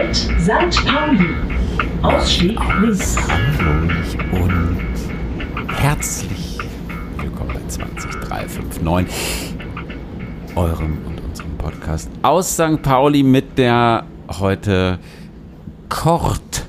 St. 0.00 0.86
Pauli. 0.86 1.28
Ausstieg 2.00 2.58
links. 2.80 3.16
Hallo 3.28 4.44
und 4.44 4.78
herzlich 5.68 6.58
willkommen 7.18 7.50
bei 7.52 7.60
20359, 7.68 9.54
eurem 10.56 10.98
und 11.06 11.20
unserem 11.20 11.54
Podcast 11.58 12.10
aus 12.22 12.54
St. 12.54 12.80
Pauli 12.82 13.22
mit 13.22 13.58
der 13.58 14.06
heute 14.38 14.98
Kort 15.90 16.66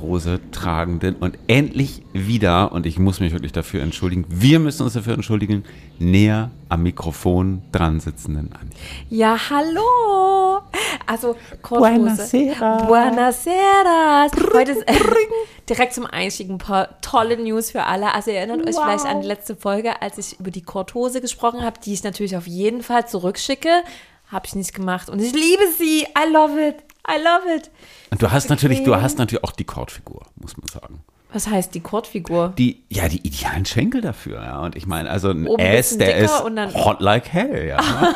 Hose 0.00 0.38
tragenden 0.52 1.16
und 1.16 1.36
endlich 1.48 2.02
wieder, 2.12 2.70
und 2.70 2.86
ich 2.86 3.00
muss 3.00 3.18
mich 3.18 3.32
wirklich 3.32 3.52
dafür 3.52 3.82
entschuldigen, 3.82 4.26
wir 4.28 4.60
müssen 4.60 4.84
uns 4.84 4.92
dafür 4.92 5.14
entschuldigen, 5.14 5.64
näher 5.98 6.52
am 6.68 6.84
Mikrofon 6.84 7.62
dran 7.72 7.98
sitzenden 7.98 8.52
Andi. 8.52 8.76
Ja, 9.10 9.36
hallo. 9.50 10.53
Also, 11.06 11.36
Korthose. 11.62 11.92
Buonasera. 11.98 12.84
Buonasera. 12.86 14.26
Heute 14.54 14.72
ist 14.72 14.88
äh, 14.88 14.94
direkt 15.68 15.94
zum 15.94 16.06
Einstieg 16.06 16.48
ein 16.48 16.58
paar 16.58 17.00
tolle 17.00 17.36
News 17.36 17.70
für 17.70 17.84
alle. 17.84 18.14
Also, 18.14 18.30
ihr 18.30 18.38
erinnert 18.38 18.66
euch 18.66 18.74
vielleicht 18.74 19.04
an 19.04 19.20
die 19.20 19.26
letzte 19.26 19.56
Folge, 19.56 20.00
als 20.02 20.18
ich 20.18 20.40
über 20.40 20.50
die 20.50 20.62
Korthose 20.62 21.20
gesprochen 21.20 21.62
habe, 21.62 21.78
die 21.84 21.92
ich 21.92 22.02
natürlich 22.02 22.36
auf 22.36 22.46
jeden 22.46 22.82
Fall 22.82 23.06
zurückschicke. 23.06 23.82
Habe 24.28 24.46
ich 24.46 24.54
nicht 24.54 24.74
gemacht. 24.74 25.08
Und 25.10 25.20
ich 25.20 25.32
liebe 25.32 25.64
sie. 25.78 26.02
I 26.02 26.32
love 26.32 26.60
it. 26.60 26.76
I 27.06 27.18
love 27.22 27.54
it. 27.54 27.70
Und 28.10 28.22
du 28.22 28.30
hast 28.30 28.48
natürlich, 28.48 28.82
du 28.82 28.96
hast 28.96 29.18
natürlich 29.18 29.44
auch 29.44 29.52
die 29.52 29.64
Kordfigur, 29.64 30.22
muss 30.36 30.56
man 30.56 30.66
sagen. 30.68 31.04
Was 31.34 31.48
heißt 31.48 31.74
die 31.74 31.80
Kordfigur? 31.80 32.54
Die, 32.56 32.82
ja, 32.88 33.08
die 33.08 33.18
idealen 33.26 33.66
Schenkel 33.66 34.00
dafür, 34.00 34.40
ja. 34.42 34.60
Und 34.60 34.76
ich 34.76 34.86
meine, 34.86 35.10
also 35.10 35.30
ein 35.30 35.46
Oben 35.46 35.62
Ass, 35.62 35.98
der 35.98 36.16
ist 36.16 36.32
hot 36.42 37.00
like 37.00 37.28
hell, 37.28 37.66
ja. 37.68 37.80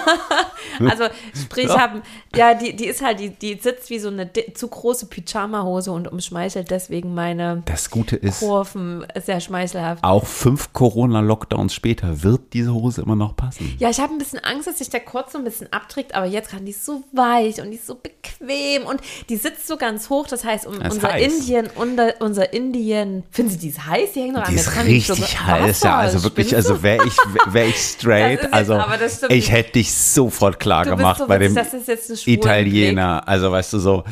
Also, 0.81 1.05
sprich, 1.35 1.67
Ja. 1.69 1.81
haben, 1.81 2.03
ja, 2.37 2.55
die, 2.55 2.77
die 2.77 2.87
ist 2.87 3.03
halt, 3.03 3.19
die, 3.21 3.31
die 3.31 3.59
sitzt 3.61 3.91
wie 3.91 3.99
so 3.99 4.09
eine 4.09 4.31
zu 4.55 4.69
große 4.69 5.07
Pyjama-Hose 5.07 5.91
und 5.91 6.07
umschmeichelt 6.11 6.71
deswegen 6.71 7.15
meine 7.15 7.63
Das 7.65 7.91
Gute 7.91 8.15
ist, 8.17 8.39
Kurven 8.41 9.05
sehr 9.25 9.41
schmeichelhaft. 9.41 10.05
auch 10.05 10.25
fünf 10.27 10.73
Corona-Lockdowns 10.73 11.75
später 11.75 12.23
wird 12.23 12.53
diese 12.53 12.73
Hose 12.73 13.03
immer 13.03 13.17
noch 13.17 13.35
passen. 13.35 13.75
Ja, 13.79 13.91
ich 13.91 13.99
habe 14.01 14.13
ein 14.15 14.19
bisschen 14.19 14.39
Angst, 14.45 14.69
dass 14.69 14.79
sich 14.79 14.91
der 14.91 15.01
Kord 15.01 15.33
so 15.33 15.39
ein 15.39 15.45
bisschen 15.45 15.73
abträgt, 15.73 16.15
aber 16.15 16.27
jetzt 16.27 16.51
kann 16.51 16.65
die 16.65 16.71
ist 16.71 16.85
so 16.85 17.03
weich 17.13 17.61
und 17.61 17.71
die 17.71 17.77
ist 17.77 17.87
so 17.87 17.97
bequem 17.97 18.85
und 18.87 19.01
die 19.29 19.37
sitzt 19.37 19.67
so 19.67 19.77
ganz 19.77 20.11
hoch. 20.11 20.29
Das 20.29 20.45
heißt, 20.45 20.67
um 20.67 20.79
Das 20.79 20.95
unser 20.95 21.13
heiß. 21.13 21.33
Indien, 21.41 21.69
unser, 21.75 22.21
unser 22.21 22.53
Indien, 22.53 23.08
finden 23.31 23.51
Sie 23.53 23.59
die 23.59 23.69
ist 23.69 23.87
heiß? 23.87 24.13
Die 24.15 24.21
hängt 24.23 24.35
noch 24.35 24.43
an 24.43 24.49
Die 24.49 24.55
mir 24.55 24.61
ist 24.61 24.75
dran. 24.75 24.87
richtig 24.87 25.41
heiß, 25.47 25.83
ja. 25.83 25.97
Also 25.97 26.23
wirklich, 26.25 26.55
also 26.55 26.83
wäre 26.83 27.07
ich, 27.07 27.17
wär 27.53 27.67
ich 27.67 27.75
ist 27.77 27.93
straight, 28.01 28.43
jetzt- 28.43 28.55
also 28.55 28.81
ich 29.29 29.51
hätte 29.51 29.73
dich 29.73 29.93
sofort 29.95 30.59
klar 30.61 30.85
Du 30.85 30.91
gemacht 30.97 31.19
so 31.19 31.27
bei 31.27 31.41
witzig, 31.41 31.55
dem 31.55 31.65
ist 32.11 32.27
Italiener. 32.27 33.27
Also 33.27 33.51
weißt 33.53 33.73
du 33.75 33.79
so, 33.79 34.05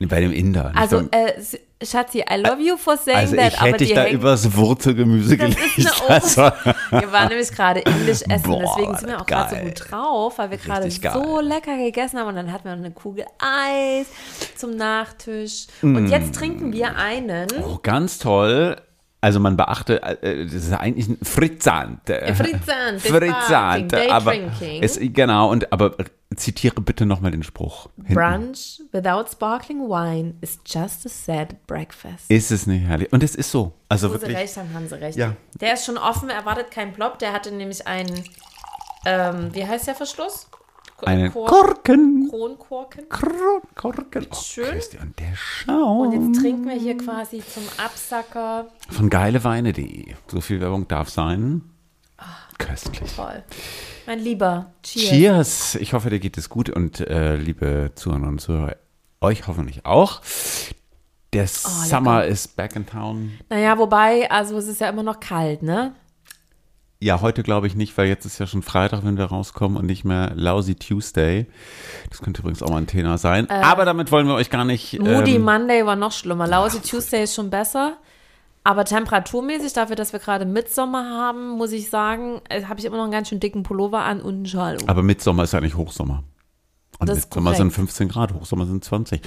bei 0.00 0.20
dem 0.20 0.32
Inder. 0.32 0.72
Also, 0.74 1.00
so- 1.00 1.08
äh, 1.10 1.32
Schatzi, 1.80 2.24
I 2.28 2.36
love 2.36 2.60
you 2.60 2.76
for 2.76 2.96
saying 2.96 3.18
also 3.18 3.36
that, 3.36 3.52
ich 3.52 3.60
hätte 3.60 3.84
die 3.84 3.94
da 3.94 4.08
übers 4.08 4.56
Wurzelgemüse 4.56 5.36
gelegt. 5.36 5.58
Also, 6.08 6.50
Wir 6.90 7.12
waren 7.12 7.28
nämlich 7.28 7.52
gerade 7.52 7.80
indisch 7.80 8.22
essen, 8.22 8.42
Boah, 8.42 8.74
deswegen 8.76 8.96
sind 8.96 9.08
wir 9.08 9.20
auch 9.20 9.26
gerade 9.26 9.56
so 9.56 9.62
gut 9.62 9.90
drauf, 9.90 10.38
weil 10.38 10.50
wir 10.50 10.58
gerade 10.58 10.90
so 10.90 11.40
lecker 11.40 11.76
gegessen 11.76 12.18
haben 12.18 12.28
und 12.28 12.36
dann 12.36 12.52
hatten 12.52 12.64
wir 12.64 12.74
noch 12.74 12.84
eine 12.84 12.92
Kugel 12.92 13.26
Eis 13.38 14.06
zum 14.56 14.76
Nachtisch. 14.76 15.66
Mm. 15.82 15.96
Und 15.96 16.08
jetzt 16.08 16.34
trinken 16.34 16.72
wir 16.72 16.96
einen 16.96 17.46
oh, 17.62 17.78
ganz 17.80 18.18
toll. 18.18 18.76
Also 19.20 19.40
man 19.40 19.56
beachte, 19.56 20.00
äh, 20.02 20.44
das 20.44 20.54
ist 20.54 20.72
eigentlich 20.72 21.08
ein 21.08 21.18
Frizzant. 21.22 22.08
äh, 22.08 22.34
Frizzant, 22.34 23.00
Frizzant. 23.00 23.92
Day 23.92 24.08
aber 24.10 24.34
es, 24.80 24.98
genau, 25.00 25.50
und 25.50 25.72
aber 25.72 25.96
zitiere 26.36 26.80
bitte 26.80 27.04
nochmal 27.04 27.32
den 27.32 27.42
Spruch. 27.42 27.88
hinten. 27.96 28.14
Brunch 28.14 28.80
without 28.92 29.24
sparkling 29.30 29.80
wine 29.88 30.34
is 30.40 30.60
just 30.64 31.04
a 31.04 31.08
sad 31.08 31.66
breakfast. 31.66 32.30
Ist 32.30 32.52
es 32.52 32.66
nicht 32.68 32.86
herrlich? 32.86 33.12
Und 33.12 33.24
es 33.24 33.34
ist 33.34 33.50
so. 33.50 33.72
Also 33.88 34.08
sie 34.08 34.14
wirklich. 34.14 34.36
recht 34.36 34.56
haben, 34.56 34.72
haben 34.72 34.88
sie 34.88 35.00
recht. 35.00 35.18
Ja. 35.18 35.34
Der 35.60 35.74
ist 35.74 35.84
schon 35.84 35.98
offen, 35.98 36.30
erwartet 36.30 36.70
keinen 36.70 36.92
Plop. 36.92 37.18
Der 37.18 37.32
hatte 37.32 37.50
nämlich 37.50 37.86
einen, 37.88 38.22
ähm, 39.04 39.52
wie 39.52 39.66
heißt 39.66 39.88
der 39.88 39.96
Verschluss? 39.96 40.48
Einen 41.06 41.32
Kor- 41.32 41.46
Korken. 41.46 42.28
Kronkorken. 42.28 43.08
Kron- 43.08 43.62
Korken. 43.74 44.26
Oh, 44.30 44.34
Schön. 44.34 44.66
Christi, 44.66 44.98
und 44.98 45.18
der 45.18 45.34
Schaum. 45.36 46.00
Und 46.08 46.12
jetzt 46.32 46.40
trinken 46.40 46.66
wir 46.66 46.74
hier 46.74 46.96
quasi 46.96 47.40
zum 47.46 47.62
Absacker. 47.76 48.68
Von 48.90 49.08
geileweine.de. 49.08 50.14
So 50.26 50.40
viel 50.40 50.60
Werbung 50.60 50.88
darf 50.88 51.08
sein. 51.10 51.62
Köstlich. 52.58 53.14
Toll. 53.14 53.44
Mein 54.06 54.18
Lieber, 54.18 54.72
cheers. 54.82 55.08
Cheers. 55.10 55.74
Ich 55.76 55.92
hoffe, 55.92 56.10
dir 56.10 56.18
geht 56.18 56.36
es 56.36 56.48
gut 56.48 56.68
und 56.70 56.98
äh, 57.00 57.36
liebe 57.36 57.92
Zuhörerinnen 57.94 58.30
und 58.30 58.40
Zuhörer, 58.40 58.74
euch 59.20 59.46
hoffentlich 59.46 59.86
auch. 59.86 60.20
Der 61.32 61.46
Summer 61.46 62.24
ist 62.24 62.56
back 62.56 62.74
in 62.74 62.86
town. 62.86 63.38
Naja, 63.50 63.78
wobei, 63.78 64.28
also 64.30 64.56
es 64.58 64.66
ist 64.66 64.80
ja 64.80 64.88
immer 64.88 65.02
noch 65.04 65.20
kalt, 65.20 65.62
ne? 65.62 65.94
Ja, 67.00 67.20
heute 67.20 67.44
glaube 67.44 67.68
ich 67.68 67.76
nicht, 67.76 67.96
weil 67.96 68.08
jetzt 68.08 68.24
ist 68.24 68.40
ja 68.40 68.46
schon 68.48 68.62
Freitag, 68.62 69.04
wenn 69.04 69.16
wir 69.16 69.26
rauskommen 69.26 69.78
und 69.78 69.86
nicht 69.86 70.04
mehr 70.04 70.32
Lousy 70.34 70.74
Tuesday. 70.74 71.46
Das 72.10 72.20
könnte 72.20 72.40
übrigens 72.40 72.60
auch 72.60 72.70
mal 72.70 72.78
ein 72.78 72.88
Thema 72.88 73.18
sein. 73.18 73.48
Aber 73.48 73.84
damit 73.84 74.10
wollen 74.10 74.26
wir 74.26 74.34
euch 74.34 74.50
gar 74.50 74.64
nicht. 74.64 74.98
Moody 74.98 75.36
ähm, 75.36 75.42
Monday 75.42 75.86
war 75.86 75.94
noch 75.94 76.10
schlimmer. 76.10 76.48
Lousy 76.48 76.80
Tuesday 76.80 77.22
ist 77.22 77.36
schon 77.36 77.50
besser. 77.50 77.98
Aber 78.64 78.84
temperaturmäßig, 78.84 79.72
dafür, 79.72 79.94
dass 79.94 80.12
wir 80.12 80.18
gerade 80.18 80.44
Mitsommer 80.44 81.08
haben, 81.08 81.50
muss 81.50 81.70
ich 81.70 81.88
sagen, 81.88 82.40
äh, 82.48 82.64
habe 82.64 82.80
ich 82.80 82.84
immer 82.84 82.96
noch 82.96 83.04
einen 83.04 83.12
ganz 83.12 83.28
schön 83.28 83.38
dicken 83.38 83.62
Pullover 83.62 84.00
an 84.00 84.20
und 84.20 84.34
einen 84.34 84.46
Schal. 84.46 84.78
um. 84.82 84.88
aber 84.88 85.02
Mitsommer 85.04 85.44
ist 85.44 85.52
ja 85.52 85.60
nicht 85.60 85.76
Hochsommer. 85.76 86.24
Und 86.98 87.08
Das 87.08 87.18
ist 87.18 87.24
Mitsommer 87.26 87.50
sind 87.50 87.68
korrekt. 87.68 87.74
15 87.76 88.08
Grad, 88.08 88.34
Hochsommer 88.34 88.66
sind 88.66 88.84
20. 88.84 89.22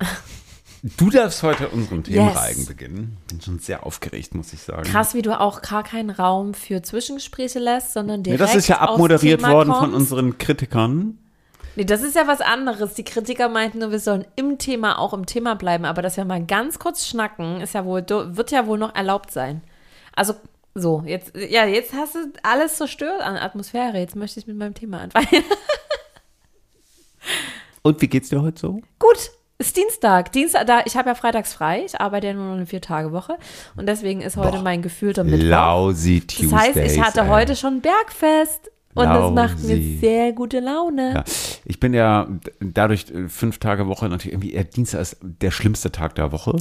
Du 0.84 1.10
darfst 1.10 1.44
heute 1.44 1.68
unseren 1.68 2.02
Themenreigen 2.02 2.58
Yes. 2.58 2.66
beginnen. 2.66 3.16
Bin 3.28 3.40
schon 3.40 3.60
sehr 3.60 3.86
aufgeregt, 3.86 4.34
muss 4.34 4.52
ich 4.52 4.60
sagen. 4.62 4.82
Krass, 4.82 5.14
wie 5.14 5.22
du 5.22 5.38
auch 5.38 5.62
gar 5.62 5.84
keinen 5.84 6.10
Raum 6.10 6.54
für 6.54 6.82
Zwischengespräche 6.82 7.60
lässt, 7.60 7.92
sondern 7.92 8.20
Nee, 8.22 8.30
direkt 8.36 8.40
das 8.42 8.54
ist 8.56 8.66
ja 8.68 8.80
abmoderiert 8.80 9.42
worden 9.42 9.70
von 9.72 9.78
kommst. 9.92 9.94
unseren 9.96 10.38
Kritikern. 10.38 11.18
Nee, 11.76 11.84
das 11.84 12.02
ist 12.02 12.16
ja 12.16 12.26
was 12.26 12.40
anderes. 12.40 12.94
Die 12.94 13.04
Kritiker 13.04 13.48
meinten 13.48 13.78
nur, 13.78 13.92
wir 13.92 14.00
sollen 14.00 14.26
im 14.34 14.58
Thema 14.58 14.98
auch 14.98 15.14
im 15.14 15.24
Thema 15.24 15.54
bleiben, 15.54 15.84
aber 15.84 16.02
dass 16.02 16.16
wir 16.16 16.24
mal 16.24 16.44
ganz 16.44 16.80
kurz 16.80 17.06
schnacken, 17.06 17.60
ist 17.60 17.74
ja 17.74 17.84
wohl, 17.84 18.04
wird 18.08 18.50
ja 18.50 18.66
wohl 18.66 18.76
noch 18.78 18.94
erlaubt 18.94 19.30
sein. 19.30 19.62
Also, 20.16 20.34
so, 20.74 21.04
jetzt, 21.06 21.32
ja, 21.36 21.64
jetzt 21.64 21.92
hast 21.94 22.16
du 22.16 22.32
alles 22.42 22.76
zerstört 22.76 23.20
an 23.22 23.36
Atmosphäre. 23.36 23.98
Jetzt 23.98 24.16
möchte 24.16 24.40
ich 24.40 24.46
mit 24.48 24.56
meinem 24.56 24.74
Thema 24.74 25.00
anfangen. 25.02 25.28
Und 27.82 28.00
wie 28.02 28.08
geht's 28.08 28.30
dir 28.30 28.42
heute 28.42 28.60
so? 28.60 28.80
Gut, 28.98 29.30
ist 29.66 29.76
Dienstag. 29.76 30.32
Dienstag, 30.32 30.66
da, 30.66 30.82
ich 30.84 30.96
habe 30.96 31.08
ja 31.10 31.14
freitags 31.14 31.52
frei. 31.54 31.82
Ich 31.86 32.00
arbeite 32.00 32.28
ja 32.28 32.32
nur 32.34 32.46
noch 32.46 32.56
eine 32.56 32.66
Vier-Tage-Woche. 32.66 33.36
Und 33.76 33.86
deswegen 33.88 34.20
ist 34.20 34.36
heute 34.36 34.58
Boah, 34.58 34.62
mein 34.62 34.82
gefühlter 34.82 35.24
Mittwoch. 35.24 35.46
Lousy 35.46 36.20
Das 36.26 36.36
Tuesdays. 36.36 36.52
heißt, 36.76 36.76
ich 36.96 37.00
hatte 37.00 37.20
ey. 37.20 37.28
heute 37.28 37.56
schon 37.56 37.80
Bergfest. 37.80 38.70
Und 38.94 39.06
das 39.06 39.32
macht 39.32 39.62
mir 39.62 39.98
sehr 40.00 40.32
gute 40.32 40.60
Laune. 40.60 41.14
Ja, 41.14 41.24
ich 41.64 41.80
bin 41.80 41.94
ja 41.94 42.28
dadurch 42.60 43.06
äh, 43.10 43.26
fünf 43.28 43.56
Tage 43.58 43.86
Woche 43.86 44.06
natürlich 44.08 44.34
irgendwie, 44.34 44.52
eher 44.52 44.64
Dienstag 44.64 45.00
ist 45.00 45.16
der 45.22 45.50
schlimmste 45.50 45.90
Tag 45.90 46.14
der 46.16 46.30
Woche. 46.30 46.56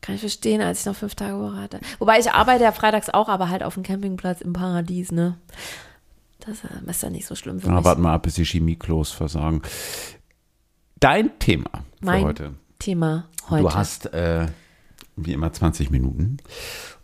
Kann 0.00 0.16
ich 0.16 0.20
verstehen, 0.20 0.60
als 0.60 0.80
ich 0.80 0.86
noch 0.86 0.96
fünf 0.96 1.14
Tage 1.14 1.38
Woche 1.38 1.56
hatte. 1.56 1.78
Wobei 2.00 2.18
ich 2.18 2.32
arbeite 2.32 2.64
ja 2.64 2.72
freitags 2.72 3.08
auch, 3.08 3.28
aber 3.28 3.50
halt 3.50 3.62
auf 3.62 3.74
dem 3.74 3.84
Campingplatz 3.84 4.40
im 4.40 4.52
Paradies, 4.52 5.12
ne? 5.12 5.38
Das 6.40 6.58
äh, 6.64 6.90
ist 6.90 7.02
ja 7.04 7.10
nicht 7.10 7.26
so 7.26 7.36
schlimm 7.36 7.60
für 7.60 7.68
Na, 7.68 7.76
mich. 7.76 7.84
warten 7.84 8.02
mal 8.02 8.14
ab, 8.14 8.24
bis 8.24 8.34
die 8.34 8.44
Chemieklos 8.44 9.12
versagen. 9.12 9.62
Dein 11.00 11.38
Thema 11.38 11.70
für 11.98 12.06
mein 12.06 12.24
heute. 12.24 12.54
Thema 12.78 13.28
heute. 13.50 13.62
Du 13.62 13.74
hast 13.74 14.06
äh, 14.14 14.46
wie 15.16 15.32
immer 15.32 15.52
20 15.52 15.90
Minuten. 15.90 16.38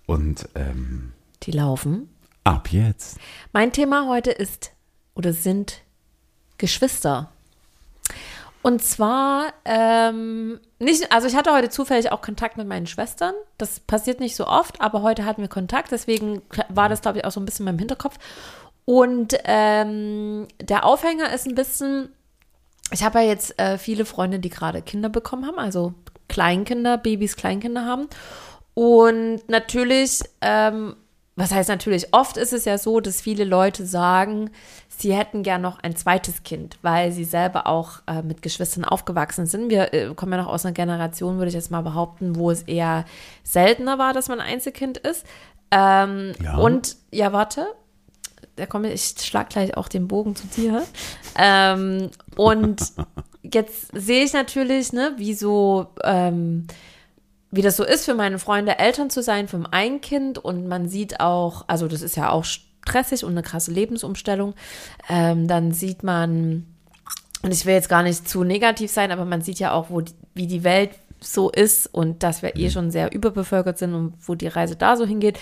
Und 0.06 0.48
ähm, 0.54 1.12
Die 1.42 1.52
laufen. 1.52 2.08
ab 2.44 2.68
jetzt. 2.72 3.18
Mein 3.52 3.72
Thema 3.72 4.08
heute 4.08 4.30
ist 4.30 4.72
oder 5.14 5.32
sind 5.32 5.82
Geschwister. 6.59 7.30
Und 8.62 8.82
zwar, 8.82 9.54
ähm, 9.65 10.60
nicht, 10.78 11.10
also 11.12 11.26
ich 11.26 11.34
hatte 11.34 11.53
heute 11.53 11.70
zufällig 11.70 12.12
auch 12.12 12.20
Kontakt 12.20 12.59
mit 12.59 12.66
meinen 12.68 12.86
Schwestern. 12.86 13.32
Das 13.56 13.80
passiert 13.80 14.20
nicht 14.20 14.36
so 14.36 14.47
oft, 14.47 14.80
aber 14.82 15.00
heute 15.00 15.24
hatten 15.24 15.41
wir 15.41 15.48
Kontakt, 15.48 15.92
deswegen 15.92 16.42
war 16.68 16.91
das, 16.91 17.00
glaube 17.00 17.18
ich, 17.18 17.24
auch 17.24 17.30
so 17.30 17.41
ein 17.41 17.47
bisschen 17.47 17.66
in 17.66 17.72
meinem 17.72 17.78
Hinterkopf. 17.78 18.18
Und 18.84 19.34
ähm, 19.44 20.47
der 20.60 20.84
Aufhänger 20.84 21.32
ist 21.32 21.47
ein 21.47 21.54
bisschen, 21.54 22.10
ich 22.91 23.03
habe 23.03 23.21
ja 23.21 23.27
jetzt 23.27 23.59
äh, 23.59 23.78
viele 23.78 24.04
Freunde, 24.04 24.39
die 24.39 24.51
gerade 24.51 24.83
Kinder 24.83 25.09
bekommen 25.09 25.47
haben, 25.47 25.59
also 25.59 25.95
Kleinkinder, 26.28 26.98
Babys, 26.98 27.37
Kleinkinder 27.37 27.84
haben. 27.84 28.09
Und 28.75 29.48
natürlich, 29.48 30.21
ähm, 30.41 30.97
was 31.37 31.53
heißt 31.53 31.69
natürlich, 31.69 32.13
oft 32.13 32.37
ist 32.37 32.53
es 32.53 32.65
ja 32.65 32.78
so, 32.78 33.01
dass 33.01 33.21
viele 33.21 33.45
Leute 33.45 33.84
sagen, 33.87 34.51
sie 34.89 35.15
hätten 35.15 35.42
gern 35.42 35.63
noch 35.63 35.78
ein 35.81 35.97
zweites 35.97 36.42
Kind, 36.42 36.78
weil 36.83 37.13
sie 37.13 37.25
selber 37.25 37.66
auch 37.66 38.03
äh, 38.07 38.22
mit 38.22 38.42
Geschwistern 38.42 38.84
aufgewachsen 38.84 39.47
sind. 39.47 39.71
Wir 39.71 39.92
äh, 39.92 40.15
kommen 40.15 40.33
ja 40.33 40.39
noch 40.39 40.48
aus 40.48 40.65
einer 40.65 40.75
Generation, 40.75 41.39
würde 41.39 41.48
ich 41.48 41.54
jetzt 41.54 41.71
mal 41.71 41.83
behaupten, 41.83 42.37
wo 42.37 42.51
es 42.51 42.63
eher 42.63 43.04
seltener 43.42 43.98
war, 43.98 44.13
dass 44.13 44.28
man 44.28 44.41
Einzelkind 44.41 44.98
ist. 44.98 45.27
Ähm, 45.71 46.33
Ja. 46.42 46.57
Und 46.57 46.97
ja, 47.10 47.33
warte, 47.33 47.66
da 48.60 48.66
komme 48.66 48.92
ich, 48.92 49.15
schlag 49.18 49.51
gleich 49.51 49.77
auch 49.77 49.89
den 49.89 50.07
Bogen 50.07 50.36
zu 50.36 50.47
dir. 50.47 50.83
Ähm, 51.36 52.10
und 52.36 52.80
jetzt 53.42 53.89
sehe 53.92 54.24
ich 54.24 54.33
natürlich, 54.33 54.92
ne, 54.92 55.15
wie 55.16 55.34
so, 55.34 55.89
ähm, 56.04 56.66
wie 57.51 57.62
das 57.62 57.77
so 57.77 57.84
ist 57.84 58.04
für 58.04 58.15
meine 58.15 58.39
Freunde, 58.39 58.78
Eltern 58.78 59.10
zu 59.10 59.22
sein 59.22 59.48
für 59.48 59.62
ein 59.72 60.01
Kind 60.01 60.39
und 60.39 60.68
man 60.68 60.89
sieht 60.89 61.21
auch, 61.21 61.65
also 61.66 61.89
das 61.89 62.03
ist 62.03 62.16
ja 62.16 62.30
auch 62.30 62.45
stressig 62.45 63.24
und 63.24 63.33
eine 63.33 63.42
krasse 63.42 63.72
Lebensumstellung, 63.72 64.54
ähm, 65.09 65.48
dann 65.48 65.72
sieht 65.72 66.03
man, 66.03 66.66
und 67.42 67.53
ich 67.53 67.66
will 67.66 67.74
jetzt 67.74 67.89
gar 67.89 68.03
nicht 68.03 68.28
zu 68.28 68.45
negativ 68.45 68.91
sein, 68.91 69.10
aber 69.10 69.24
man 69.24 69.42
sieht 69.42 69.59
ja 69.59 69.72
auch, 69.72 69.91
wo 69.91 70.03
die, 70.03 70.13
wie 70.34 70.47
die 70.47 70.65
Welt 70.65 70.91
so 71.22 71.50
ist 71.50 71.86
und 71.92 72.22
dass 72.22 72.42
wir 72.42 72.56
eh 72.56 72.70
schon 72.70 72.90
sehr 72.90 73.12
überbevölkert 73.12 73.78
sind 73.78 73.94
und 73.94 74.14
wo 74.26 74.34
die 74.34 74.48
Reise 74.48 74.76
da 74.76 74.96
so 74.96 75.04
hingeht. 75.06 75.38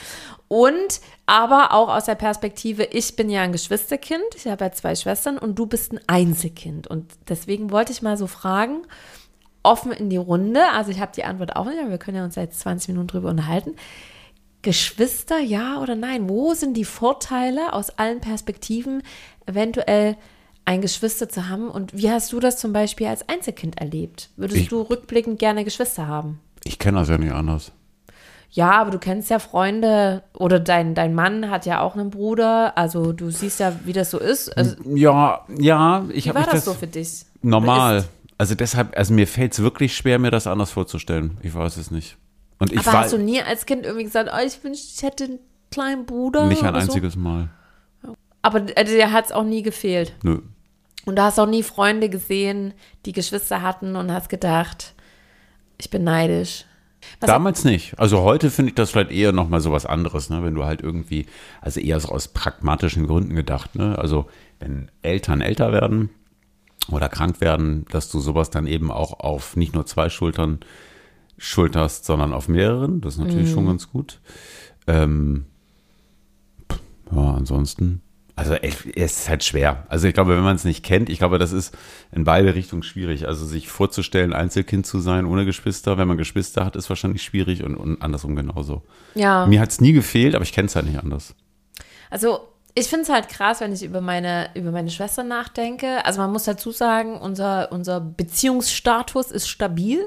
Und 0.48 1.00
aber 1.26 1.72
auch 1.72 1.88
aus 1.88 2.06
der 2.06 2.14
Perspektive, 2.14 2.84
ich 2.84 3.16
bin 3.16 3.30
ja 3.30 3.42
ein 3.42 3.52
Geschwisterkind, 3.52 4.34
ich 4.36 4.46
habe 4.46 4.64
ja 4.64 4.72
zwei 4.72 4.94
Schwestern 4.94 5.38
und 5.38 5.58
du 5.58 5.66
bist 5.66 5.92
ein 5.92 6.00
Einzelkind. 6.06 6.86
Und 6.86 7.12
deswegen 7.28 7.70
wollte 7.70 7.92
ich 7.92 8.02
mal 8.02 8.16
so 8.16 8.26
fragen, 8.26 8.82
offen 9.62 9.92
in 9.92 10.10
die 10.10 10.16
Runde, 10.16 10.62
also 10.72 10.90
ich 10.90 11.00
habe 11.00 11.12
die 11.14 11.24
Antwort 11.24 11.56
auch 11.56 11.66
nicht, 11.66 11.80
aber 11.80 11.90
wir 11.90 11.98
können 11.98 12.16
ja 12.16 12.24
uns 12.24 12.36
jetzt 12.36 12.60
20 12.60 12.88
Minuten 12.88 13.08
drüber 13.08 13.30
unterhalten. 13.30 13.74
Geschwister, 14.62 15.38
ja 15.38 15.80
oder 15.80 15.94
nein? 15.94 16.28
Wo 16.28 16.54
sind 16.54 16.76
die 16.76 16.84
Vorteile 16.84 17.72
aus 17.72 17.90
allen 17.90 18.20
Perspektiven 18.20 19.02
eventuell 19.46 20.16
ein 20.68 20.80
Geschwister 20.82 21.28
zu 21.28 21.48
haben? 21.48 21.70
Und 21.70 21.96
wie 21.96 22.10
hast 22.10 22.32
du 22.32 22.40
das 22.40 22.58
zum 22.58 22.72
Beispiel 22.72 23.06
als 23.06 23.28
Einzelkind 23.28 23.80
erlebt? 23.80 24.28
Würdest 24.36 24.60
Ich- 24.60 24.68
du 24.68 24.82
rückblickend 24.82 25.38
gerne 25.38 25.64
Geschwister 25.64 26.06
haben? 26.06 26.40
Ich 26.64 26.78
kenne 26.78 26.98
das 26.98 27.08
ja 27.08 27.16
nicht 27.18 27.32
anders. 27.32 27.72
Ja, 28.50 28.72
aber 28.72 28.90
du 28.90 28.98
kennst 28.98 29.30
ja 29.30 29.38
Freunde 29.38 30.22
oder 30.34 30.58
dein, 30.60 30.94
dein 30.94 31.14
Mann 31.14 31.50
hat 31.50 31.66
ja 31.66 31.80
auch 31.80 31.94
einen 31.96 32.10
Bruder. 32.10 32.76
Also 32.76 33.12
du 33.12 33.30
siehst 33.30 33.60
ja, 33.60 33.72
wie 33.84 33.92
das 33.92 34.10
so 34.10 34.18
ist. 34.18 34.56
Also, 34.56 34.76
Ja, 34.94 35.44
ja, 35.58 36.04
ich 36.12 36.26
wie 36.26 36.34
war 36.34 36.44
das 36.44 36.52
das 36.54 36.64
so 36.66 36.74
für 36.74 36.86
dich? 36.86 37.24
normal. 37.42 37.98
Ist- 37.98 38.08
Also 38.38 38.54
deshalb, 38.54 38.96
also 38.96 39.12
mir 39.14 39.26
fällt 39.26 39.52
es 39.54 39.62
wirklich 39.62 39.96
schwer, 39.96 40.18
mir 40.18 40.30
das 40.30 40.46
anders 40.46 40.70
vorzustellen. 40.70 41.38
Ich 41.42 41.54
weiß 41.54 41.76
es 41.76 41.90
nicht. 41.90 42.16
Und 42.58 42.72
ich 42.72 42.78
Aber 42.80 42.86
war 42.92 43.00
hast 43.04 43.12
du 43.12 43.18
nie 43.18 43.42
als 43.42 43.66
Kind 43.66 43.84
irgendwie 43.84 44.04
gesagt, 44.04 44.30
oh, 44.32 44.38
ich 44.46 44.62
wünschte, 44.62 44.86
ich 44.96 45.02
hätte 45.02 45.24
einen 45.24 45.38
kleinen 45.72 46.06
Bruder? 46.06 46.46
nicht 46.46 46.62
ein 46.62 46.70
oder 46.70 46.80
so? 46.82 46.92
einziges 46.92 47.16
Mal. 47.16 47.48
Aber 48.42 48.60
äh, 48.76 48.84
dir 48.84 49.12
hat 49.12 49.26
es 49.26 49.32
auch 49.32 49.42
nie 49.44 49.62
gefehlt. 49.62 50.14
Nö. 50.22 50.40
Und 51.08 51.16
du 51.16 51.22
hast 51.22 51.38
auch 51.38 51.46
nie 51.46 51.62
Freunde 51.62 52.10
gesehen, 52.10 52.74
die 53.06 53.12
Geschwister 53.12 53.62
hatten 53.62 53.96
und 53.96 54.12
hast 54.12 54.28
gedacht, 54.28 54.92
ich 55.78 55.88
bin 55.88 56.04
neidisch. 56.04 56.66
Was 57.20 57.28
Damals 57.28 57.64
nicht. 57.64 57.98
Also 57.98 58.20
heute 58.20 58.50
finde 58.50 58.68
ich 58.68 58.74
das 58.74 58.90
vielleicht 58.90 59.10
eher 59.10 59.32
noch 59.32 59.48
mal 59.48 59.62
so 59.62 59.72
was 59.72 59.86
anderes, 59.86 60.28
ne? 60.28 60.44
wenn 60.44 60.54
du 60.54 60.66
halt 60.66 60.82
irgendwie, 60.82 61.24
also 61.62 61.80
eher 61.80 61.98
so 61.98 62.10
aus 62.10 62.28
pragmatischen 62.28 63.06
Gründen 63.06 63.34
gedacht, 63.34 63.74
ne? 63.74 63.96
also 63.98 64.26
wenn 64.60 64.90
Eltern 65.00 65.40
älter 65.40 65.72
werden 65.72 66.10
oder 66.90 67.08
krank 67.08 67.40
werden, 67.40 67.86
dass 67.90 68.10
du 68.10 68.20
sowas 68.20 68.50
dann 68.50 68.66
eben 68.66 68.90
auch 68.90 69.18
auf 69.18 69.56
nicht 69.56 69.74
nur 69.74 69.86
zwei 69.86 70.10
Schultern 70.10 70.60
schulterst, 71.38 72.04
sondern 72.04 72.34
auf 72.34 72.48
mehreren, 72.48 73.00
das 73.00 73.14
ist 73.14 73.20
natürlich 73.20 73.50
schon 73.50 73.64
ganz 73.64 73.90
gut. 73.90 74.20
Ähm, 74.86 75.46
ja, 77.10 77.32
ansonsten, 77.32 78.02
also 78.38 78.54
es 78.54 78.84
ist 78.84 79.28
halt 79.28 79.42
schwer. 79.42 79.84
Also 79.88 80.06
ich 80.06 80.14
glaube, 80.14 80.36
wenn 80.36 80.44
man 80.44 80.54
es 80.54 80.62
nicht 80.62 80.84
kennt, 80.84 81.10
ich 81.10 81.18
glaube, 81.18 81.38
das 81.38 81.50
ist 81.50 81.76
in 82.12 82.22
beide 82.22 82.54
Richtungen 82.54 82.84
schwierig. 82.84 83.26
Also 83.26 83.44
sich 83.44 83.68
vorzustellen, 83.68 84.32
Einzelkind 84.32 84.86
zu 84.86 85.00
sein 85.00 85.26
ohne 85.26 85.44
Geschwister, 85.44 85.98
wenn 85.98 86.06
man 86.06 86.18
Geschwister 86.18 86.64
hat, 86.64 86.76
ist 86.76 86.88
wahrscheinlich 86.88 87.24
schwierig 87.24 87.64
und, 87.64 87.76
und 87.76 88.00
andersrum 88.00 88.36
genauso. 88.36 88.82
Ja. 89.16 89.44
Mir 89.46 89.60
hat 89.60 89.70
es 89.70 89.80
nie 89.80 89.92
gefehlt, 89.92 90.36
aber 90.36 90.44
ich 90.44 90.52
kenne 90.52 90.66
es 90.66 90.76
halt 90.76 90.86
nicht 90.86 91.00
anders. 91.00 91.34
Also 92.10 92.38
ich 92.76 92.86
finde 92.86 93.02
es 93.02 93.08
halt 93.08 93.28
krass, 93.28 93.60
wenn 93.60 93.72
ich 93.72 93.82
über 93.82 94.00
meine, 94.00 94.50
über 94.54 94.70
meine 94.70 94.90
Schwester 94.90 95.24
nachdenke. 95.24 96.04
Also 96.04 96.20
man 96.20 96.30
muss 96.30 96.44
dazu 96.44 96.70
sagen, 96.70 97.16
unser, 97.18 97.72
unser 97.72 98.00
Beziehungsstatus 98.00 99.32
ist 99.32 99.48
stabil, 99.48 100.06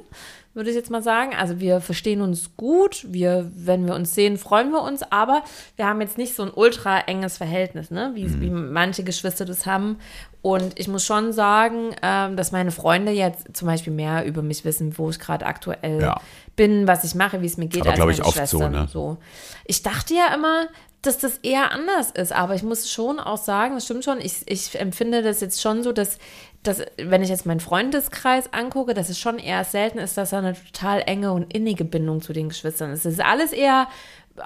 würde 0.54 0.70
ich 0.70 0.76
jetzt 0.76 0.90
mal 0.92 1.02
sagen. 1.02 1.32
Also 1.36 1.60
wir 1.60 1.80
verstehen 1.82 2.22
uns 2.22 2.58
gut, 2.58 3.06
wir, 3.08 3.50
wenn 3.56 3.86
wir 3.88 3.96
uns 3.96 4.14
sehen, 4.14 4.38
freuen 4.38 4.72
wir 4.72 4.82
uns, 4.82 5.02
aber 5.12 5.44
wir 5.76 5.88
haben 5.88 6.02
jetzt 6.02 6.18
nicht 6.18 6.36
so 6.36 6.44
ein 6.44 6.52
ultra 6.54 7.00
enges 7.00 7.38
Verhältnis, 7.38 7.90
ne? 7.92 8.12
wie, 8.16 8.42
wie 8.42 8.50
manche 8.50 9.04
Geschwister 9.04 9.46
das 9.46 9.66
haben. 9.66 9.98
Und 10.42 10.80
ich 10.80 10.88
muss 10.88 11.06
schon 11.06 11.34
sagen, 11.34 11.96
ähm, 12.02 12.36
dass 12.36 12.52
meine 12.52 12.72
Freunde 12.72 13.12
jetzt 13.12 13.56
zum 13.56 13.68
Beispiel 13.68 13.94
mehr 13.94 14.26
über 14.26 14.42
mich 14.42 14.66
wissen, 14.66 14.98
wo 14.98 15.10
ich 15.10 15.20
gerade 15.20 15.46
aktuell 15.46 16.02
Ja. 16.02 16.20
bin, 16.56 16.88
was 16.88 17.04
ich 17.04 17.16
mache, 17.16 17.42
wie 17.42 17.46
es 17.46 17.58
mir 17.58 17.68
geht, 17.68 17.82
Aber 17.82 17.92
als 17.92 18.00
meine 18.00 18.12
ich 18.12 18.24
oft 18.24 18.48
so, 18.48 18.68
ne? 18.68 18.88
so. 18.92 19.18
Ich 19.66 19.84
dachte 19.84 20.16
ja 20.16 20.34
immer, 20.34 20.68
dass 21.04 21.18
das 21.18 21.38
eher 21.40 21.72
anders 21.72 22.12
ist, 22.12 22.32
aber 22.32 22.54
ich 22.56 22.64
muss 22.64 22.92
schon 22.92 23.20
auch 23.20 23.38
sagen, 23.38 23.76
das 23.76 23.86
stimmt 23.86 24.04
schon, 24.04 24.20
ich, 24.20 24.44
ich 24.46 24.80
empfinde 24.80 25.24
das 25.24 25.42
jetzt 25.42 25.62
schon 25.62 25.82
so, 25.84 25.92
dass, 25.92 26.18
dass, 26.64 26.82
wenn 26.98 27.24
ich 27.24 27.30
jetzt 27.30 27.46
meinen 27.46 27.60
Freundeskreis 27.60 28.54
angucke, 28.54 28.94
dass 28.94 29.10
es 29.10 29.18
schon 29.20 29.40
eher 29.40 29.64
selten 29.64 29.98
ist, 29.98 30.18
dass 30.18 30.30
da 30.30 30.38
eine 30.38 30.54
total 30.54 31.04
enge 31.06 31.32
und 31.34 31.54
innige 31.54 31.86
Bindung 31.86 32.22
zu 32.22 32.34
den 32.34 32.50
Geschwistern 32.50 32.92
ist. 32.92 33.06
Es 33.06 33.14
ist 33.14 33.26
alles 33.26 33.52
eher 33.52 33.88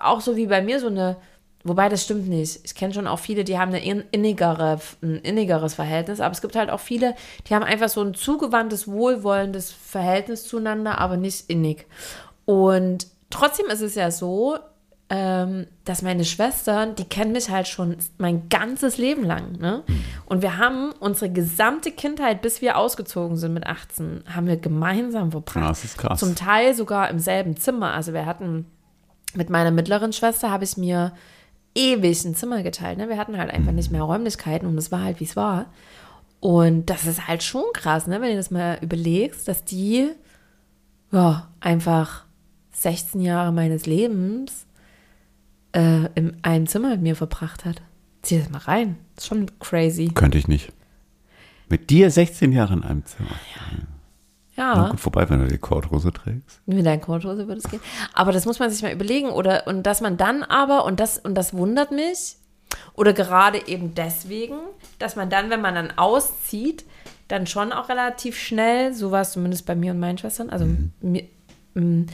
auch 0.02 0.22
so 0.22 0.36
wie 0.36 0.48
bei 0.48 0.62
mir 0.62 0.80
so 0.80 0.88
eine, 0.88 1.18
wobei 1.64 1.90
das 1.90 2.04
stimmt 2.04 2.28
nicht. 2.30 2.62
Ich 2.64 2.74
kenne 2.76 2.94
schon 2.94 3.08
auch 3.08 3.20
viele, 3.20 3.44
die 3.44 3.58
haben 3.58 3.70
eine 3.74 3.84
in- 3.84 4.06
innigere, 4.12 4.80
ein 5.02 5.18
innigeres 5.18 5.74
Verhältnis, 5.74 6.22
aber 6.22 6.32
es 6.32 6.42
gibt 6.42 6.56
halt 6.56 6.70
auch 6.70 6.80
viele, 6.80 7.16
die 7.48 7.54
haben 7.56 7.64
einfach 7.64 7.90
so 7.90 8.02
ein 8.02 8.14
zugewandtes, 8.14 8.88
wohlwollendes 8.88 9.72
Verhältnis 9.72 10.48
zueinander, 10.48 10.98
aber 11.00 11.18
nicht 11.18 11.50
innig. 11.50 11.86
Und 12.46 13.08
trotzdem 13.30 13.68
ist 13.68 13.82
es 13.82 13.96
ja 13.96 14.10
so, 14.12 14.58
ähm, 15.10 15.68
dass 15.84 16.02
meine 16.02 16.26
Schwestern, 16.26 16.96
die 16.96 17.04
kennen 17.04 17.32
mich 17.32 17.50
halt 17.50 17.68
schon 17.68 17.98
mein 18.18 18.50
ganzes 18.50 18.98
Leben 18.98 19.24
lang. 19.24 19.52
Ne? 19.60 19.84
Und 20.26 20.42
wir 20.42 20.58
haben 20.58 20.94
unsere 21.00 21.32
gesamte 21.32 21.92
Kindheit, 21.92 22.42
bis 22.42 22.62
wir 22.62 22.78
ausgezogen 22.78 23.38
sind 23.38 23.54
mit 23.54 23.68
18, 23.68 24.24
haben 24.34 24.48
wir 24.48 24.58
gemeinsam 24.58 25.32
verbracht. 25.32 25.56
Ja, 25.58 25.70
das 25.70 25.84
ist 25.84 25.98
krass. 25.98 26.20
Zum 26.20 26.36
Teil 26.36 26.74
sogar 26.74 27.10
im 27.10 27.20
selben 27.20 27.56
Zimmer. 27.56 27.94
Also 27.94 28.14
wir 28.14 28.26
hatten 28.26 28.66
mit 29.36 29.50
meiner 29.50 29.72
mittleren 29.72 30.12
Schwester 30.12 30.50
habe 30.50 30.64
ich 30.64 30.78
mir 30.78 31.12
ewig 31.76 32.24
ein 32.26 32.36
Zimmer 32.36 32.64
geteilt. 32.64 32.98
Ne? 32.98 33.08
Wir 33.08 33.18
hatten 33.18 33.38
halt 33.38 33.52
einfach 33.52 33.74
nicht 33.74 33.92
mehr 33.92 34.02
Räumlichkeiten 34.02 34.68
und 34.68 34.78
es 34.78 34.92
war 34.92 35.04
halt, 35.04 35.20
wie 35.20 35.26
es 35.26 35.36
war. 35.36 35.68
Und 36.40 36.90
das 36.90 37.06
ist 37.06 37.28
halt 37.28 37.44
schon 37.44 37.66
krass, 37.74 38.08
ne? 38.08 38.22
wenn 38.22 38.32
du 38.32 38.38
das 38.38 38.52
mal 38.52 38.80
überlegst, 38.82 39.48
dass 39.48 39.66
die 39.66 40.10
ja 41.12 41.50
einfach 41.60 42.26
16 42.72 43.22
Jahre 43.22 43.52
meines 43.52 43.86
Lebens 43.86 44.65
äh, 45.76 46.06
in 46.16 46.38
einem 46.44 46.68
Zimmer 46.68 46.90
mit 46.90 47.02
mir 47.02 47.16
verbracht 47.16 47.66
hat. 47.66 47.82
Zieh 48.22 48.40
das 48.40 48.50
mal 48.50 48.60
rein. 48.60 48.98
Das 49.16 49.26
ist 49.26 49.28
schon 49.30 49.52
crazy. 49.60 50.08
Könnte 50.14 50.38
ich 50.38 50.48
nicht. 50.48 50.72
Mit 51.70 51.90
dir 51.90 52.10
16 52.10 52.52
Jahre 52.52 52.74
in 52.74 52.84
einem 52.84 53.06
Zimmer. 53.06 53.30
Na 54.58 54.76
Ja, 54.84 54.90
gut, 54.90 55.00
vorbei, 55.00 55.30
wenn 55.30 55.40
du 55.42 55.48
die 55.48 55.58
Korthose 55.58 56.14
trägst. 56.14 56.62
mit 56.66 56.86
deiner 56.86 57.02
Korthose 57.02 57.48
würde 57.48 57.60
es 57.64 57.70
gehen. 57.70 57.82
Aber 58.14 58.32
das 58.32 58.46
muss 58.46 58.60
man 58.60 58.70
sich 58.70 58.82
mal 58.82 58.92
überlegen. 58.94 59.30
Oder, 59.30 59.68
und 59.68 59.84
dass 59.84 60.02
man 60.02 60.18
dann 60.18 60.44
aber, 60.44 60.86
und 60.86 61.00
das, 61.00 61.18
und 61.18 61.36
das 61.36 61.54
wundert 61.54 61.92
mich, 61.92 62.38
oder 62.94 63.14
gerade 63.14 63.68
eben 63.68 63.94
deswegen, 63.96 64.56
dass 65.00 65.16
man 65.16 65.30
dann, 65.30 65.50
wenn 65.50 65.62
man 65.62 65.76
dann 65.76 65.92
auszieht, 65.98 66.86
dann 67.28 67.48
schon 67.48 67.72
auch 67.72 67.90
relativ 67.90 68.38
schnell, 68.38 68.94
so 68.94 69.12
war 69.12 69.22
es 69.22 69.32
zumindest 69.32 69.66
bei 69.66 69.76
mir 69.76 69.92
und 69.92 70.00
meinen 70.00 70.18
Schwestern, 70.18 70.50
also 70.50 70.68
mir, 71.02 71.24
m, 71.76 72.06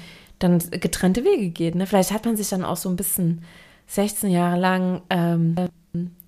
dann 0.44 0.60
getrennte 0.72 1.24
Wege 1.24 1.50
geht. 1.50 1.76
Ne? 1.76 1.86
Vielleicht 1.86 2.12
hat 2.12 2.26
man 2.26 2.38
sich 2.38 2.50
dann 2.50 2.64
auch 2.64 2.78
so 2.78 2.90
ein 2.90 2.96
bisschen 2.96 3.44
16 3.88 4.32
Jahre 4.32 4.60
lang, 4.60 5.02
ähm, 5.10 5.56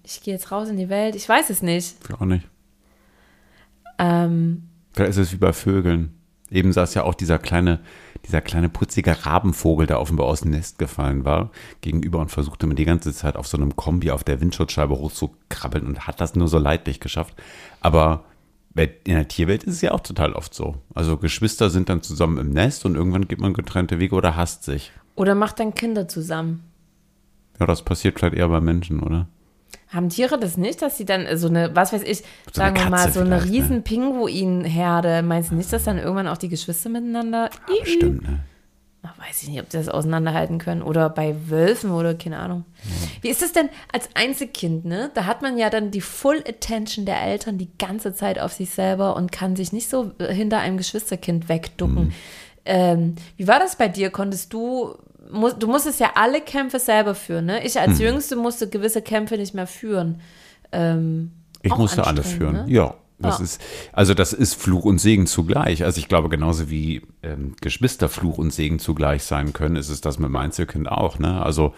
ich 0.04 0.22
gehe 0.22 0.34
jetzt 0.34 0.52
raus 0.52 0.70
in 0.70 0.78
die 0.78 0.90
Welt, 0.90 1.16
ich 1.16 1.28
weiß 1.28 1.50
es 1.50 1.62
nicht. 1.62 1.96
Ich 2.04 2.14
auch 2.14 2.26
nicht. 2.26 2.48
Ähm, 3.98 4.64
Vielleicht 4.94 5.12
ist 5.12 5.18
es 5.18 5.32
wie 5.34 5.38
bei 5.38 5.54
Vögeln. 5.54 6.14
Eben 6.52 6.72
saß 6.72 6.94
ja 6.94 7.04
auch 7.04 7.16
dieser 7.16 7.40
kleine, 7.40 7.80
dieser 8.28 8.42
kleine 8.42 8.70
putzige 8.70 9.26
Rabenvogel, 9.26 9.88
der 9.88 10.00
offenbar 10.00 10.28
aus 10.28 10.42
dem 10.42 10.52
Nest 10.52 10.78
gefallen 10.78 11.26
war, 11.26 11.52
gegenüber 11.82 12.20
und 12.20 12.30
versuchte 12.30 12.68
mir 12.68 12.76
die 12.76 12.86
ganze 12.86 13.14
Zeit 13.14 13.38
auf 13.38 13.48
so 13.48 13.58
einem 13.58 13.76
Kombi 13.76 14.12
auf 14.12 14.24
der 14.24 14.40
Windschutzscheibe 14.40 14.96
hochzukrabbeln 14.96 15.88
und 15.88 16.06
hat 16.06 16.22
das 16.22 16.36
nur 16.36 16.48
so 16.48 16.60
leidlich 16.60 17.00
geschafft. 17.00 17.34
Aber 17.82 18.26
in 18.76 19.14
der 19.14 19.28
Tierwelt 19.28 19.64
ist 19.64 19.76
es 19.76 19.82
ja 19.82 19.92
auch 19.92 20.00
total 20.00 20.34
oft 20.34 20.54
so. 20.54 20.76
Also 20.96 21.18
Geschwister 21.18 21.70
sind 21.70 21.90
dann 21.90 22.02
zusammen 22.02 22.38
im 22.40 22.50
Nest 22.50 22.86
und 22.86 22.96
irgendwann 22.96 23.28
geht 23.28 23.40
man 23.40 23.54
getrennte 23.54 24.00
Wege 24.00 24.16
oder 24.16 24.36
hasst 24.36 24.64
sich. 24.64 24.92
oder 25.16 25.36
macht 25.36 25.60
dann 25.60 25.76
Kinder 25.76 26.08
zusammen. 26.08 26.64
Ja, 27.60 27.68
das 27.68 27.84
passiert 27.84 28.18
vielleicht 28.18 28.36
eher 28.36 28.48
bei 28.50 28.62
Menschen, 28.62 29.00
oder? 29.02 29.28
Haben 29.90 30.10
Tiere 30.10 30.40
das 30.40 30.58
nicht, 30.58 30.82
dass 30.82 30.98
sie 30.98 31.06
dann 31.06 31.38
so 31.38 31.48
eine, 31.48 31.76
was 31.76 31.94
weiß 31.94 32.02
ich, 32.02 32.20
So 32.20 32.24
sagen 32.54 32.76
wir 32.78 32.90
mal, 32.90 33.12
so 33.12 33.20
eine 33.20 33.40
vielleicht, 33.42 33.46
ne? 33.46 33.52
riesen 33.60 33.84
Pinguinherde. 33.84 35.22
Meinst 35.22 35.52
du 35.52 35.56
nicht, 35.56 35.72
dass 35.72 35.84
dann 35.84 36.00
irgendwann 36.00 36.28
auch 36.28 36.38
die 36.38 36.50
Geschwister 36.50 36.90
miteinander, 36.90 37.52
Stimmt, 37.84 38.24
ne? 38.24 38.40
Ach, 39.06 39.18
weiß 39.20 39.44
ich 39.44 39.50
nicht, 39.50 39.60
ob 39.60 39.70
die 39.70 39.76
das 39.76 39.90
auseinanderhalten 39.90 40.60
können 40.60 40.82
oder 40.82 41.10
bei 41.10 41.36
Wölfen 41.50 41.92
oder 41.92 42.14
keine 42.16 42.40
Ahnung. 42.40 42.64
Wie 43.22 43.28
ist 43.28 43.42
das 43.42 43.52
denn 43.52 43.68
als 43.92 44.08
Einzelkind, 44.14 44.86
ne? 44.86 45.12
Da 45.14 45.26
hat 45.26 45.42
man 45.42 45.58
ja 45.58 45.70
dann 45.70 45.92
die 45.92 46.00
Full 46.00 46.42
Attention 46.48 47.06
der 47.06 47.22
Eltern 47.22 47.58
die 47.58 47.70
ganze 47.78 48.14
Zeit 48.14 48.40
auf 48.40 48.54
sich 48.54 48.70
selber 48.70 49.18
und 49.18 49.32
kann 49.34 49.58
sich 49.58 49.74
nicht 49.74 49.90
so 49.90 50.12
äh, 50.20 50.34
hinter 50.34 50.60
einem 50.60 50.78
Geschwisterkind 50.78 51.50
wegducken. 51.50 52.14
Ähm, 52.66 53.16
wie 53.36 53.48
war 53.48 53.60
das 53.60 53.76
bei 53.76 53.90
dir? 53.90 54.10
Konntest 54.10 54.54
du, 54.54 54.96
du 55.60 55.68
musstest 55.68 56.00
ja 56.00 56.12
alle 56.16 56.40
Kämpfe 56.40 56.80
selber 56.80 57.14
führen, 57.14 57.46
ne? 57.46 57.66
Ich 57.66 57.78
als 57.80 58.00
Jüngste 58.00 58.38
musste 58.38 58.70
gewisse 58.70 59.02
Kämpfe 59.02 59.36
nicht 59.38 59.54
mehr 59.54 59.68
führen. 59.68 60.22
Ähm, 60.72 61.32
Ich 61.62 61.76
musste 61.76 62.08
alle 62.08 62.24
führen. 62.24 62.54
Ne? 62.54 62.66
Ja. 62.68 62.96
Das 63.20 63.38
Ja. 63.40 63.44
ist, 63.44 63.62
also 63.94 64.14
das 64.14 64.34
ist 64.34 64.56
Fluch 64.56 64.86
und 64.86 65.00
Segen 65.00 65.28
zugleich. 65.28 65.84
Also 65.84 66.00
ich 66.00 66.08
glaube, 66.08 66.30
genauso 66.30 66.70
wie 66.70 67.02
ähm, 67.22 67.56
Geschwister 67.62 68.10
Fluch 68.10 68.38
und 68.38 68.52
Segen 68.52 68.80
zugleich 68.80 69.24
sein 69.24 69.54
können, 69.54 69.76
ist 69.76 69.90
es 69.90 70.02
das 70.02 70.20
mit 70.20 70.28
dem 70.30 70.36
Einzelkind 70.36 70.90
auch. 70.90 71.20
Ne? 71.20 71.42
Also 71.42 71.74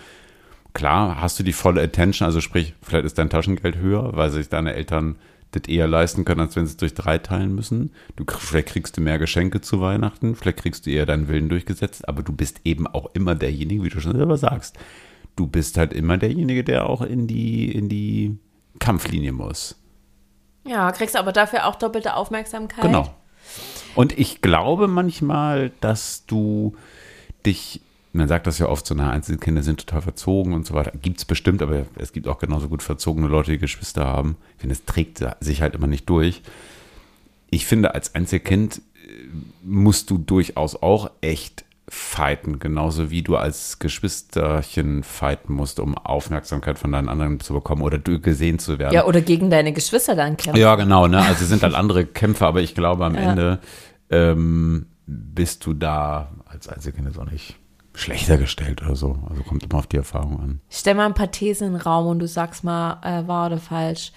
klar, 0.74 1.22
hast 1.22 1.38
du 1.40 1.44
die 1.44 1.54
volle 1.54 1.82
Attention, 1.82 2.26
also 2.26 2.42
sprich, 2.42 2.74
vielleicht 2.82 3.06
ist 3.06 3.18
dein 3.18 3.30
Taschengeld 3.30 3.78
höher, 3.78 4.12
weil 4.16 4.30
sich 4.32 4.50
deine 4.50 4.74
Eltern 4.74 5.18
das 5.52 5.64
eher 5.70 5.88
leisten 5.88 6.26
können, 6.26 6.42
als 6.42 6.56
wenn 6.56 6.66
sie 6.66 6.72
es 6.72 6.78
durch 6.78 6.94
drei 6.96 7.18
teilen 7.18 7.54
müssen. 7.56 7.92
Du, 8.16 8.26
vielleicht 8.28 8.70
kriegst 8.70 8.98
du 8.98 9.02
mehr 9.02 9.20
Geschenke 9.20 9.62
zu 9.62 9.80
Weihnachten, 9.80 10.36
vielleicht 10.36 10.58
kriegst 10.58 10.86
du 10.86 10.90
eher 10.90 11.06
deinen 11.06 11.28
Willen 11.30 11.48
durchgesetzt, 11.50 12.08
aber 12.10 12.24
du 12.24 12.34
bist 12.34 12.62
eben 12.66 12.88
auch 12.88 13.12
immer 13.14 13.36
derjenige, 13.36 13.84
wie 13.84 13.90
du 13.90 14.02
schon 14.02 14.16
selber 14.18 14.38
sagst. 14.38 14.78
Du 15.38 15.48
bist 15.48 15.78
halt 15.78 15.94
immer 15.94 16.18
derjenige, 16.18 16.64
der 16.64 16.90
auch 16.90 17.02
in 17.02 17.28
die, 17.28 17.72
in 17.72 17.88
die 17.88 18.38
Kampflinie 18.80 19.32
muss. 19.32 19.80
Ja, 20.66 20.92
kriegst 20.92 21.16
aber 21.16 21.32
dafür 21.32 21.68
auch 21.68 21.76
doppelte 21.76 22.16
Aufmerksamkeit. 22.16 22.82
Genau. 22.84 23.14
Und 23.96 24.18
ich 24.18 24.42
glaube 24.42 24.88
manchmal, 24.88 25.72
dass 25.80 26.26
du 26.26 26.76
dich, 27.46 27.82
man 28.14 28.28
sagt 28.28 28.48
das 28.48 28.60
ja 28.60 28.68
oft, 28.68 28.86
so, 28.86 28.96
na, 28.96 29.12
Einzelkinder 29.12 29.64
sind 29.64 29.86
total 29.86 30.02
verzogen 30.02 30.54
und 30.54 30.66
so 30.66 30.74
weiter. 30.74 30.92
Gibt 31.02 31.20
es 31.20 31.26
bestimmt, 31.26 31.62
aber 31.62 31.86
es 31.96 32.12
gibt 32.12 32.28
auch 32.28 32.40
genauso 32.40 32.68
gut 32.68 32.84
verzogene 32.84 33.28
Leute, 33.28 33.52
die 33.52 33.58
Geschwister 33.58 34.06
haben. 34.06 34.38
Ich 34.56 34.62
finde, 34.62 34.74
es 34.74 34.86
trägt 34.86 35.24
sich 35.40 35.62
halt 35.62 35.76
immer 35.76 35.88
nicht 35.88 36.10
durch. 36.10 36.42
Ich 37.52 37.66
finde, 37.66 37.94
als 37.94 38.16
Einzelkind 38.16 38.78
äh, 38.78 38.82
musst 39.64 40.10
du 40.10 40.18
durchaus 40.18 40.76
auch 40.76 41.12
echt 41.22 41.65
fighten, 41.88 42.60
genauso 42.60 43.12
wie 43.12 43.22
du 43.22 43.36
als 43.36 43.78
Geschwisterchen 43.80 45.04
fighten 45.04 45.54
musst, 45.54 45.80
um 45.80 45.96
Aufmerksamkeit 45.98 46.80
von 46.80 46.92
deinen 46.92 47.10
anderen 47.10 47.40
zu 47.40 47.54
bekommen 47.54 47.84
oder 47.84 47.98
du 47.98 48.20
gesehen 48.20 48.58
zu 48.58 48.80
werden. 48.80 48.94
Ja, 48.94 49.06
oder 49.06 49.22
gegen 49.22 49.50
deine 49.50 49.72
Geschwister 49.72 50.16
dann 50.16 50.36
kämpfen. 50.36 50.60
Ja, 50.60 50.76
genau, 50.76 51.08
ne? 51.08 51.20
Also 51.20 51.44
es 51.44 51.50
sind 51.50 51.62
halt 51.62 51.76
andere 51.76 52.06
Kämpfe, 52.06 52.48
aber 52.48 52.62
ich 52.62 52.74
glaube, 52.74 53.06
am 53.06 53.16
Ende 53.16 53.60
ähm, 54.10 54.88
bist 55.06 55.66
du 55.66 55.74
da 55.74 56.32
als 56.46 56.68
Einzelkind 56.68 57.18
auch 57.20 57.30
nicht 57.30 57.56
schlechter 57.94 58.38
gestellt 58.38 58.82
oder 58.82 58.96
so. 58.96 59.18
Also 59.30 59.44
kommt 59.44 59.64
immer 59.64 59.80
auf 59.80 59.88
die 59.88 59.98
Erfahrung 59.98 60.40
an. 60.40 60.62
Stell 60.70 60.96
mal 60.96 61.06
ein 61.06 61.14
paar 61.14 61.32
Thesen 61.32 61.68
in 61.68 61.74
den 61.74 61.82
Raum 61.82 62.08
und 62.08 62.20
du 62.20 62.28
sagst 62.28 62.64
mal, 62.64 63.00
äh, 63.04 63.28
wahr 63.28 63.48
oder 63.48 63.60
falsch. 63.60 64.12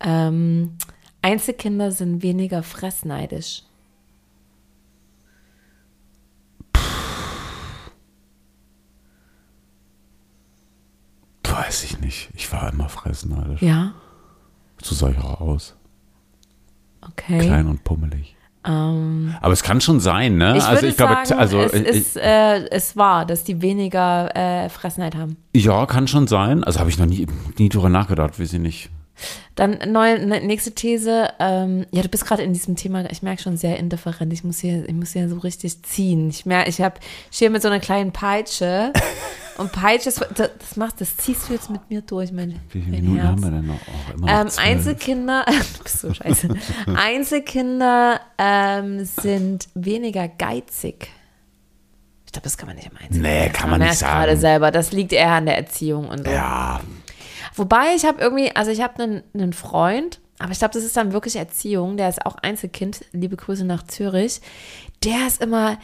Ähm, 0.00 0.78
Einzelkinder 1.22 1.92
sind 1.92 2.22
weniger 2.22 2.62
fressneidisch. 2.62 3.64
Weiß 11.70 11.84
ich 11.84 12.00
nicht. 12.00 12.30
Ich 12.34 12.52
war 12.52 12.72
immer 12.72 12.88
fressneidisch. 12.88 13.62
Ja, 13.62 13.92
So 14.82 14.92
sah 14.96 15.10
ich 15.10 15.18
auch 15.18 15.40
aus. 15.40 15.76
okay. 17.00 17.38
Klein 17.38 17.68
und 17.68 17.84
pummelig. 17.84 18.34
Ähm, 18.66 19.36
Aber 19.40 19.52
es 19.52 19.62
kann 19.62 19.80
schon 19.80 20.00
sein, 20.00 20.36
ne? 20.36 20.56
ich 20.56 20.64
also 20.64 20.84
ich 20.84 20.96
glaube, 20.96 21.24
sagen, 21.24 21.40
also 21.40 21.60
es 21.60 21.72
ist 21.74 22.16
äh, 22.16 22.66
es 22.72 22.96
wahr, 22.96 23.24
dass 23.24 23.44
die 23.44 23.62
weniger 23.62 24.34
äh, 24.34 24.68
Fressneid 24.68 25.14
haben. 25.14 25.36
ja, 25.54 25.86
kann 25.86 26.08
schon 26.08 26.26
sein. 26.26 26.64
Also 26.64 26.80
habe 26.80 26.90
ich 26.90 26.98
noch 26.98 27.06
nie, 27.06 27.28
nie 27.56 27.68
drüber 27.68 27.88
nachgedacht, 27.88 28.40
weiß 28.40 28.52
ich 28.52 28.58
nicht. 28.58 28.90
Dann 29.54 29.78
neue, 29.92 30.24
ne, 30.26 30.40
nächste 30.40 30.72
These. 30.72 31.28
Ähm, 31.38 31.86
ja, 31.90 32.02
du 32.02 32.08
bist 32.08 32.26
gerade 32.26 32.42
in 32.42 32.52
diesem 32.52 32.76
Thema, 32.76 33.10
ich 33.10 33.22
merke 33.22 33.42
schon 33.42 33.56
sehr 33.56 33.78
indifferent. 33.78 34.32
Ich 34.32 34.44
muss 34.44 34.58
hier, 34.60 34.88
ich 34.88 34.94
muss 34.94 35.12
hier 35.12 35.28
so 35.28 35.38
richtig 35.38 35.82
ziehen. 35.82 36.30
Ich 36.30 36.46
merke, 36.46 36.70
ich 36.70 36.80
habe 36.80 36.94
hier 37.30 37.50
mit 37.50 37.62
so 37.62 37.68
einer 37.68 37.80
kleinen 37.80 38.12
Peitsche. 38.12 38.92
Und 39.58 39.72
Peitsche, 39.72 40.10
das, 40.10 40.24
das 40.34 40.76
machst, 40.76 41.02
das 41.02 41.18
ziehst 41.18 41.48
du 41.48 41.52
jetzt 41.52 41.68
mit 41.68 41.90
mir 41.90 42.00
durch, 42.00 42.32
mein, 42.32 42.58
Wie 42.70 42.80
viele 42.80 42.92
mein 42.96 43.00
Minuten 43.02 43.16
Herz. 43.20 43.28
haben 43.30 43.42
wir 43.42 43.50
denn 43.50 43.66
noch? 43.66 43.74
Oh, 43.74 44.12
immer 44.14 44.44
noch 44.44 44.52
Ähm. 44.52 44.58
Einzelkinder, 44.58 45.44
bist 45.82 45.98
so 46.00 46.14
scheiße. 46.14 46.48
Einzelkinder 46.96 48.20
ähm, 48.38 49.04
sind 49.04 49.68
weniger 49.74 50.28
geizig. 50.28 51.08
Ich 52.24 52.32
glaube, 52.32 52.44
das 52.44 52.56
kann 52.56 52.68
man 52.68 52.76
nicht 52.76 52.86
im 52.88 52.96
Einzelkind. 52.96 53.22
Nee, 53.22 53.48
kann 53.50 53.68
man 53.68 53.80
nicht 53.80 53.88
merkt 53.88 54.00
gerade 54.00 54.30
sagen. 54.30 54.40
selber. 54.40 54.70
Das 54.70 54.92
liegt 54.92 55.12
eher 55.12 55.32
an 55.32 55.46
der 55.46 55.58
Erziehung 55.58 56.08
und 56.08 56.24
so. 56.24 56.30
Ja, 56.30 56.80
Wobei 57.54 57.94
ich 57.96 58.04
habe 58.04 58.20
irgendwie, 58.20 58.54
also 58.54 58.70
ich 58.70 58.80
habe 58.80 59.02
einen, 59.02 59.22
einen 59.34 59.52
Freund, 59.52 60.20
aber 60.38 60.52
ich 60.52 60.58
glaube, 60.58 60.72
das 60.74 60.84
ist 60.84 60.96
dann 60.96 61.12
wirklich 61.12 61.36
Erziehung. 61.36 61.96
Der 61.96 62.08
ist 62.08 62.24
auch 62.24 62.36
Einzelkind. 62.42 63.04
Liebe 63.12 63.36
Grüße 63.36 63.64
nach 63.64 63.82
Zürich. 63.84 64.40
Der 65.04 65.26
ist 65.26 65.42
immer 65.42 65.78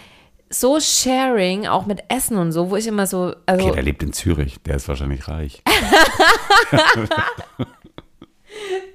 so 0.49 0.79
sharing, 0.81 1.67
auch 1.67 1.87
mit 1.87 2.05
Essen 2.09 2.37
und 2.39 2.53
so, 2.53 2.71
wo 2.71 2.77
ich 2.77 2.87
immer 2.87 3.07
so, 3.07 3.35
also 3.47 3.65
okay, 3.65 3.75
der 3.75 3.83
lebt 3.83 4.03
in 4.03 4.13
Zürich. 4.13 4.57
Der 4.65 4.77
ist 4.77 4.89
wahrscheinlich 4.89 5.27
reich. 5.29 5.63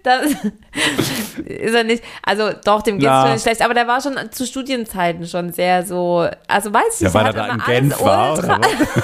Das 0.04 0.26
ist 1.46 1.74
er 1.76 1.84
nicht. 1.84 2.04
Also 2.24 2.50
doch, 2.66 2.82
dem 2.82 2.98
geht 2.98 3.08
es 3.08 3.14
schon 3.22 3.32
nicht 3.34 3.42
schlecht. 3.44 3.62
Aber 3.62 3.76
der 3.76 3.88
war 3.88 4.02
schon 4.02 4.18
zu 4.32 4.48
Studienzeiten 4.48 5.28
schon 5.28 5.54
sehr 5.54 5.86
so. 5.86 6.28
Also 6.48 6.74
weiß 6.74 6.96
ich 6.96 7.02
Ja, 7.02 7.08
nicht. 7.08 7.14
weil 7.14 7.26
er 7.26 7.28
hat 7.28 7.36
da 7.36 7.54
in 7.54 7.90
Genf 7.90 8.02
war, 8.02 8.38
oder 8.40 8.48
was? 8.60 9.04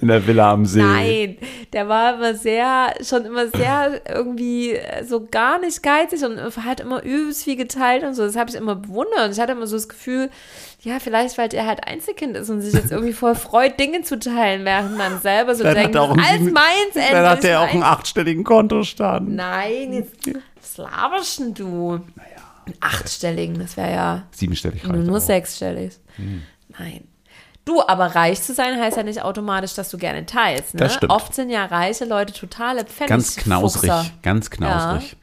In 0.00 0.08
der 0.08 0.26
Villa 0.26 0.52
am 0.52 0.64
See. 0.64 0.80
Nein, 0.80 1.36
der 1.74 1.86
war 1.86 2.14
immer 2.14 2.34
sehr, 2.34 2.94
schon 3.02 3.26
immer 3.26 3.46
sehr 3.48 4.00
irgendwie 4.08 4.78
so 5.06 5.26
gar 5.30 5.60
nicht 5.60 5.82
geizig 5.82 6.24
und 6.24 6.38
hat 6.64 6.80
immer 6.80 7.02
übelst 7.02 7.44
viel 7.44 7.56
geteilt 7.56 8.02
und 8.02 8.14
so. 8.14 8.22
Das 8.24 8.36
habe 8.36 8.48
ich 8.48 8.56
immer 8.56 8.74
bewundert. 8.76 9.26
Und 9.26 9.32
ich 9.32 9.38
hatte 9.40 9.52
immer 9.52 9.66
so 9.66 9.76
das 9.76 9.90
Gefühl, 9.90 10.30
ja, 10.80 10.98
vielleicht, 10.98 11.36
weil 11.36 11.52
er 11.52 11.66
halt 11.66 11.86
Einzelkind 11.86 12.38
ist 12.38 12.48
und 12.48 12.62
sich 12.62 12.72
jetzt 12.72 12.90
irgendwie 12.90 13.12
voll 13.12 13.34
freut, 13.34 13.78
Dinge 13.78 14.00
zu 14.00 14.18
teilen, 14.18 14.64
während 14.64 14.96
man 14.96 15.20
selber 15.20 15.54
so 15.54 15.62
Dann 15.62 15.74
denkt, 15.74 15.94
sieben- 15.94 16.52
meins, 16.54 16.94
Dann 16.94 17.02
endlich 17.02 17.26
hat 17.28 17.44
er 17.44 17.60
auch 17.60 17.68
einen 17.68 17.82
achtstelligen 17.82 18.44
Kontostand. 18.44 19.28
Nein, 19.28 19.92
jetzt, 19.92 20.14
was 20.58 20.78
laberst 20.78 21.38
denn 21.38 21.52
du? 21.52 22.00
Einen 22.64 22.76
achtstelligen, 22.80 23.58
das 23.58 23.76
wäre 23.76 23.90
ja 23.92 24.22
Siebenstellig 24.30 24.84
nur, 24.84 24.96
nur 24.96 25.20
sechsstellig. 25.20 25.92
Nein. 26.78 27.04
Du, 27.70 27.80
aber 27.86 28.16
reich 28.16 28.42
zu 28.42 28.52
sein 28.52 28.80
heißt 28.80 28.96
ja 28.96 29.04
nicht 29.04 29.22
automatisch, 29.22 29.74
dass 29.74 29.90
du 29.90 29.96
gerne 29.96 30.26
teilst. 30.26 30.74
Ne? 30.74 30.80
Das 30.80 30.94
stimmt. 30.94 31.12
Oft 31.12 31.32
sind 31.36 31.50
ja 31.50 31.66
reiche 31.66 32.04
Leute 32.04 32.32
totale 32.32 32.84
Pfennig. 32.84 33.08
Ganz 33.08 33.36
knausrig. 33.36 33.92
Ganz 34.22 34.50
knausrig. 34.50 35.16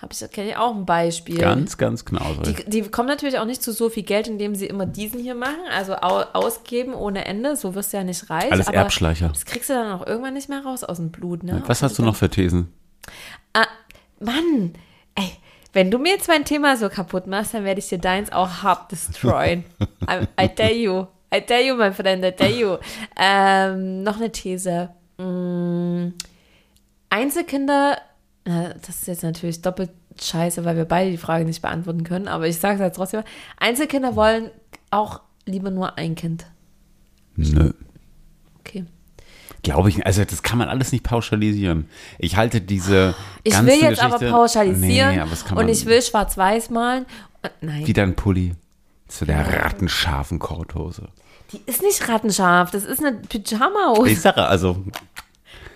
Hab 0.00 0.10
ich, 0.10 0.30
kenne 0.30 0.48
ich 0.48 0.56
auch 0.56 0.74
ein 0.74 0.86
Beispiel. 0.86 1.36
Ganz, 1.36 1.76
ganz 1.76 2.06
knausrig. 2.06 2.64
Die, 2.64 2.82
die 2.82 2.88
kommen 2.88 3.06
natürlich 3.06 3.38
auch 3.38 3.44
nicht 3.44 3.62
zu 3.62 3.70
so 3.72 3.90
viel 3.90 4.02
Geld, 4.04 4.28
indem 4.28 4.54
sie 4.54 4.64
immer 4.64 4.86
diesen 4.86 5.20
hier 5.20 5.34
machen, 5.34 5.60
also 5.70 5.94
au, 5.96 6.22
ausgeben 6.32 6.94
ohne 6.94 7.26
Ende. 7.26 7.54
So 7.54 7.74
wirst 7.74 7.92
du 7.92 7.98
ja 7.98 8.04
nicht 8.04 8.30
reich. 8.30 8.50
Alles 8.50 8.68
Erbschleicher. 8.68 9.28
Das 9.28 9.44
kriegst 9.44 9.68
du 9.68 9.74
dann 9.74 9.92
auch 9.92 10.06
irgendwann 10.06 10.32
nicht 10.32 10.48
mehr 10.48 10.64
raus 10.64 10.84
aus 10.84 10.96
dem 10.96 11.10
Blut. 11.10 11.42
Ne? 11.42 11.62
Was 11.66 11.82
hast 11.82 11.98
du 11.98 12.02
noch 12.02 12.16
für 12.16 12.30
Thesen? 12.30 12.72
Ah, 13.52 13.66
Mann, 14.20 14.72
ey, 15.16 15.32
wenn 15.74 15.90
du 15.90 15.98
mir 15.98 16.12
jetzt 16.12 16.28
mein 16.28 16.46
Thema 16.46 16.78
so 16.78 16.88
kaputt 16.88 17.26
machst, 17.26 17.52
dann 17.52 17.64
werde 17.64 17.80
ich 17.80 17.88
dir 17.88 17.98
deins 17.98 18.32
auch 18.32 18.62
hart 18.62 18.90
destroyen. 18.90 19.64
I, 20.08 20.26
I 20.40 20.48
tell 20.48 20.74
you. 20.74 21.06
I 21.34 21.40
tell 21.40 21.64
you, 21.64 21.76
my 21.76 21.92
friend, 21.92 22.24
I 22.24 22.32
tell 22.32 22.50
you. 22.52 22.76
Ähm, 23.16 24.02
noch 24.02 24.16
eine 24.16 24.32
These. 24.32 24.90
Mm, 25.18 26.08
Einzelkinder, 27.08 27.98
äh, 28.44 28.70
das 28.84 28.88
ist 29.00 29.06
jetzt 29.08 29.22
natürlich 29.22 29.62
doppelt 29.62 29.90
scheiße, 30.20 30.64
weil 30.64 30.76
wir 30.76 30.84
beide 30.84 31.10
die 31.10 31.16
Frage 31.16 31.44
nicht 31.44 31.62
beantworten 31.62 32.04
können, 32.04 32.28
aber 32.28 32.46
ich 32.46 32.58
sage 32.58 32.76
es 32.76 32.80
halt 32.80 32.94
trotzdem. 32.94 33.22
Einzelkinder 33.58 34.16
wollen 34.16 34.50
auch 34.90 35.20
lieber 35.46 35.70
nur 35.70 35.98
ein 35.98 36.14
Kind. 36.14 36.46
Nö. 37.36 37.72
Okay. 38.58 38.84
Glaube 39.62 39.88
ich. 39.88 40.04
Also, 40.06 40.24
das 40.24 40.42
kann 40.42 40.58
man 40.58 40.68
alles 40.68 40.92
nicht 40.92 41.04
pauschalisieren. 41.04 41.88
Ich 42.18 42.36
halte 42.36 42.60
diese. 42.60 43.14
Ich 43.42 43.54
will 43.62 43.80
jetzt 43.80 44.02
aber 44.02 44.14
Geschichte- 44.18 44.32
pauschalisieren 44.32 45.14
Nee, 45.14 45.20
aber 45.20 45.30
das 45.30 45.44
kann 45.44 45.58
und 45.58 45.64
man, 45.64 45.72
ich 45.72 45.86
will 45.86 46.00
schwarz-weiß 46.02 46.70
malen. 46.70 47.06
Und, 47.42 47.50
nein. 47.60 47.86
Wie 47.86 47.92
dein 47.92 48.16
Pulli. 48.16 48.54
Zu 49.08 49.24
der 49.26 49.64
rattenscharfen 49.64 50.38
Korthose. 50.38 51.08
Die 51.52 51.60
ist 51.66 51.82
nicht 51.82 52.08
rattenscharf, 52.08 52.70
das 52.70 52.84
ist 52.84 53.04
eine 53.04 53.16
Pyjama-Hose. 53.18 54.10
Ich 54.10 54.20
sage, 54.20 54.46
also, 54.46 54.76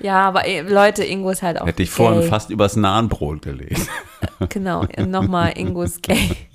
Ja, 0.00 0.22
aber 0.28 0.46
ey, 0.46 0.60
Leute, 0.60 1.02
Ingo 1.04 1.30
ist 1.30 1.42
halt 1.42 1.60
auch 1.60 1.66
hätte 1.66 1.82
ich 1.82 1.90
vorhin 1.90 2.20
gay. 2.20 2.28
fast 2.28 2.50
übers 2.50 2.76
Nahenbrot 2.76 3.42
gelegt. 3.42 3.80
Genau, 4.50 4.86
nochmal, 5.06 5.56
Ingo 5.58 5.82
ist 5.82 6.02
gay. 6.02 6.36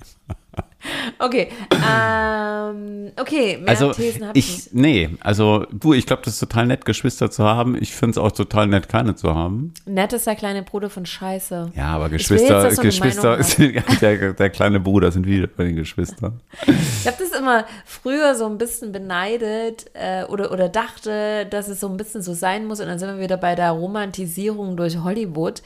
Okay, 1.18 1.48
ähm, 1.72 3.12
okay, 3.20 3.58
mehr 3.58 3.68
Also, 3.68 3.92
Thesen 3.92 4.26
habe 4.26 4.38
ich, 4.38 4.66
ich, 4.66 4.72
nee, 4.72 5.10
also, 5.20 5.66
du, 5.70 5.92
ich 5.92 6.06
glaube, 6.06 6.22
das 6.24 6.34
ist 6.34 6.40
total 6.40 6.66
nett, 6.66 6.84
Geschwister 6.84 7.30
zu 7.30 7.44
haben. 7.44 7.76
Ich 7.80 7.92
finde 7.94 8.12
es 8.12 8.18
auch 8.18 8.32
total 8.32 8.66
nett, 8.66 8.88
keine 8.88 9.14
zu 9.14 9.34
haben. 9.34 9.74
Nett 9.86 10.12
ist 10.12 10.26
der 10.26 10.36
kleine 10.36 10.62
Bruder 10.62 10.90
von 10.90 11.06
Scheiße. 11.06 11.72
Ja, 11.74 11.88
aber 11.88 12.10
will 12.10 12.18
jetzt, 12.18 12.28
Geschwister, 12.28 12.68
Geschwister, 12.82 13.38
Meinung 13.58 13.82
der, 14.00 14.32
der 14.32 14.50
kleine 14.50 14.80
Bruder 14.80 15.12
sind 15.12 15.26
wieder 15.26 15.46
bei 15.46 15.64
den 15.64 15.76
Geschwistern. 15.76 16.40
Ich 16.66 17.06
habe 17.06 17.16
das 17.18 17.38
immer 17.38 17.64
früher 17.84 18.34
so 18.34 18.46
ein 18.46 18.58
bisschen 18.58 18.92
beneidet 18.92 19.86
äh, 19.94 20.24
oder, 20.24 20.52
oder 20.52 20.68
dachte, 20.68 21.46
dass 21.50 21.68
es 21.68 21.80
so 21.80 21.88
ein 21.88 21.96
bisschen 21.96 22.22
so 22.22 22.34
sein 22.34 22.66
muss. 22.66 22.80
Und 22.80 22.86
dann 22.86 22.98
sind 22.98 23.08
wir 23.08 23.22
wieder 23.22 23.36
bei 23.36 23.54
der 23.54 23.70
Romantisierung 23.72 24.76
durch 24.76 24.98
Hollywood, 24.98 25.62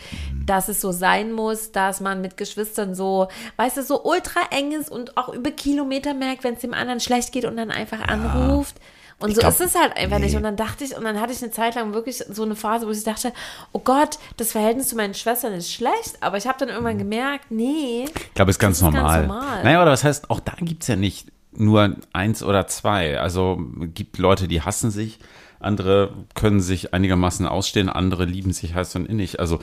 dass 0.47 0.69
es 0.69 0.81
so 0.81 0.93
sein 0.93 1.33
muss, 1.33 1.73
dass 1.73 2.01
man 2.01 2.21
mit 2.21 2.37
Geschwistern 2.37 2.95
so, 2.95 3.29
weißt 3.57 3.79
du, 3.79 3.83
so 3.83 4.05
ultra 4.05 4.41
eng 4.51 4.73
ist 4.73 4.91
und 5.15 5.23
auch 5.23 5.33
über 5.33 5.51
Kilometer 5.51 6.15
merkt, 6.15 6.45
wenn 6.45 6.55
es 6.55 6.61
dem 6.61 6.75
anderen 6.75 7.01
schlecht 7.01 7.33
geht 7.33 7.45
und 7.45 7.57
dann 7.57 7.71
einfach 7.71 8.01
anruft. 8.01 8.77
Und 9.21 9.29
Ich 9.29 9.37
so 9.37 9.41
glaub, 9.43 9.53
ist 9.53 9.61
es 9.61 9.75
halt 9.77 9.97
einfach 9.97 10.19
nicht. 10.19 10.33
nee. 10.33 10.37
Und 10.37 10.43
dann 10.43 10.57
dachte 10.57 10.83
ich, 10.85 10.97
und 10.97 11.05
dann 11.05 11.21
hatte 11.21 11.33
ich 11.33 11.41
eine 11.43 11.53
Zeit 11.53 11.77
lang 11.77 11.95
wirklich 11.95 12.19
so 12.29 12.43
eine 12.43 12.57
Phase, 12.57 12.87
wo 12.87 12.91
ich 12.91 13.05
dachte, 13.05 13.33
oh 13.73 13.79
Gott, 13.79 14.19
das 14.37 14.53
Verhältnis 14.53 14.89
zu 14.89 14.97
meinen 14.97 15.15
Schwestern 15.15 15.53
ist 15.53 15.73
schlecht. 15.73 16.17
Aber 16.21 16.37
ich 16.37 16.47
habe 16.49 16.59
dann 16.59 16.69
irgendwann 16.69 16.99
gemerkt, 16.99 17.51
nee, 17.51 18.07
Ich 18.07 18.35
glaube, 18.35 18.51
es 18.51 18.57
ist 18.57 18.61
ganz 18.61 18.79
ist 18.79 18.83
ganz 18.83 18.97
normal. 18.97 19.27
normal. 19.27 19.63
Naja, 19.65 19.81
aber 19.81 19.91
das 19.91 20.03
heißt, 20.05 20.31
auch 20.31 20.41
da 20.41 20.53
gibt 20.59 20.83
es 20.83 20.89
ja 20.89 20.97
nicht 20.97 21.29
nur 21.53 21.95
eins 22.13 22.43
oder 22.43 22.67
zwei. 22.67 23.21
Also 23.21 23.61
gibt 23.95 24.19
Leute, 24.19 24.49
die 24.49 24.63
hassen 24.63 24.91
sich, 24.91 25.21
andere 25.61 26.13
können 26.35 26.61
sich 26.61 26.93
einigermaßen 26.93 27.47
ausstehen, 27.47 27.89
andere 27.89 28.25
lieben 28.25 28.53
sich 28.53 28.75
heiß 28.75 28.97
und 28.97 29.07
innig. 29.07 29.39
Also 29.39 29.61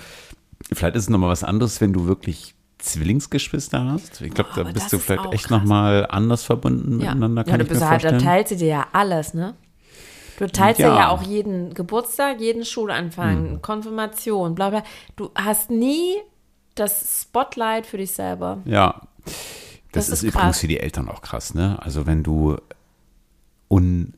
vielleicht 0.72 0.96
ist 0.96 1.04
es 1.04 1.10
nochmal 1.10 1.30
was 1.30 1.44
anderes, 1.44 1.82
wenn 1.82 1.92
du 1.92 2.06
wirklich 2.08 2.56
Zwillingsgeschwister 2.82 3.86
hast. 3.86 4.22
Ich 4.22 4.34
glaube, 4.34 4.50
Boah, 4.56 4.64
da 4.64 4.72
bist 4.72 4.92
du 4.92 5.00
vielleicht 5.00 5.32
echt 5.34 5.50
nochmal 5.50 6.08
anders 6.10 6.44
verbunden 6.44 7.00
ja. 7.00 7.14
miteinander, 7.14 7.42
ja, 7.42 7.50
kann 7.50 7.60
du 7.60 7.66
ich 7.66 7.70
mir 7.72 7.76
bist 7.80 7.90
halt, 7.90 8.04
da 8.04 8.18
teilt 8.18 8.48
sie 8.50 8.58
dir 8.58 8.68
ja 8.68 8.88
alles, 8.92 9.34
ne? 9.34 9.56
Du 10.38 10.48
teilst 10.48 10.80
ja. 10.80 10.88
Ja. 10.90 10.96
ja 10.96 11.10
auch 11.10 11.22
jeden 11.22 11.74
Geburtstag, 11.76 12.40
jeden 12.40 12.66
Schulanfang, 12.66 13.50
Hm. 13.52 13.62
Konfirmation, 13.62 14.56
bla 14.56 14.72
bla. 14.72 14.84
Du 15.16 15.30
hast 15.36 15.70
nie 15.70 16.16
das 16.74 17.22
Spotlight 17.22 17.86
für 17.86 17.98
dich 17.98 18.12
selber. 18.12 18.58
Ja. 18.66 19.02
Das, 19.92 20.08
Das 20.08 20.10
ist, 20.10 20.24
ist 20.24 20.24
übrigens 20.24 20.60
für 20.60 20.68
die 20.68 20.80
Eltern 20.80 21.10
auch 21.10 21.22
krass, 21.22 21.54
ne? 21.54 21.78
Also 21.82 22.08
wenn 22.08 22.24
du 22.24 22.58
unge, 23.68 24.14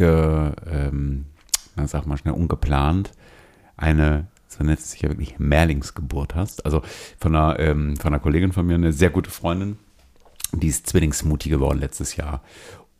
ähm, 0.00 1.26
na 1.76 1.86
sag 1.86 2.06
mal 2.06 2.16
schnell, 2.16 2.34
ungeplant 2.34 3.12
eine, 3.76 4.26
so 4.52 4.64
nennt 4.64 4.78
es 4.78 4.90
sich 4.92 5.02
ja 5.02 5.08
wirklich, 5.08 5.38
Mehrlingsgeburt 5.38 6.34
hast. 6.34 6.64
Also 6.64 6.82
von 7.18 7.34
einer, 7.34 7.58
ähm, 7.58 7.96
von 7.96 8.12
einer 8.12 8.22
Kollegin 8.22 8.52
von 8.52 8.66
mir, 8.66 8.74
eine 8.74 8.92
sehr 8.92 9.10
gute 9.10 9.30
Freundin, 9.30 9.78
die 10.52 10.68
ist 10.68 10.86
Zwillingsmutti 10.88 11.48
geworden 11.48 11.78
letztes 11.80 12.16
Jahr. 12.16 12.42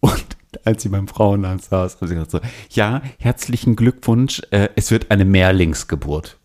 Und 0.01 0.25
als 0.65 0.83
sie 0.83 0.89
beim 0.89 1.09
Frauenarzt 1.09 1.71
saß, 1.71 2.01
haben 2.01 2.09
sie 2.09 2.15
gesagt 2.15 2.31
so, 2.31 2.41
ja, 2.71 3.03
herzlichen 3.19 3.77
Glückwunsch, 3.77 4.43
äh, 4.51 4.69
es 4.77 4.91
wird 4.91 5.11
eine 5.11 5.25
Mehrlingsgeburt. 5.25 6.39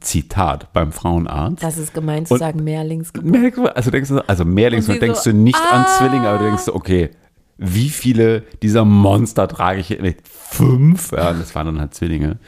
Zitat 0.00 0.72
beim 0.72 0.92
Frauenarzt. 0.92 1.62
Das 1.62 1.76
ist 1.78 1.92
gemein 1.94 2.26
zu 2.26 2.34
Und- 2.34 2.40
sagen, 2.40 2.64
Mehrlingsgeburt. 2.64 3.30
Mehrlings, 3.30 3.58
also 3.58 3.90
denkst 3.90 4.08
du, 4.10 4.28
also 4.28 4.44
Mehrlings, 4.44 4.88
Und 4.88 4.94
und 4.94 5.02
denkst 5.02 5.20
so, 5.20 5.30
du 5.30 5.36
nicht 5.36 5.56
an 5.56 5.84
ah. 5.86 5.98
Zwillinge, 5.98 6.28
aber 6.28 6.38
du 6.38 6.44
denkst 6.44 6.64
du, 6.66 6.74
okay, 6.74 7.10
wie 7.58 7.90
viele 7.90 8.42
dieser 8.62 8.84
Monster 8.84 9.48
trage 9.48 9.80
ich 9.80 9.88
hier? 9.88 10.14
Fünf? 10.24 11.12
Ja, 11.12 11.32
das 11.32 11.54
waren 11.54 11.66
dann 11.66 11.80
halt 11.80 11.94
Zwillinge. 11.94 12.38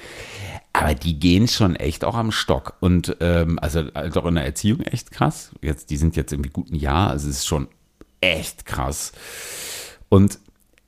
Aber 0.74 0.94
die 0.94 1.20
gehen 1.20 1.46
schon 1.46 1.76
echt 1.76 2.04
auch 2.04 2.16
am 2.16 2.32
Stock. 2.32 2.74
Und 2.80 3.16
ähm, 3.20 3.60
also, 3.60 3.84
also 3.94 4.22
auch 4.22 4.26
in 4.26 4.34
der 4.34 4.44
Erziehung 4.44 4.80
echt 4.80 5.12
krass. 5.12 5.52
Jetzt, 5.62 5.88
die 5.90 5.96
sind 5.96 6.16
jetzt 6.16 6.32
irgendwie 6.32 6.50
guten 6.50 6.74
Jahr, 6.74 7.10
also 7.10 7.28
es 7.28 7.36
ist 7.36 7.46
schon 7.46 7.68
echt 8.20 8.66
krass. 8.66 9.12
Und 10.08 10.40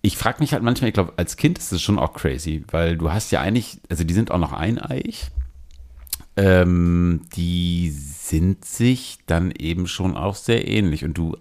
ich 0.02 0.16
frage 0.16 0.40
mich 0.40 0.52
halt 0.52 0.64
manchmal, 0.64 0.88
ich 0.88 0.94
glaube, 0.94 1.12
als 1.16 1.36
Kind 1.36 1.58
ist 1.58 1.72
es 1.72 1.82
schon 1.82 2.00
auch 2.00 2.14
crazy, 2.14 2.64
weil 2.70 2.96
du 2.96 3.12
hast 3.12 3.30
ja 3.30 3.40
eigentlich, 3.40 3.78
also 3.88 4.02
die 4.02 4.12
sind 4.12 4.32
auch 4.32 4.38
noch 4.38 4.52
eineich. 4.52 5.30
Ähm, 6.36 7.22
die 7.36 7.90
sind 7.90 8.64
sich 8.64 9.20
dann 9.26 9.52
eben 9.52 9.86
schon 9.86 10.16
auch 10.16 10.34
sehr 10.34 10.66
ähnlich. 10.66 11.04
Und 11.04 11.14
du, 11.14 11.36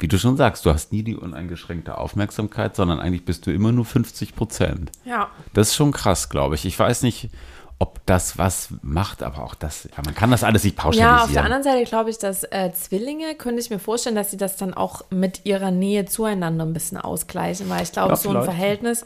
wie 0.00 0.08
du 0.08 0.18
schon 0.18 0.36
sagst, 0.36 0.66
du 0.66 0.70
hast 0.70 0.92
nie 0.92 1.04
die 1.04 1.16
uneingeschränkte 1.16 1.96
Aufmerksamkeit, 1.96 2.74
sondern 2.74 2.98
eigentlich 2.98 3.24
bist 3.24 3.46
du 3.46 3.52
immer 3.52 3.70
nur 3.70 3.84
50 3.84 4.34
Prozent. 4.34 4.90
Ja. 5.04 5.30
Das 5.52 5.68
ist 5.68 5.76
schon 5.76 5.92
krass, 5.92 6.28
glaube 6.28 6.56
ich. 6.56 6.64
Ich 6.64 6.76
weiß 6.76 7.02
nicht, 7.04 7.30
ob 7.78 8.04
das 8.06 8.38
was 8.38 8.68
macht, 8.82 9.22
aber 9.22 9.42
auch 9.42 9.54
das, 9.54 9.84
ja, 9.84 10.02
man 10.04 10.14
kann 10.14 10.30
das 10.30 10.44
alles 10.44 10.64
nicht 10.64 10.76
pauschalisieren. 10.76 11.16
Ja, 11.16 11.24
auf 11.24 11.32
der 11.32 11.44
anderen 11.44 11.62
Seite 11.62 11.84
glaube 11.84 12.10
ich, 12.10 12.18
dass 12.18 12.44
äh, 12.44 12.72
Zwillinge, 12.72 13.34
könnte 13.34 13.60
ich 13.60 13.70
mir 13.70 13.78
vorstellen, 13.78 14.14
dass 14.14 14.30
sie 14.30 14.36
das 14.36 14.56
dann 14.56 14.74
auch 14.74 15.02
mit 15.10 15.44
ihrer 15.44 15.70
Nähe 15.70 16.04
zueinander 16.04 16.64
ein 16.64 16.72
bisschen 16.72 16.98
ausgleichen, 16.98 17.68
weil 17.68 17.82
ich 17.82 17.92
glaube, 17.92 18.10
Ja, 18.10 18.16
so 18.16 18.30
ein. 18.30 18.44
Verhältnis, 18.44 19.04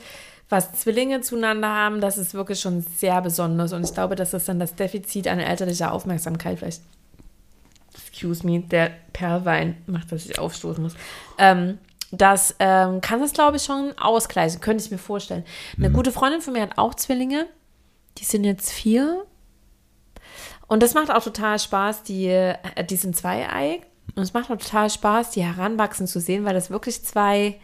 was 0.49 0.73
Zwillinge 0.73 1.21
zueinander 1.23 1.69
haben, 1.69 2.01
das 2.01 2.19
ist 2.19 2.35
wirklich 2.35 2.61
schon 2.61 2.83
sehr 2.83 3.21
besonders 3.23 3.73
und 3.73 3.85
ich 3.85 3.95
glaube, 3.95 4.17
dass 4.17 4.31
das 4.31 4.45
dann 4.45 4.59
das 4.59 4.75
Defizit 4.75 5.29
an 5.29 5.41
elterlicher 5.41 5.93
Aufmerksamkeit 5.93 6.59
vielleicht, 6.59 6.83
excuse 8.07 8.47
me, 8.47 8.61
der 8.61 8.91
Perlwein 9.13 9.77
macht, 9.87 10.13
dass 10.13 10.27
ich 10.27 10.39
aufstoßen 10.39 10.83
muss, 10.83 10.95
ähm, 11.39 11.79
das 12.11 12.55
ähm, 12.59 13.01
kann 13.03 13.21
das, 13.21 13.33
glaube 13.33 13.59
ich, 13.59 13.65
schon 13.65 13.93
ausgleichen, 13.99 14.61
könnte 14.61 14.83
ich 14.83 14.91
mir 14.91 14.99
vorstellen. 14.99 15.45
Eine 15.77 15.91
gute 15.91 16.11
Freundin 16.11 16.41
von 16.41 16.55
mir 16.55 16.63
hat 16.63 16.79
auch 16.79 16.95
Zwillinge, 16.95 17.47
die 18.19 18.25
sind 18.25 18.45
jetzt 18.45 18.71
vier 18.71 19.27
und 20.69 20.83
das 20.83 20.95
macht 20.95 21.11
auch 21.11 21.25
total 21.25 21.59
Spaß, 21.59 22.05
die, 22.05 22.27
äh, 22.27 22.57
die 22.89 22.97
sind 22.97 23.17
zweieig. 23.17 23.87
Und 24.15 24.23
es 24.23 24.35
macht 24.35 24.51
auch 24.51 24.59
total 24.59 24.91
Spaß, 24.91 25.31
die 25.31 25.43
heranwachsen 25.43 26.07
zu 26.07 26.21
sehen, 26.21 26.45
weil 26.45 26.55
das 26.55 26.71
wirklich 26.71 27.05
zwei 27.05 27.59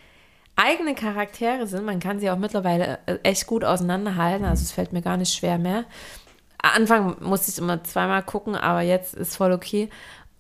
eigene 0.57 0.95
Charaktere 0.95 1.67
sind. 1.67 1.85
Man 1.85 2.01
kann 2.01 2.19
sie 2.19 2.31
auch 2.31 2.39
mittlerweile 2.39 2.99
äh, 3.07 3.19
echt 3.23 3.47
gut 3.47 3.65
auseinanderhalten. 3.65 4.47
Also 4.47 4.63
es 4.63 4.73
fällt 4.73 4.93
mir 4.93 5.03
gar 5.03 5.17
nicht 5.17 5.35
schwer 5.35 5.59
mehr. 5.59 5.85
Anfang 6.59 7.17
musste 7.21 7.51
ich 7.51 7.59
immer 7.59 7.85
zweimal 7.85 8.23
gucken, 8.23 8.57
aber 8.57 8.81
jetzt 8.81 9.15
ist 9.15 9.37
voll 9.37 9.53
okay. 9.53 9.91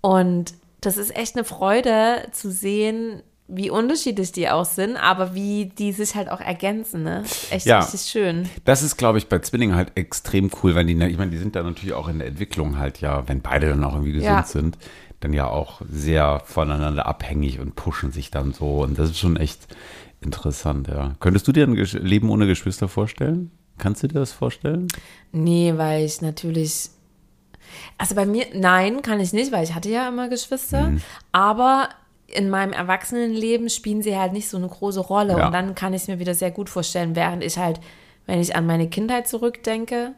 Und 0.00 0.54
das 0.80 0.96
ist 0.96 1.14
echt 1.14 1.36
eine 1.36 1.44
Freude 1.44 2.28
zu 2.32 2.50
sehen, 2.50 3.22
wie 3.56 3.70
unterschiedlich 3.70 4.32
die 4.32 4.48
auch 4.48 4.64
sind, 4.64 4.96
aber 4.96 5.34
wie 5.34 5.66
die 5.66 5.92
sich 5.92 6.14
halt 6.14 6.28
auch 6.30 6.40
ergänzen. 6.40 7.02
Ne? 7.02 7.22
Ist 7.24 7.52
echt 7.52 7.66
Ja. 7.66 7.80
richtig 7.80 8.02
schön. 8.02 8.48
Das 8.64 8.82
ist, 8.82 8.96
glaube 8.96 9.18
ich, 9.18 9.28
bei 9.28 9.38
Zwillingen 9.38 9.76
halt 9.76 9.92
extrem 9.96 10.50
cool, 10.62 10.74
weil 10.74 10.84
die, 10.86 10.92
ich 10.92 11.18
meine, 11.18 11.30
die 11.30 11.38
sind 11.38 11.56
da 11.56 11.62
natürlich 11.62 11.94
auch 11.94 12.08
in 12.08 12.18
der 12.18 12.28
Entwicklung 12.28 12.78
halt 12.78 13.00
ja, 13.00 13.26
wenn 13.28 13.40
beide 13.40 13.68
dann 13.68 13.84
auch 13.84 13.92
irgendwie 13.94 14.12
gesund 14.12 14.30
Ja. 14.30 14.42
sind, 14.44 14.78
dann 15.20 15.32
ja 15.32 15.46
auch 15.48 15.80
sehr 15.88 16.40
voneinander 16.44 17.06
abhängig 17.06 17.58
und 17.60 17.76
pushen 17.76 18.10
sich 18.12 18.30
dann 18.30 18.52
so. 18.52 18.82
Und 18.82 18.98
das 18.98 19.10
ist 19.10 19.18
schon 19.18 19.36
echt 19.36 19.66
interessant, 20.20 20.88
ja. 20.88 21.14
Könntest 21.20 21.46
du 21.48 21.52
dir 21.52 21.66
ein 21.66 21.74
Leben 21.74 22.30
ohne 22.30 22.46
Geschwister 22.46 22.88
vorstellen? 22.88 23.50
Kannst 23.78 24.02
du 24.02 24.08
dir 24.08 24.18
das 24.20 24.32
vorstellen? 24.32 24.88
Nee, 25.32 25.74
weil 25.76 26.04
ich 26.04 26.20
natürlich. 26.20 26.90
Also 27.98 28.14
bei 28.14 28.24
mir, 28.26 28.46
nein, 28.54 29.02
kann 29.02 29.18
ich 29.20 29.32
nicht, 29.32 29.50
weil 29.50 29.64
ich 29.64 29.74
hatte 29.74 29.88
ja 29.88 30.08
immer 30.08 30.28
Geschwister. 30.28 30.90
Mhm. 30.90 31.00
Aber 31.32 31.88
in 32.26 32.50
meinem 32.50 32.72
Erwachsenenleben 32.72 33.68
spielen 33.68 34.02
sie 34.02 34.16
halt 34.18 34.32
nicht 34.32 34.48
so 34.48 34.56
eine 34.56 34.68
große 34.68 35.00
Rolle. 35.00 35.38
Ja. 35.38 35.46
Und 35.46 35.52
dann 35.52 35.74
kann 35.74 35.94
ich 35.94 36.02
es 36.02 36.08
mir 36.08 36.18
wieder 36.18 36.34
sehr 36.34 36.50
gut 36.50 36.68
vorstellen, 36.68 37.16
während 37.16 37.44
ich 37.44 37.58
halt, 37.58 37.80
wenn 38.26 38.40
ich 38.40 38.56
an 38.56 38.66
meine 38.66 38.88
Kindheit 38.88 39.28
zurückdenke. 39.28 40.12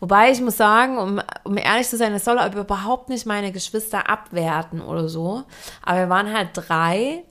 Wobei 0.00 0.30
ich 0.30 0.40
muss 0.40 0.56
sagen, 0.56 0.98
um, 0.98 1.20
um 1.44 1.56
ehrlich 1.56 1.88
zu 1.88 1.96
sein, 1.96 2.12
das 2.12 2.24
soll 2.24 2.38
aber 2.38 2.60
überhaupt 2.60 3.08
nicht 3.08 3.26
meine 3.26 3.52
Geschwister 3.52 4.08
abwerten 4.08 4.80
oder 4.80 5.08
so. 5.08 5.42
Aber 5.82 5.98
wir 5.98 6.08
waren 6.08 6.32
halt 6.32 6.50
drei 6.54 7.24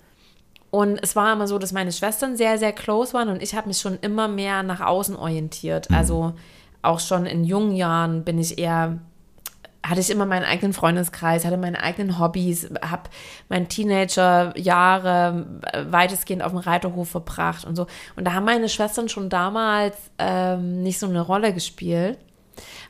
und 0.69 0.99
es 1.02 1.15
war 1.15 1.34
immer 1.34 1.47
so, 1.47 1.58
dass 1.58 1.71
meine 1.71 1.91
Schwestern 1.91 2.36
sehr, 2.36 2.58
sehr 2.58 2.73
close 2.73 3.13
waren 3.13 3.30
und 3.30 3.41
ich 3.41 3.56
habe 3.56 3.67
mich 3.67 3.78
schon 3.78 3.97
immer 4.02 4.28
mehr 4.28 4.63
nach 4.63 4.82
außen 4.82 5.15
orientiert. 5.15 5.89
Also 5.91 6.34
auch 6.82 6.99
schon 6.99 7.26
in 7.26 7.43
jungen 7.43 7.76
Jahren 7.76 8.23
bin 8.23 8.38
ich 8.38 8.58
eher, 8.58 8.99
hatte 9.84 10.00
ich 10.00 10.10
immer 10.10 10.26
meinen 10.26 10.46
eigenen 10.46 10.74
Freundeskreis, 10.74 11.43
hatte 11.46 11.58
meine 11.58 11.84
eigenen 11.84 12.17
Hobbys, 12.17 12.69
habe 12.82 13.10
meine 13.50 13.67
Teenagerjahre 13.67 15.46
äh, 15.62 15.86
weitestgehend 15.91 16.41
auf 16.41 16.52
dem 16.52 16.60
Reiterhof 16.60 17.10
verbracht 17.10 17.65
und 17.65 17.76
so. 17.76 17.88
Und 18.15 18.26
da 18.26 18.34
haben 18.34 18.46
meine 18.46 18.69
Schwestern 18.69 19.10
schon 19.10 19.30
damals 19.30 19.98
ähm, 20.17 20.82
nicht 20.84 21.00
so 21.00 21.08
eine 21.08 21.22
Rolle 21.22 21.54
gespielt. 21.54 22.17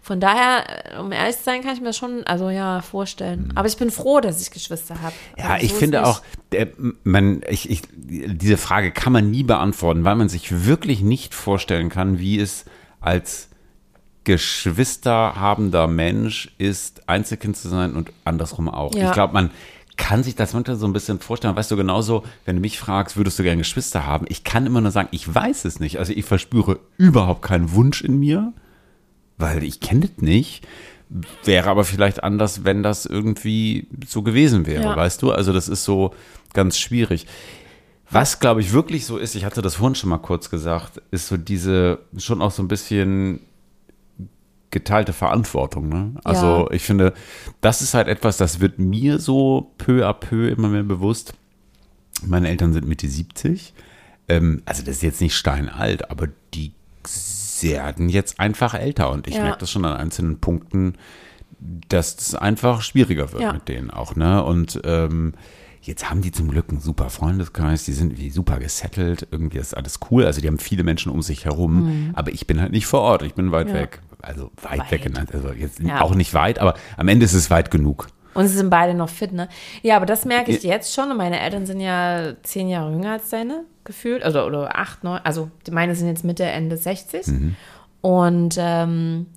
Von 0.02 0.20
daher, 0.20 0.94
äh, 0.94 1.00
um 1.00 1.12
ehrlich 1.12 1.38
zu 1.38 1.44
sein, 1.44 1.64
kann 1.64 1.74
ich 1.74 1.82
mir 1.82 1.94
schon, 1.94 2.24
also 2.26 2.50
ja, 2.50 2.82
vorstellen. 2.82 3.52
Aber 3.56 3.68
ich 3.68 3.78
bin 3.78 3.90
froh, 3.90 4.20
dass 4.20 4.42
ich 4.42 4.52
Geschwister 4.52 5.02
habe. 5.02 5.16
Ja, 5.38 5.54
Also 5.54 5.66
ich 5.66 5.72
so 5.72 5.80
finde 5.80 6.06
auch, 6.06 6.22
der, 6.52 6.68
man, 7.04 7.42
ich, 7.50 7.70
ich, 7.70 7.82
diese 7.96 8.58
Frage 8.58 8.92
kann 8.92 9.14
man 9.14 9.32
nie 9.32 9.44
beantworten, 9.44 10.04
weil 10.04 10.16
man 10.16 10.30
sich 10.30 10.66
wirklich 10.66 11.02
nicht 11.02 11.34
vorstellen 11.34 11.90
kann, 11.90 12.20
wie 12.20 12.40
es 12.40 12.66
als 13.00 13.50
Geschwister 14.24 15.36
habender 15.36 15.88
Mensch 15.88 16.52
ist, 16.58 17.08
Einzelkind 17.10 17.58
zu 17.58 17.68
sein 17.70 17.96
und 17.96 18.12
andersrum 18.26 18.70
auch. 18.70 18.96
Ja. 18.96 19.08
Ich 19.08 19.14
glaube, 19.14 19.34
man 19.34 19.52
kann 19.96 20.24
sich 20.24 20.36
das 20.36 20.54
manchmal 20.54 20.78
so 20.78 20.88
ein 20.88 20.94
bisschen 20.94 21.20
vorstellen. 21.20 21.56
Weißt 21.56 21.70
du, 21.72 21.78
genauso, 21.78 22.24
wenn 22.46 22.56
du 22.56 22.62
mich 22.62 22.80
fragst, 22.80 23.16
würdest 23.18 23.38
du 23.38 23.44
gerne 23.44 23.60
Geschwister 23.60 24.06
haben? 24.08 24.26
Ich 24.30 24.44
kann 24.44 24.66
immer 24.66 24.82
nur 24.82 24.92
sagen, 24.92 25.10
ich 25.12 25.34
weiß 25.34 25.66
es 25.66 25.80
nicht. 25.80 26.00
Also 26.00 26.14
ich 26.14 26.26
verspüre 26.26 26.80
überhaupt 26.98 27.44
keinen 27.44 27.74
Wunsch 27.74 28.02
in 28.02 28.18
mir, 28.20 28.54
weil 29.38 29.64
ich 29.64 29.80
kenne 29.82 30.02
das 30.08 30.18
nicht. 30.18 30.66
Wäre 31.44 31.70
aber 31.70 31.84
vielleicht 31.84 32.24
anders, 32.24 32.64
wenn 32.64 32.82
das 32.82 33.06
irgendwie 33.06 33.88
so 34.08 34.24
gewesen 34.24 34.66
wäre, 34.66 34.84
Ja. 34.84 34.96
weißt 34.96 35.22
du? 35.22 35.32
Also 35.32 35.54
das 35.54 35.68
ist 35.68 35.84
so 35.84 36.14
ganz 36.54 36.80
schwierig. 36.80 37.28
Was, 38.10 38.40
glaube 38.40 38.62
ich, 38.62 38.74
wirklich 38.74 39.06
so 39.06 39.18
ist, 39.18 39.36
ich 39.36 39.46
hatte 39.46 39.62
das 39.62 39.76
vorhin 39.76 39.96
schon 39.96 40.10
mal 40.10 40.18
kurz 40.18 40.50
gesagt, 40.50 41.02
ist 41.12 41.28
so 41.28 41.38
diese, 41.38 42.00
schon 42.18 42.42
auch 42.42 42.52
so 42.52 42.64
ein 42.64 42.68
bisschen 42.68 43.42
geteilte 44.74 45.14
Verantwortung. 45.14 45.88
Ne? 45.88 46.16
Also 46.26 46.66
Ja. 46.68 46.72
ich 46.72 46.84
finde, 46.84 47.14
das 47.62 47.82
ist 47.82 47.94
halt 47.94 48.08
etwas, 48.10 48.36
das 48.36 48.60
wird 48.60 48.78
mir 48.80 49.20
so 49.20 49.72
peu 49.78 50.06
à 50.06 50.12
peu 50.14 50.50
immer 50.50 50.68
mehr 50.68 50.84
bewusst. 50.84 51.34
Meine 52.26 52.50
Eltern 52.50 52.74
sind 52.74 52.86
Mitte 52.88 53.08
70. 53.08 53.74
Ähm, 54.28 54.62
also 54.66 54.84
das 54.84 54.98
ist 54.98 55.04
jetzt 55.04 55.22
nicht 55.22 55.36
steinalt, 55.36 56.10
aber 56.12 56.28
die 56.54 56.74
werden 57.62 58.10
jetzt 58.10 58.40
einfach 58.40 58.74
älter 58.74 59.10
und 59.12 59.28
ich 59.28 59.36
Ja. 59.36 59.44
merke 59.44 59.60
das 59.60 59.72
schon 59.72 59.86
an 59.86 59.96
einzelnen 59.96 60.40
Punkten, 60.40 60.96
dass 61.88 62.16
es 62.20 62.36
einfach 62.36 62.82
schwieriger 62.82 63.32
wird 63.32 63.42
Ja. 63.42 63.54
mit 63.54 63.68
denen 63.70 63.90
auch. 63.92 64.16
Ne? 64.16 64.44
Und 64.44 64.82
ähm, 64.84 65.34
Jetzt 65.86 66.10
haben 66.10 66.22
die 66.22 66.32
zum 66.32 66.50
Glück 66.50 66.70
einen 66.70 66.80
super 66.80 67.10
Freundeskreis, 67.10 67.84
die 67.84 67.92
sind 67.92 68.18
wie 68.18 68.30
super 68.30 68.58
gesettelt, 68.58 69.28
irgendwie 69.32 69.58
ist 69.58 69.76
alles 69.76 70.00
cool. 70.10 70.24
Also 70.24 70.40
die 70.40 70.48
haben 70.48 70.58
viele 70.58 70.82
Menschen 70.82 71.12
um 71.12 71.22
sich 71.22 71.44
herum, 71.44 72.12
aber 72.14 72.32
ich 72.32 72.48
bin 72.48 72.62
halt 72.62 72.72
nicht 72.72 72.86
vor 72.86 73.02
Ort, 73.02 73.22
ich 73.24 73.34
bin 73.34 73.52
weit 73.52 73.68
Mhm. 73.68 73.74
Ja. 73.76 73.82
weg. 73.82 74.02
Also 74.24 74.52
weit, 74.62 74.80
Weit. 74.80 74.92
weg 74.92 75.02
genannt, 75.04 75.30
also 75.34 75.52
jetzt 75.52 75.80
Ja. 75.80 76.02
auch 76.02 76.16
nicht 76.16 76.34
weit, 76.34 76.58
aber 76.60 76.76
am 76.98 77.08
Ende 77.10 77.26
ist 77.26 77.34
es 77.34 77.50
weit 77.52 77.70
genug. 77.72 78.08
Und 78.34 78.48
sie 78.48 78.56
sind 78.58 78.70
beide 78.72 78.96
noch 78.96 79.10
fit, 79.10 79.32
ne? 79.32 79.48
Ja, 79.84 79.96
aber 79.98 80.06
das 80.08 80.26
merke 80.26 80.50
ich 80.52 80.64
jetzt 80.64 80.94
schon. 80.96 81.12
Und 81.12 81.18
meine 81.18 81.40
Eltern 81.40 81.66
sind 81.68 81.80
ja 81.82 82.34
zehn 82.42 82.68
Jahre 82.68 82.92
jünger 82.92 83.12
als 83.12 83.30
deine, 83.30 83.64
gefühlt. 83.84 84.24
Also, 84.24 84.44
oder 84.44 84.76
acht, 84.76 85.04
neun. 85.04 85.20
Also, 85.24 85.52
meine 85.70 85.94
sind 85.94 86.08
jetzt 86.08 86.24
Mitte, 86.24 86.44
Ende 86.44 86.76
60. 86.78 87.28
Und 88.02 88.56
ähm, 88.58 89.28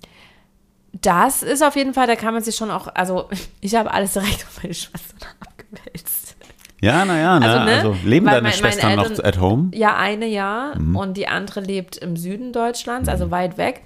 das 0.93 1.43
ist 1.43 1.63
auf 1.63 1.75
jeden 1.75 1.93
Fall, 1.93 2.07
da 2.07 2.15
kann 2.15 2.33
man 2.33 2.41
sich 2.41 2.55
schon 2.55 2.71
auch, 2.71 2.87
also, 2.95 3.29
ich 3.61 3.75
habe 3.75 3.91
alles 3.93 4.13
direkt 4.13 4.45
auf 4.47 4.63
meine 4.63 4.73
Schwestern 4.73 5.29
abgewälzt. 5.41 6.35
Ja, 6.81 7.05
naja, 7.05 7.39
ne? 7.39 7.45
Also, 7.45 7.57
also, 7.59 7.89
ne? 7.93 7.97
leben 8.09 8.25
Weil 8.25 8.33
deine 8.35 8.43
mein- 8.49 8.53
Schwestern 8.53 8.95
noch 8.95 9.09
Eltern- 9.09 9.25
at 9.25 9.39
home? 9.39 9.69
Ja, 9.73 9.95
eine 9.97 10.25
ja. 10.27 10.73
Und 10.93 11.17
die 11.17 11.27
andere 11.27 11.59
lebt 11.59 11.97
im 11.97 12.15
Süden 12.17 12.53
Deutschlands, 12.53 13.09
also 13.09 13.29
weit 13.31 13.57
weg. 13.57 13.81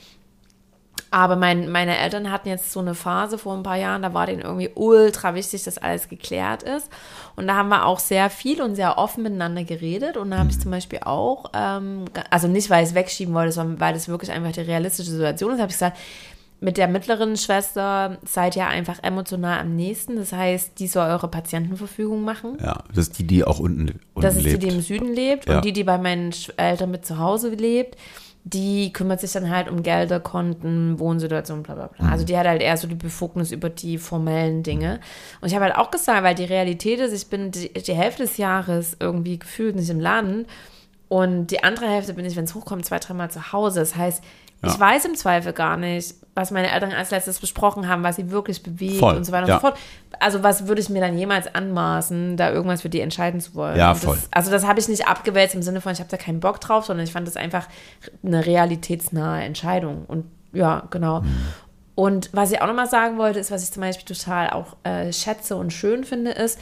Aber 1.13 1.35
mein, 1.35 1.69
meine 1.69 1.97
Eltern 1.97 2.31
hatten 2.31 2.47
jetzt 2.47 2.71
so 2.71 2.79
eine 2.79 2.95
Phase 2.95 3.37
vor 3.37 3.53
ein 3.57 3.63
paar 3.63 3.75
Jahren, 3.75 4.01
da 4.01 4.13
war 4.13 4.27
denen 4.27 4.39
irgendwie 4.41 4.69
ultra 4.75 5.35
wichtig, 5.35 5.61
dass 5.63 5.77
alles 5.77 6.07
geklärt 6.07 6.63
ist. 6.63 6.89
Und 7.35 7.47
da 7.47 7.55
haben 7.57 7.67
wir 7.67 7.85
auch 7.85 7.99
sehr 7.99 8.29
viel 8.29 8.61
und 8.61 8.75
sehr 8.75 8.97
offen 8.97 9.23
miteinander 9.23 9.65
geredet. 9.65 10.15
Und 10.15 10.31
da 10.31 10.37
habe 10.37 10.49
ich 10.49 10.59
zum 10.61 10.71
Beispiel 10.71 10.99
auch, 11.03 11.51
ähm, 11.53 12.05
also 12.29 12.47
nicht, 12.47 12.69
weil 12.69 12.83
ich 12.83 12.89
es 12.91 12.95
wegschieben 12.95 13.33
wollte, 13.33 13.51
sondern 13.51 13.81
weil 13.81 13.93
das 13.93 14.07
wirklich 14.07 14.31
einfach 14.31 14.53
die 14.53 14.61
realistische 14.61 15.11
Situation 15.11 15.51
ist, 15.53 15.59
habe 15.59 15.69
ich 15.69 15.75
gesagt, 15.77 15.97
mit 16.63 16.77
der 16.77 16.87
mittleren 16.87 17.35
Schwester 17.37 18.17
seid 18.23 18.55
ihr 18.55 18.67
einfach 18.67 19.01
emotional 19.03 19.59
am 19.59 19.75
nächsten. 19.75 20.15
Das 20.15 20.31
heißt, 20.31 20.79
die 20.79 20.87
soll 20.87 21.09
eure 21.09 21.27
Patientenverfügung 21.27 22.23
machen. 22.23 22.57
Ja, 22.63 22.83
das 22.93 23.07
ist 23.07 23.19
die, 23.19 23.25
die 23.27 23.43
auch 23.43 23.59
unten, 23.59 23.99
unten 24.13 24.21
Das 24.21 24.35
ist 24.37 24.43
lebt. 24.43 24.63
die, 24.63 24.67
die 24.69 24.75
im 24.75 24.81
Süden 24.81 25.11
lebt 25.13 25.47
Ja. 25.49 25.55
und 25.57 25.65
die, 25.65 25.73
die 25.73 25.83
bei 25.83 25.97
meinen 25.97 26.31
Eltern 26.57 26.91
mit 26.91 27.05
zu 27.05 27.17
Hause 27.17 27.49
lebt, 27.49 27.97
die 28.43 28.91
kümmert 28.91 29.19
sich 29.21 29.31
dann 29.31 29.49
halt 29.49 29.69
um 29.69 29.83
Gelder, 29.83 30.19
Konten, 30.19 30.99
Wohnsituation, 30.99 31.63
bla 31.63 31.75
bla 31.75 31.87
bla. 31.87 32.05
Mhm. 32.05 32.11
Also 32.11 32.25
die 32.25 32.37
hat 32.37 32.47
halt 32.47 32.61
eher 32.61 32.77
so 32.77 32.87
die 32.87 32.95
Befugnis 32.95 33.51
über 33.51 33.69
die 33.69 33.97
formellen 33.97 34.63
Dinge. 34.63 34.99
Und 35.41 35.49
ich 35.49 35.55
habe 35.55 35.65
halt 35.65 35.75
auch 35.75 35.91
gesagt, 35.91 36.23
weil 36.23 36.35
die 36.35 36.45
Realität 36.45 36.99
ist, 36.99 37.13
ich 37.13 37.29
bin 37.29 37.51
die, 37.51 37.69
die 37.69 37.93
Hälfte 37.93 38.23
des 38.23 38.37
Jahres 38.37 38.97
irgendwie 38.99 39.37
gefühlt 39.37 39.75
nicht 39.75 39.89
im 39.89 39.99
Land 39.99 40.47
und 41.11 41.47
die 41.47 41.61
andere 41.61 41.87
Hälfte 41.87 42.13
bin 42.13 42.23
ich, 42.23 42.37
wenn 42.37 42.45
es 42.45 42.55
hochkommt, 42.55 42.85
zwei, 42.85 42.97
dreimal 42.97 43.29
zu 43.29 43.51
Hause. 43.51 43.81
Das 43.81 43.97
heißt, 43.97 44.23
ich 44.63 44.73
Ja. 44.73 44.79
weiß 44.79 45.05
im 45.05 45.15
Zweifel 45.15 45.53
gar 45.53 45.77
nicht, 45.77 46.15
was 46.35 46.51
meine 46.51 46.71
Eltern 46.71 46.91
als 46.93 47.11
letztes 47.11 47.39
besprochen 47.39 47.87
haben, 47.87 48.03
was 48.03 48.15
sie 48.15 48.31
wirklich 48.31 48.63
bewegt 48.63 48.99
Voll, 48.99 49.15
und 49.15 49.25
so 49.25 49.31
weiter 49.31 49.47
ja. 49.47 49.55
und 49.55 49.61
so 49.61 49.67
fort. 49.67 49.79
Also 50.19 50.43
was 50.43 50.67
würde 50.67 50.81
ich 50.81 50.89
mir 50.89 51.01
dann 51.01 51.17
jemals 51.17 51.53
anmaßen, 51.53 52.37
da 52.37 52.51
irgendwas 52.51 52.83
für 52.83 52.89
die 52.89 53.01
entscheiden 53.01 53.41
zu 53.41 53.55
wollen? 53.55 53.77
Ja, 53.77 53.95
voll. 53.95 54.15
Das, 54.15 54.27
also 54.31 54.51
das 54.51 54.65
habe 54.65 54.79
ich 54.79 54.87
nicht 54.87 55.07
abgewälzt 55.07 55.55
im 55.55 55.61
Sinne 55.61 55.81
von, 55.81 55.91
ich 55.91 55.99
habe 55.99 56.09
da 56.09 56.17
keinen 56.17 56.39
Bock 56.39 56.61
drauf, 56.61 56.85
sondern 56.85 57.05
ich 57.05 57.11
fand 57.11 57.27
das 57.27 57.35
einfach 57.37 57.67
eine 58.23 58.45
realitätsnahe 58.45 59.43
Entscheidung. 59.43 60.05
Und 60.07 60.25
ja, 60.53 60.83
genau. 60.89 61.21
Mhm. 61.21 61.37
Und 61.95 62.29
was 62.33 62.51
ich 62.51 62.61
auch 62.61 62.67
nochmal 62.67 62.87
sagen 62.89 63.17
wollte, 63.17 63.39
ist, 63.39 63.51
was 63.51 63.63
ich 63.63 63.71
zum 63.71 63.81
Beispiel 63.81 64.15
total 64.15 64.51
auch 64.51 64.77
äh, 64.83 65.11
schätze 65.11 65.55
und 65.57 65.71
schön 65.73 66.03
finde, 66.03 66.31
ist, 66.31 66.59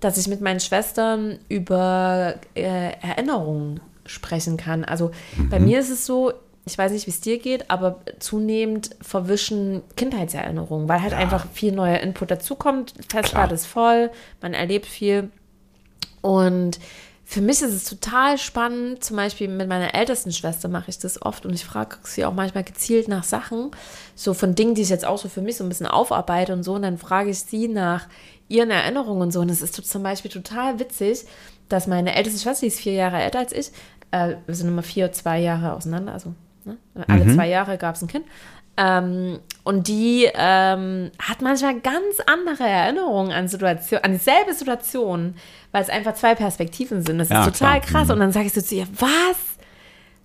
dass 0.00 0.16
ich 0.16 0.28
mit 0.28 0.40
meinen 0.40 0.60
Schwestern 0.60 1.38
über 1.48 2.34
äh, 2.54 2.92
Erinnerungen 3.02 3.80
sprechen 4.06 4.56
kann. 4.56 4.84
Also 4.84 5.10
bei 5.50 5.58
Mhm. 5.58 5.66
mir 5.66 5.80
ist 5.80 5.90
es 5.90 6.06
so, 6.06 6.32
ich 6.70 6.78
weiß 6.78 6.92
nicht, 6.92 7.06
wie 7.06 7.10
es 7.10 7.20
dir 7.20 7.38
geht, 7.38 7.70
aber 7.70 8.00
zunehmend 8.18 8.90
verwischen 9.00 9.82
Kindheitserinnerungen, 9.96 10.88
weil 10.88 11.02
halt 11.02 11.14
einfach 11.14 11.46
viel 11.52 11.72
neuer 11.72 11.98
Input 11.98 12.30
dazukommt. 12.30 12.94
Festplatte 13.08 13.54
ist 13.54 13.66
voll, 13.66 14.10
man 14.40 14.54
erlebt 14.54 14.86
viel. 14.86 15.30
Und 16.22 16.78
für 17.24 17.40
mich 17.40 17.62
ist 17.62 17.72
es 17.72 17.84
total 17.84 18.38
spannend, 18.38 19.04
zum 19.04 19.16
Beispiel 19.16 19.48
mit 19.48 19.68
meiner 19.68 19.94
ältesten 19.94 20.32
Schwester 20.32 20.68
mache 20.68 20.90
ich 20.90 20.98
das 20.98 21.22
oft 21.22 21.46
und 21.46 21.54
ich 21.54 21.64
frage 21.64 21.96
sie 22.02 22.24
auch 22.24 22.34
manchmal 22.34 22.64
gezielt 22.64 23.06
nach 23.06 23.22
Sachen, 23.22 23.70
so 24.16 24.34
von 24.34 24.54
Dingen, 24.54 24.74
die 24.74 24.82
ich 24.82 24.88
jetzt 24.88 25.04
auch 25.04 25.18
so 25.18 25.28
für 25.28 25.40
mich 25.40 25.56
so 25.56 25.64
ein 25.64 25.68
bisschen 25.68 25.86
aufarbeite 25.86 26.52
und 26.52 26.64
so. 26.64 26.74
Und 26.74 26.82
dann 26.82 26.98
frage 26.98 27.30
ich 27.30 27.40
sie 27.40 27.68
nach 27.68 28.08
ihren 28.48 28.70
Erinnerungen 28.70 29.22
und 29.22 29.32
so. 29.32 29.40
Und 29.40 29.48
es 29.48 29.62
ist 29.62 29.74
zum 29.74 30.02
Beispiel 30.02 30.30
total 30.30 30.78
witzig, 30.78 31.24
dass 31.68 31.86
meine 31.86 32.14
älteste 32.16 32.40
Schwester, 32.40 32.62
die 32.62 32.72
ist 32.72 32.80
vier 32.80 32.94
Jahre 32.94 33.22
älter 33.22 33.38
als 33.38 33.52
ich, 33.52 33.70
äh, 34.10 34.34
wir 34.46 34.54
sind 34.54 34.68
immer 34.68 34.82
vier, 34.82 35.12
zwei 35.12 35.38
Jahre 35.38 35.74
auseinander, 35.74 36.12
also 36.12 36.34
ne? 36.64 36.76
alle 37.08 37.32
zwei 37.34 37.48
Jahre 37.48 37.78
gab 37.78 37.94
es 37.96 38.02
ein 38.02 38.08
Kind. 38.08 38.24
Ähm, 38.76 39.40
und 39.64 39.88
die 39.88 40.26
ähm, 40.32 41.10
hat 41.18 41.42
manchmal 41.42 41.80
ganz 41.80 42.20
andere 42.26 42.64
Erinnerungen 42.64 43.30
an 43.32 43.46
Situation, 43.48 44.00
an 44.02 44.12
dieselbe 44.12 44.54
Situation, 44.54 45.34
weil 45.72 45.82
es 45.82 45.90
einfach 45.90 46.14
zwei 46.14 46.34
Perspektiven 46.34 47.02
sind. 47.02 47.18
Das 47.18 47.28
Ja, 47.28 47.44
ist 47.46 47.58
total 47.58 47.80
klar. 47.80 48.02
krass. 48.02 48.10
Und 48.10 48.20
dann 48.20 48.32
sage 48.32 48.46
ich 48.46 48.52
so 48.54 48.60
zu 48.62 48.74
ihr, 48.76 48.86
was? 48.98 49.36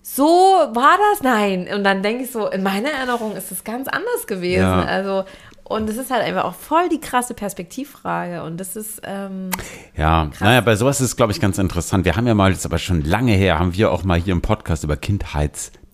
So 0.01 0.23
war 0.23 0.97
das? 1.11 1.23
Nein. 1.23 1.67
Und 1.73 1.83
dann 1.83 2.01
denke 2.03 2.23
ich 2.23 2.31
so, 2.31 2.47
in 2.47 2.63
meiner 2.63 2.89
Erinnerung 2.91 3.35
ist 3.35 3.51
es 3.51 3.63
ganz 3.63 3.87
anders 3.87 4.27
gewesen. 4.27 4.61
Ja. 4.61 4.83
Also, 4.85 5.25
und 5.63 5.89
es 5.89 5.97
ist 5.97 6.11
halt 6.11 6.23
einfach 6.23 6.45
auch 6.45 6.53
voll 6.53 6.87
die 6.89 7.01
krasse 7.01 7.33
Perspektivfrage. 7.33 8.43
Und 8.43 8.57
das 8.57 8.75
ist, 8.75 9.01
ähm, 9.03 9.49
Ja, 9.97 10.29
naja, 10.39 10.61
bei 10.61 10.75
sowas 10.75 11.01
ist 11.01 11.07
es, 11.07 11.15
glaube 11.17 11.31
ich, 11.33 11.41
ganz 11.41 11.57
interessant. 11.57 12.05
Wir 12.05 12.15
haben 12.15 12.27
ja 12.27 12.35
mal, 12.35 12.51
das 12.51 12.59
ist 12.59 12.65
aber 12.67 12.77
schon 12.77 13.01
lange 13.01 13.33
her, 13.33 13.57
haben 13.59 13.73
wir 13.75 13.91
auch 13.91 14.03
mal 14.03 14.19
hier 14.19 14.33
im 14.33 14.43
Podcast 14.43 14.83
über 14.83 14.95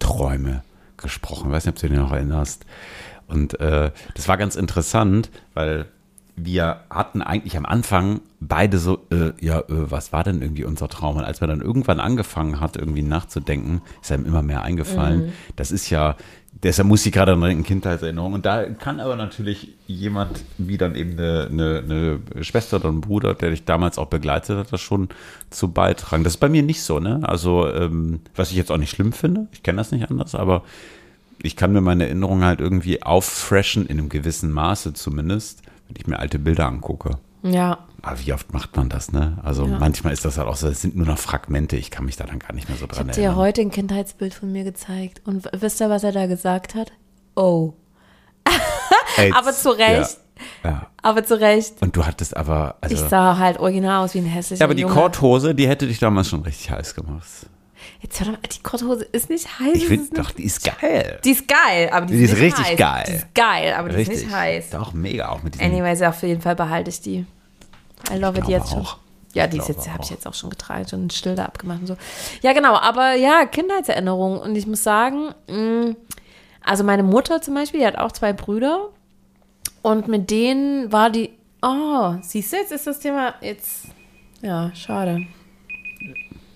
Kindheitsträume 0.02 0.64
gesprochen. 0.98 1.48
Ich 1.48 1.54
weiß 1.54 1.66
nicht, 1.66 1.76
ob 1.76 1.82
du 1.82 1.90
dich 1.90 1.98
noch 1.98 2.12
erinnerst. 2.12 2.66
Und 3.28 3.60
äh, 3.60 3.92
das 4.16 4.28
war 4.28 4.38
ganz 4.38 4.56
interessant, 4.56 5.30
weil 5.54 5.86
wir 6.36 6.82
hatten 6.90 7.22
eigentlich 7.22 7.58
am 7.58 7.66
Anfang 7.66 8.22
beide 8.40 8.78
so, 8.78 9.06
äh, 9.12 9.32
ja, 9.40 9.60
äh, 9.60 9.64
was 9.68 10.12
war 10.12 10.24
denn 10.24 10.42
irgendwie 10.42 10.66
unser 10.66 10.88
Traum? 10.88 11.18
Und 11.18 11.24
als 11.24 11.42
man 11.42 11.50
dann 11.50 11.62
irgendwann 11.62 12.00
angefangen 12.00 12.60
hat, 12.60 12.78
irgendwie 12.78 13.04
nachzudenken, 13.04 13.82
ist 14.02 14.12
einem 14.12 14.26
immer 14.26 14.42
mehr 14.42 14.64
eingefallen. 14.64 15.34
Das 15.56 15.72
ist 15.72 15.90
ja, 15.90 16.16
deshalb 16.63 16.88
muss 16.88 17.06
ich 17.06 17.12
gerade 17.12 17.34
an 17.34 17.41
denken, 17.41 17.63
Kindheitserinnerung. 17.63 18.34
Und 18.34 18.45
da 18.45 18.65
kann 18.65 19.00
aber 19.00 19.15
natürlich 19.15 19.74
jemand, 19.88 20.43
wie 20.58 20.78
dann 20.78 20.95
eben 20.95 21.13
eine, 21.13 21.47
eine, 21.50 22.19
eine 22.34 22.43
Schwester 22.43 22.78
oder 22.78 22.89
ein 22.89 23.02
Bruder, 23.02 23.34
der 23.34 23.52
dich 23.52 23.65
damals 23.65 23.97
auch 23.97 24.08
begleitet 24.08 24.58
hat, 24.58 24.74
das 24.74 24.82
schon 24.82 25.10
zu 25.50 25.71
beitragen. 25.71 26.24
Das 26.24 26.34
ist 26.34 26.39
bei 26.39 26.50
mir 26.50 26.63
nicht 26.63 26.84
so, 26.84 27.00
ne? 27.00 27.19
Also, 27.24 27.67
ähm, 27.67 28.21
was 28.36 28.52
ich 28.52 28.58
jetzt 28.58 28.71
auch 28.71 28.78
nicht 28.78 28.91
schlimm 28.91 29.13
finde, 29.13 29.47
ich 29.52 29.63
kenne 29.63 29.78
das 29.78 29.91
nicht 29.91 30.10
anders, 30.10 30.36
aber 30.36 30.63
ich 31.43 31.56
kann 31.56 31.74
mir 31.74 31.82
meine 31.82 32.06
Erinnerungen 32.06 32.43
halt 32.43 32.60
irgendwie 32.60 33.02
auffreshen, 33.02 33.88
in 33.88 33.97
einem 33.97 34.10
gewissen 34.10 34.52
Maße 34.52 34.93
zumindest, 34.93 35.63
wenn 35.88 35.95
ich 35.97 36.08
mir 36.08 36.19
alte 36.19 36.39
Bilder 36.39 36.67
angucke. 36.67 37.17
ja. 37.43 37.80
Aber 38.04 38.20
wie 38.20 38.34
oft 38.34 38.52
macht 38.52 38.76
man 38.76 38.90
das, 38.90 39.12
ne? 39.12 39.38
Also 39.44 39.68
manchmal 39.68 40.12
ist 40.14 40.26
das 40.26 40.38
halt 40.40 40.48
auch 40.48 40.56
so, 40.56 40.68
es 40.68 40.82
sind 40.82 40.96
nur 40.96 41.06
noch 41.06 41.20
Fragmente, 41.20 41.76
ich 41.78 41.92
kann 41.92 42.06
mich 42.06 42.16
da 42.16 42.24
dann 42.26 42.40
gar 42.40 42.52
nicht 42.54 42.68
mehr 42.68 42.78
so 42.78 42.86
Ich 42.86 42.92
dran 42.92 43.00
habe 43.08 43.12
dir 43.12 43.22
erinnern. 43.26 43.36
heute 43.38 43.62
ein 43.62 43.70
Kindheitsbild 43.72 44.34
von 44.34 44.52
mir 44.52 44.64
gezeigt. 44.64 45.22
Und 45.26 45.48
wisst 45.54 45.80
ihr, 45.82 45.90
was 45.90 46.04
er 46.04 46.12
da 46.12 46.26
gesagt 46.26 46.74
hat? 46.74 46.92
Oh. 47.36 47.74
Aber 49.36 49.54
zu 49.54 49.70
Recht. 49.70 50.18
Ja, 50.64 50.70
ja. 50.70 50.88
Aber 51.04 51.24
zu 51.24 51.40
Recht. 51.40 51.76
Und 51.82 51.96
du 51.96 52.06
hattest 52.06 52.36
aber, 52.36 52.76
also, 52.82 52.96
Ich 52.96 53.02
sah 53.02 53.38
halt 53.38 53.60
original 53.60 54.04
aus 54.04 54.14
wie 54.16 54.20
ein 54.20 54.26
hässlicher 54.26 54.62
ja, 54.62 54.66
aber 54.66 54.74
die 54.74 54.82
Junge. 54.82 54.94
Korthose, 54.96 55.54
die 55.54 55.68
hätte 55.68 55.86
dich 55.88 56.00
damals 56.00 56.30
schon 56.30 56.42
richtig 56.42 56.72
heiß 56.72 56.96
gemacht. 56.96 57.28
Jetzt 58.00 58.20
hör 58.20 58.26
doch 58.28 58.34
mal, 58.34 58.40
die 58.52 58.62
Korthose 58.64 59.04
ist 59.06 59.30
nicht 59.30 59.60
heiß. 59.60 59.76
Ich 59.76 59.86
finde 59.86 60.10
doch, 60.16 60.32
die 60.32 60.44
ist 60.46 60.64
geil. 60.64 61.20
Die 61.24 61.32
ist 61.32 61.48
geil, 61.48 61.90
aber 61.92 62.08
die, 62.08 62.18
Die 62.18 62.24
ist, 62.24 62.34
ist 62.34 62.40
richtig 62.40 62.66
heiß. 62.70 62.78
geil. 62.78 63.04
Die 63.08 63.14
ist 63.14 63.36
geil, 63.36 63.74
aber 63.78 63.90
die 63.90 63.96
richtig. 63.98 64.18
ist 64.18 64.24
nicht 64.26 64.36
heiß. 64.36 64.70
Doch, 64.72 64.94
mega, 64.94 65.30
auch 65.30 65.44
mit 65.44 65.54
diesem 65.56 65.68
Anyways, 65.68 66.02
auf 66.02 66.24
jeden 66.24 66.42
Fall 66.42 66.56
behalte 66.56 66.90
ich 66.90 67.02
die. 67.02 67.26
I 68.10 68.18
love 68.18 68.38
it 68.40 68.48
jetzt 68.48 68.74
auch. 68.74 68.88
schon. 68.88 69.00
Ja, 69.34 69.48
die 69.48 69.62
habe 69.62 70.02
ich 70.02 70.10
jetzt 70.10 70.28
auch 70.28 70.34
schon 70.34 70.50
getragen, 70.50 71.10
still 71.10 71.36
da 71.36 71.46
abgemacht 71.46 71.80
und 71.82 71.88
so. 71.88 71.98
Ja, 72.42 72.52
genau, 72.54 72.76
aber 72.76 73.14
ja, 73.14 73.46
Kindheitserinnerungen. 73.46 74.40
Und 74.40 74.56
ich 74.56 74.68
muss 74.68 74.84
sagen, 74.84 75.34
mh, 75.48 75.96
also 76.64 76.84
meine 76.84 77.04
Mutter 77.04 77.42
zum 77.42 77.54
Beispiel, 77.56 77.80
die 77.80 77.86
hat 77.86 77.98
auch 77.98 78.12
zwei 78.12 78.34
Brüder. 78.34 78.90
Und 79.82 80.08
mit 80.08 80.30
denen 80.30 80.92
war 80.92 81.10
die, 81.10 81.32
oh, 81.62 82.16
siehst 82.22 82.52
du, 82.52 82.58
jetzt 82.58 82.72
ist 82.72 82.88
das 82.88 83.00
Thema, 83.00 83.36
jetzt, 83.42 83.86
ja, 84.42 84.72
schade. 84.76 85.26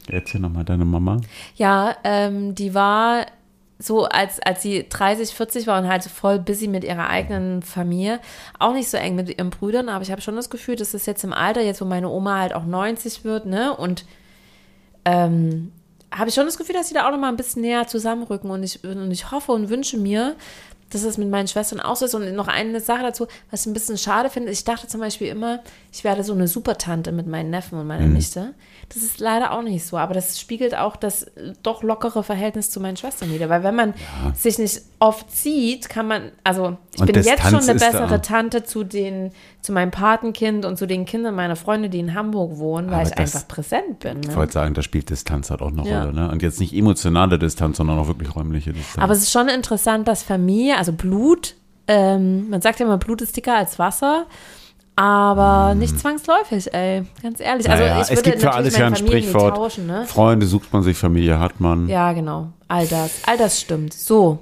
Erzähl 0.08 0.41
nochmal 0.41 0.65
deine 0.65 0.86
Mama. 0.86 1.21
Ja, 1.55 1.95
ähm, 2.03 2.53
die 2.53 2.73
war 2.73 3.25
so, 3.77 4.05
als, 4.05 4.39
als 4.39 4.61
sie 4.61 4.88
30, 4.88 5.35
40 5.35 5.67
war 5.67 5.81
und 5.81 5.88
halt 5.88 6.03
so 6.03 6.09
voll 6.09 6.39
busy 6.39 6.67
mit 6.67 6.83
ihrer 6.83 7.09
eigenen 7.09 7.61
Familie, 7.61 8.19
auch 8.57 8.73
nicht 8.73 8.89
so 8.89 8.97
eng 8.97 9.15
mit 9.15 9.38
ihren 9.38 9.49
Brüdern, 9.49 9.89
aber 9.89 10.01
ich 10.01 10.11
habe 10.11 10.21
schon 10.21 10.35
das 10.35 10.49
Gefühl, 10.49 10.75
dass 10.75 10.91
das 10.91 11.05
jetzt 11.05 11.23
im 11.23 11.33
Alter, 11.33 11.61
jetzt 11.61 11.81
wo 11.81 11.85
meine 11.85 12.09
Oma 12.09 12.39
halt 12.39 12.53
auch 12.53 12.65
90 12.65 13.25
wird, 13.25 13.45
ne, 13.45 13.75
und 13.75 14.05
ähm, 15.03 15.71
habe 16.13 16.29
ich 16.29 16.35
schon 16.35 16.45
das 16.45 16.57
Gefühl, 16.57 16.75
dass 16.75 16.88
sie 16.88 16.93
da 16.93 17.05
auch 17.05 17.11
noch 17.11 17.19
mal 17.19 17.29
ein 17.29 17.35
bisschen 17.35 17.61
näher 17.61 17.88
zusammenrücken 17.88 18.49
und 18.49 18.63
ich, 18.63 18.83
und 18.83 19.11
ich 19.11 19.31
hoffe 19.31 19.51
und 19.51 19.69
wünsche 19.69 19.97
mir, 19.97 20.35
dass 20.89 21.04
es 21.04 21.17
mit 21.17 21.30
meinen 21.30 21.48
Schwestern 21.48 21.80
auch 21.80 21.95
so 21.95 22.06
ist. 22.06 22.13
Und 22.13 22.34
noch 22.36 22.48
eine 22.48 22.80
Sache 22.80 23.02
dazu, 23.02 23.28
was 23.52 23.62
ich 23.62 23.67
ein 23.67 23.74
bisschen 23.74 23.98
schade 23.98 24.30
finde, 24.30 24.52
ich 24.52 24.63
dachte 24.63 24.88
zum 24.88 25.02
Beispiel 25.02 25.28
immer, 25.28 25.62
ich 25.91 26.04
werde 26.04 26.24
so 26.24 26.34
eine 26.34 26.48
Supertante 26.48 27.12
mit 27.12 27.28
meinen 27.28 27.50
Neffen 27.50 27.80
und 27.80 27.88
meiner 27.88 28.08
Nichte. 28.08 28.54
Das 28.89 29.02
ist 29.02 29.19
leider 29.19 29.52
auch 29.52 29.63
nicht 29.63 29.86
so, 29.86 29.98
aber 29.98 30.13
das 30.13 30.39
spiegelt 30.39 30.76
auch 30.76 30.95
das 30.95 31.24
äh, 31.24 31.54
doch 31.63 31.84
lockere 31.84 32.24
Verhältnis 32.24 32.69
zu 32.69 32.80
meinen 32.80 32.98
Schwestern 32.98 33.34
wieder. 33.34 33.50
Weil 33.50 33.63
wenn 33.63 33.76
man 33.76 33.93
sich 34.36 34.60
nicht 34.60 34.82
oft 35.00 35.32
sieht, 35.32 35.89
kann 35.89 36.08
man, 36.08 36.32
also 36.43 36.78
Ich 36.95 37.01
Und 37.01 37.08
bin 37.08 37.15
jetzt 37.17 37.27
Distanz 37.29 37.49
schon 37.65 37.69
eine 37.69 37.79
bessere 37.79 38.21
Tante 38.21 38.63
zu 38.63 38.84
den, 38.84 39.31
zu 39.62 39.71
meinem 39.73 39.91
Patenkind 39.91 40.65
und 40.65 40.77
zu 40.77 40.88
den 40.88 41.05
Kindern 41.05 41.36
meiner 41.36 41.55
Freunde, 41.55 41.89
die 41.89 41.99
in 41.99 42.13
Hamburg 42.15 42.58
wohnen, 42.58 42.89
weil 42.89 43.05
ich 43.05 43.17
einfach 43.17 43.47
präsent 43.47 43.99
bin. 43.99 44.21
Ich 44.21 44.29
Ne? 44.29 44.36
wollte 44.36 44.53
sagen, 44.53 44.73
da 44.73 44.81
spielt 44.81 45.10
Distanz 45.10 45.49
halt 45.51 45.62
auch 45.62 45.71
eine 45.71 45.88
Ja. 45.88 46.01
Rolle. 46.05 46.13
Ne? 46.13 46.31
Und 46.31 46.41
jetzt 46.41 46.60
nicht 46.60 46.73
emotionale 46.73 47.38
Distanz, 47.38 47.77
sondern 47.77 47.99
auch 47.99 48.08
wirklich 48.08 48.36
räumliche 48.36 48.73
Distanz. 48.73 49.03
Aber 49.03 49.13
es 49.13 49.19
ist 49.19 49.31
schon 49.31 49.47
interessant, 49.49 50.08
dass 50.08 50.23
Familie, 50.23 50.77
also 50.77 50.93
Blut, 50.93 51.55
ähm, 51.88 52.49
man 52.49 52.62
sagt 52.62 52.79
ja 52.79 52.86
immer, 52.86 52.97
Blut 52.97 53.21
ist 53.21 53.36
dicker 53.38 53.55
als 53.55 53.77
Wasser, 53.77 54.25
aber 54.95 55.75
nicht 55.75 55.99
zwangsläufig, 55.99 56.73
ey, 56.73 57.03
ganz 57.21 57.39
ehrlich. 57.39 57.69
Also. 57.69 57.84
Naja, 57.84 57.95
ich 57.97 58.01
es 58.03 58.10
würde 58.12 58.21
gibt 58.21 58.39
für 58.39 58.45
natürlich 58.45 58.55
alles 58.55 58.77
ja 58.77 58.88
ein 58.88 58.95
Sprichwort. 58.95 59.55
tauschen, 59.55 59.88
ne? 59.88 60.05
Freunde 60.05 60.45
sucht 60.45 60.71
man 60.71 60.84
sich, 60.84 60.97
Familie 60.97 61.39
hat 61.39 61.60
man. 61.60 61.89
Ja, 61.89 62.13
genau. 62.13 62.53
All 62.67 62.88
das. 62.88 63.21
All 63.25 63.38
das 63.38 63.60
stimmt. 63.60 63.93
So. 63.93 64.39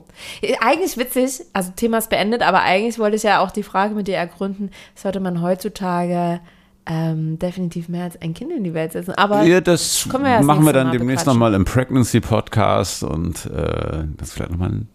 Eigentlich 0.62 0.98
witzig, 0.98 1.42
also 1.54 1.72
Thema 1.76 1.98
ist 1.98 2.10
beendet, 2.10 2.44
aber 2.44 2.62
eigentlich 2.62 3.00
wollte 3.00 3.16
ich 3.16 3.24
ja 3.24 3.40
auch 3.40 3.52
die 3.52 3.64
Frage 3.64 3.96
mit 3.96 4.08
dir 4.08 4.16
ergründen, 4.16 4.70
sollte 4.96 5.20
man 5.20 5.42
heutzutage 5.42 6.40
ähm, 6.86 7.40
definitiv 7.40 7.90
mehr 7.90 8.04
als 8.04 8.22
ein 8.22 8.34
Kind 8.34 8.52
in 8.52 8.64
die 8.64 8.74
Welt 8.74 8.92
setzen. 8.92 9.16
Aber 9.16 9.44
Ja, 9.44 9.62
das 9.62 10.08
wir 10.08 10.20
machen 10.20 10.66
wir 10.66 10.74
dann 10.74 10.88
Mal 10.88 10.98
demnächst 10.98 11.26
nochmal 11.26 11.54
im 11.54 11.66
Pregnancy-Podcast 11.66 13.04
und 13.04 13.46
äh, 13.48 14.04
das 14.18 14.30
ist 14.30 14.34
vielleicht 14.34 14.52
nochmal 14.52 14.70
ein 14.70 14.90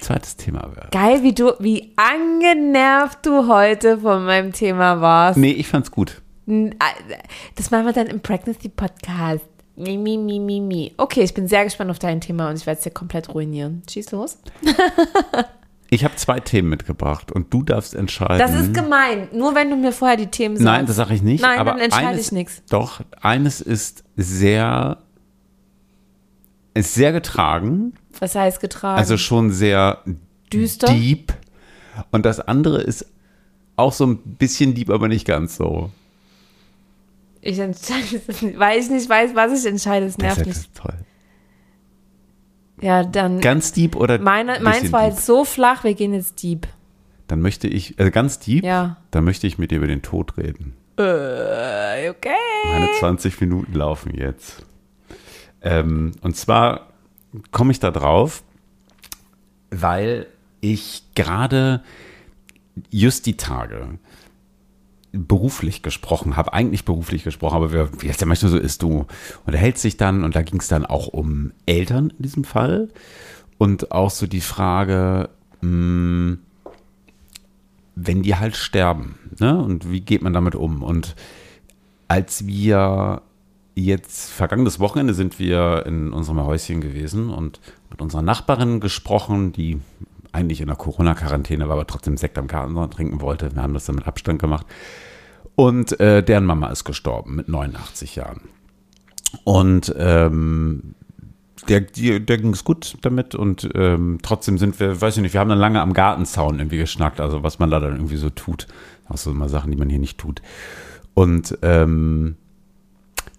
zweites 0.00 0.36
Thema 0.36 0.70
geil, 0.90 1.22
wie 1.22 1.34
du, 1.34 1.52
wie 1.58 1.92
angenervt 1.96 3.24
du 3.24 3.48
heute 3.48 3.98
von 3.98 4.24
meinem 4.24 4.52
Thema 4.52 5.00
warst. 5.00 5.38
Nee, 5.38 5.52
ich 5.52 5.68
fand's 5.68 5.90
gut. 5.90 6.22
Äh, 6.46 6.70
Das 7.54 7.70
machen 7.70 7.86
wir 7.86 7.92
dann 7.92 8.06
im 8.08 8.20
Pregnancy 8.20 8.68
Podcast. 8.68 9.44
Mi, 9.76 9.96
mi, 9.96 10.18
mi, 10.18 10.38
mi, 10.38 10.60
mi. 10.60 10.92
Okay, 10.98 11.22
ich 11.22 11.32
bin 11.34 11.48
sehr 11.48 11.64
gespannt 11.64 11.90
auf 11.90 11.98
dein 11.98 12.20
Thema 12.20 12.50
und 12.50 12.56
ich 12.56 12.66
werde 12.66 12.78
es 12.78 12.84
dir 12.84 12.90
komplett 12.90 13.34
ruinieren. 13.34 13.82
Schieß 13.90 14.10
los. 14.12 14.38
Ich 15.92 16.04
habe 16.04 16.16
zwei 16.16 16.40
Themen 16.40 16.70
mitgebracht 16.70 17.30
und 17.30 17.52
du 17.52 17.62
darfst 17.62 17.94
entscheiden. 17.94 18.38
Das 18.38 18.54
ist 18.54 18.72
gemein. 18.72 19.28
Nur 19.34 19.54
wenn 19.54 19.68
du 19.68 19.76
mir 19.76 19.92
vorher 19.92 20.16
die 20.16 20.28
Themen 20.28 20.56
sagst. 20.56 20.64
Nein, 20.64 20.86
das 20.86 20.96
sage 20.96 21.12
ich 21.12 21.20
nicht. 21.20 21.42
Nein, 21.42 21.58
aber 21.58 21.72
dann 21.72 21.80
entscheide 21.80 22.08
eines, 22.08 22.26
ich 22.28 22.32
nichts. 22.32 22.62
Doch, 22.70 23.02
eines 23.20 23.60
ist 23.60 24.02
sehr, 24.16 24.96
ist 26.74 26.94
sehr 26.94 27.12
getragen, 27.12 27.92
Was 28.18 28.34
heißt 28.34 28.60
getragen? 28.60 28.98
also 28.98 29.16
schon 29.16 29.50
sehr 29.50 29.98
Düster? 30.52 30.86
deep. 30.92 31.32
Und 32.10 32.24
das 32.24 32.40
andere 32.40 32.80
ist 32.82 33.06
auch 33.76 33.92
so 33.92 34.06
ein 34.06 34.16
bisschen 34.18 34.74
deep, 34.74 34.90
aber 34.90 35.08
nicht 35.08 35.26
ganz 35.26 35.56
so. 35.56 35.90
Ich 37.40 37.58
entscheide 37.58 38.20
es 38.28 38.42
nicht, 38.42 38.58
weil 38.58 38.78
ich 38.80 38.88
nicht 38.88 39.08
weiß, 39.08 39.34
was 39.34 39.58
ich 39.60 39.66
entscheide. 39.70 40.06
Es 40.06 40.16
Das 40.16 40.22
nervt 40.22 40.40
ist 40.42 40.46
mich. 40.46 40.56
jetzt 40.56 40.76
toll. 40.76 40.94
Ja, 42.80 43.04
dann. 43.04 43.40
Ganz 43.40 43.72
deep 43.72 43.94
oder 43.96 44.18
Meine, 44.18 44.54
ein 44.54 44.62
meins 44.62 44.90
war 44.92 45.02
deep? 45.04 45.12
jetzt 45.14 45.26
so 45.26 45.44
flach, 45.44 45.84
wir 45.84 45.94
gehen 45.94 46.14
jetzt 46.14 46.42
deep. 46.42 46.66
Dann 47.28 47.40
möchte 47.40 47.68
ich, 47.68 47.98
also 47.98 48.10
ganz 48.10 48.38
deep, 48.40 48.64
Ja. 48.64 48.96
dann 49.10 49.24
möchte 49.24 49.46
ich 49.46 49.58
mit 49.58 49.70
dir 49.70 49.78
über 49.78 49.86
den 49.86 50.02
Tod 50.02 50.36
reden. 50.36 50.74
Äh, 50.98 52.10
okay. 52.10 52.30
Meine 52.66 52.88
20 52.98 53.40
Minuten 53.40 53.72
laufen 53.74 54.14
jetzt. 54.14 54.64
Ähm, 55.62 56.12
und 56.22 56.36
zwar 56.36 56.88
komme 57.50 57.72
ich 57.72 57.80
da 57.80 57.90
drauf, 57.90 58.42
weil 59.70 60.26
ich 60.60 61.02
gerade 61.14 61.82
just 62.90 63.26
die 63.26 63.36
Tage 63.36 63.98
beruflich 65.12 65.82
gesprochen 65.82 66.36
habe, 66.36 66.52
eigentlich 66.52 66.84
beruflich 66.84 67.22
gesprochen, 67.22 67.56
aber 67.56 67.72
wir, 67.72 67.90
wie 68.00 68.08
es 68.08 68.18
ja 68.18 68.26
manchmal 68.26 68.50
so 68.50 68.58
ist, 68.58 68.82
du 68.82 69.06
unterhältst 69.44 69.84
dich 69.84 69.98
dann 69.98 70.24
und 70.24 70.34
da 70.34 70.42
ging 70.42 70.58
es 70.58 70.68
dann 70.68 70.86
auch 70.86 71.08
um 71.08 71.52
Eltern 71.66 72.10
in 72.16 72.22
diesem 72.22 72.44
Fall 72.44 72.88
und 73.58 73.92
auch 73.92 74.10
so 74.10 74.26
die 74.26 74.40
Frage, 74.40 75.28
mh, 75.60 76.38
wenn 77.94 78.22
die 78.22 78.36
halt 78.36 78.56
sterben, 78.56 79.18
ne? 79.38 79.62
Und 79.62 79.90
wie 79.90 80.00
geht 80.00 80.22
man 80.22 80.32
damit 80.32 80.54
um? 80.54 80.82
Und 80.82 81.14
als 82.08 82.46
wir 82.46 83.20
jetzt 83.74 84.30
vergangenes 84.30 84.80
Wochenende 84.80 85.14
sind 85.14 85.38
wir 85.38 85.84
in 85.86 86.12
unserem 86.12 86.42
Häuschen 86.42 86.80
gewesen 86.80 87.30
und 87.30 87.60
mit 87.90 88.00
unserer 88.00 88.22
Nachbarin 88.22 88.80
gesprochen, 88.80 89.52
die 89.52 89.80
eigentlich 90.32 90.60
in 90.60 90.66
der 90.66 90.76
Corona-Quarantäne 90.76 91.68
war, 91.68 91.74
aber 91.74 91.86
trotzdem 91.86 92.16
Sekt 92.16 92.38
am 92.38 92.46
Garten 92.46 92.90
trinken 92.90 93.20
wollte. 93.20 93.54
Wir 93.54 93.62
haben 93.62 93.74
das 93.74 93.84
dann 93.84 93.96
mit 93.96 94.06
Abstand 94.06 94.40
gemacht. 94.40 94.66
Und 95.54 96.00
äh, 96.00 96.22
deren 96.22 96.46
Mama 96.46 96.68
ist 96.68 96.84
gestorben 96.84 97.36
mit 97.36 97.48
89 97.48 98.16
Jahren. 98.16 98.40
Und 99.44 99.94
ähm, 99.98 100.94
der, 101.68 101.82
die, 101.82 102.24
der 102.24 102.38
ging 102.38 102.52
es 102.52 102.64
gut 102.64 102.96
damit 103.02 103.34
und 103.34 103.68
ähm, 103.74 104.18
trotzdem 104.22 104.58
sind 104.58 104.80
wir, 104.80 105.00
weiß 105.00 105.16
ich 105.16 105.22
nicht, 105.22 105.32
wir 105.32 105.40
haben 105.40 105.48
dann 105.48 105.58
lange 105.58 105.80
am 105.80 105.92
Gartenzaun 105.92 106.58
irgendwie 106.58 106.78
geschnackt, 106.78 107.20
also 107.20 107.42
was 107.42 107.58
man 107.58 107.70
da 107.70 107.78
dann 107.78 107.94
irgendwie 107.94 108.16
so 108.16 108.30
tut. 108.30 108.66
Auch 109.08 109.16
so 109.16 109.30
immer 109.30 109.48
Sachen, 109.48 109.70
die 109.70 109.76
man 109.76 109.88
hier 109.88 109.98
nicht 109.98 110.18
tut. 110.18 110.42
Und 111.14 111.58
ähm, 111.62 112.36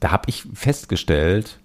da 0.03 0.11
habe 0.11 0.29
ich 0.29 0.43
festgestellt, 0.53 1.59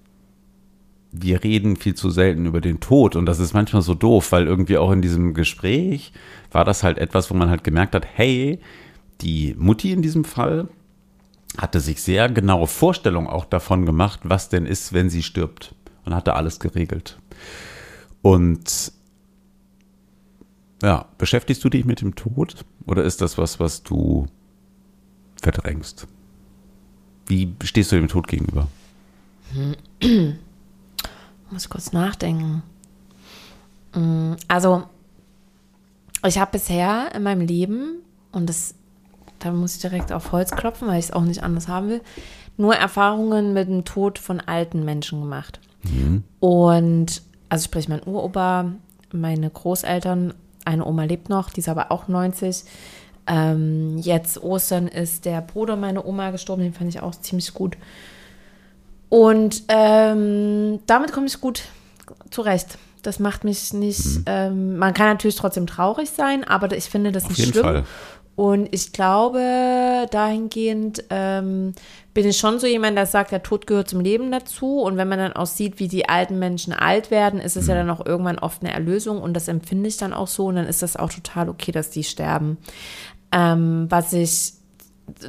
wir 1.10 1.42
reden 1.42 1.74
viel 1.74 1.96
zu 1.96 2.08
selten 2.08 2.46
über 2.46 2.60
den 2.60 2.78
Tod 2.78 3.16
und 3.16 3.26
das 3.26 3.40
ist 3.40 3.52
manchmal 3.52 3.82
so 3.82 3.94
doof, 3.94 4.30
weil 4.30 4.46
irgendwie 4.46 4.78
auch 4.78 4.92
in 4.92 5.02
diesem 5.02 5.34
Gespräch 5.34 6.12
war 6.52 6.64
das 6.64 6.84
halt 6.84 6.98
etwas, 6.98 7.32
wo 7.32 7.34
man 7.34 7.50
halt 7.50 7.64
gemerkt 7.64 7.96
hat, 7.96 8.06
hey, 8.06 8.60
die 9.22 9.56
Mutti 9.58 9.90
in 9.90 10.02
diesem 10.02 10.24
Fall 10.24 10.68
hatte 11.56 11.80
sich 11.80 12.00
sehr 12.00 12.28
genaue 12.28 12.68
Vorstellungen 12.68 13.26
auch 13.26 13.44
davon 13.44 13.84
gemacht, 13.84 14.20
was 14.22 14.48
denn 14.48 14.66
ist, 14.66 14.92
wenn 14.92 15.10
sie 15.10 15.24
stirbt 15.24 15.74
und 16.04 16.14
hatte 16.14 16.34
alles 16.34 16.60
geregelt. 16.60 17.18
Und 18.22 18.92
ja, 20.80 21.06
beschäftigst 21.18 21.64
du 21.64 21.70
dich 21.70 21.84
mit 21.84 22.02
dem 22.02 22.14
Tod 22.14 22.64
oder 22.86 23.02
ist 23.02 23.20
das 23.20 23.36
was, 23.36 23.58
was 23.58 23.82
du 23.82 24.26
verdrängst? 25.42 26.06
Wie 27.28 27.54
stehst 27.62 27.92
du 27.92 27.96
dem 27.96 28.08
Tod 28.08 28.26
gegenüber? 28.26 28.66
Muss 31.50 31.64
ich 31.64 31.70
kurz 31.70 31.92
nachdenken. 31.92 32.62
Mm, 33.94 34.32
Also, 34.48 34.84
ich 36.26 36.38
habe 36.38 36.50
bisher 36.52 37.14
in 37.14 37.22
meinem 37.22 37.46
Leben, 37.46 37.98
und 38.32 38.48
das, 38.48 38.74
da 39.38 39.52
muss 39.52 39.76
ich 39.76 39.80
direkt 39.80 40.10
auf 40.12 40.32
Holz 40.32 40.50
klopfen, 40.50 40.88
weil 40.88 40.98
ich 40.98 41.06
es 41.06 41.12
auch 41.12 41.22
nicht 41.22 41.42
anders 41.42 41.68
haben 41.68 41.88
will, 41.88 42.00
nur 42.56 42.74
Erfahrungen 42.74 43.52
mit 43.54 43.68
dem 43.68 43.84
Tod 43.84 44.18
von 44.18 44.40
alten 44.40 44.84
Menschen 44.84 45.20
gemacht. 45.20 45.60
Und, 46.40 47.22
also 47.48 47.64
sprich, 47.64 47.88
mein 47.88 48.02
Uropa, 48.04 48.72
meine 49.12 49.48
Großeltern, 49.48 50.34
eine 50.64 50.84
Oma 50.84 51.04
lebt 51.04 51.28
noch, 51.28 51.50
die 51.50 51.60
ist 51.60 51.68
aber 51.68 51.92
auch 51.92 52.08
90. 52.08 52.64
Ähm, 53.28 53.98
jetzt 53.98 54.42
Ostern 54.42 54.88
ist 54.88 55.24
der 55.24 55.40
Bruder 55.42 55.76
meiner 55.76 56.06
Oma 56.06 56.30
gestorben, 56.30 56.62
den 56.62 56.72
fand 56.72 56.88
ich 56.88 57.00
auch 57.00 57.14
ziemlich 57.14 57.52
gut. 57.54 57.76
Und 59.08 59.62
ähm, 59.68 60.80
damit 60.86 61.12
komme 61.12 61.26
ich 61.26 61.40
gut 61.40 61.62
zurecht. 62.30 62.78
Das 63.02 63.20
macht 63.20 63.44
mich 63.44 63.72
nicht. 63.72 64.20
Ähm, 64.26 64.76
man 64.76 64.92
kann 64.92 65.06
natürlich 65.06 65.36
trotzdem 65.36 65.66
traurig 65.66 66.10
sein, 66.10 66.44
aber 66.44 66.74
ich 66.76 66.84
finde 66.84 67.12
das 67.12 67.24
Auf 67.24 67.30
nicht 67.30 67.38
jeden 67.38 67.52
schlimm. 67.52 67.64
Fall. 67.64 67.84
Und 68.38 68.68
ich 68.70 68.92
glaube, 68.92 70.06
dahingehend 70.12 71.02
ähm, 71.10 71.74
bin 72.14 72.24
ich 72.28 72.36
schon 72.36 72.60
so 72.60 72.68
jemand, 72.68 72.96
der 72.96 73.06
sagt, 73.06 73.32
der 73.32 73.42
Tod 73.42 73.66
gehört 73.66 73.88
zum 73.88 73.98
Leben 73.98 74.30
dazu. 74.30 74.80
Und 74.80 74.96
wenn 74.96 75.08
man 75.08 75.18
dann 75.18 75.32
auch 75.32 75.46
sieht, 75.46 75.80
wie 75.80 75.88
die 75.88 76.08
alten 76.08 76.38
Menschen 76.38 76.72
alt 76.72 77.10
werden, 77.10 77.40
ist 77.40 77.56
es 77.56 77.66
ja 77.66 77.74
dann 77.74 77.90
auch 77.90 78.06
irgendwann 78.06 78.38
oft 78.38 78.62
eine 78.62 78.72
Erlösung. 78.72 79.20
Und 79.20 79.34
das 79.34 79.48
empfinde 79.48 79.88
ich 79.88 79.96
dann 79.96 80.12
auch 80.12 80.28
so. 80.28 80.46
Und 80.46 80.54
dann 80.54 80.66
ist 80.66 80.82
das 80.82 80.96
auch 80.96 81.12
total 81.12 81.48
okay, 81.48 81.72
dass 81.72 81.90
die 81.90 82.04
sterben. 82.04 82.58
Ähm, 83.32 83.86
was 83.88 84.12
ich 84.12 84.52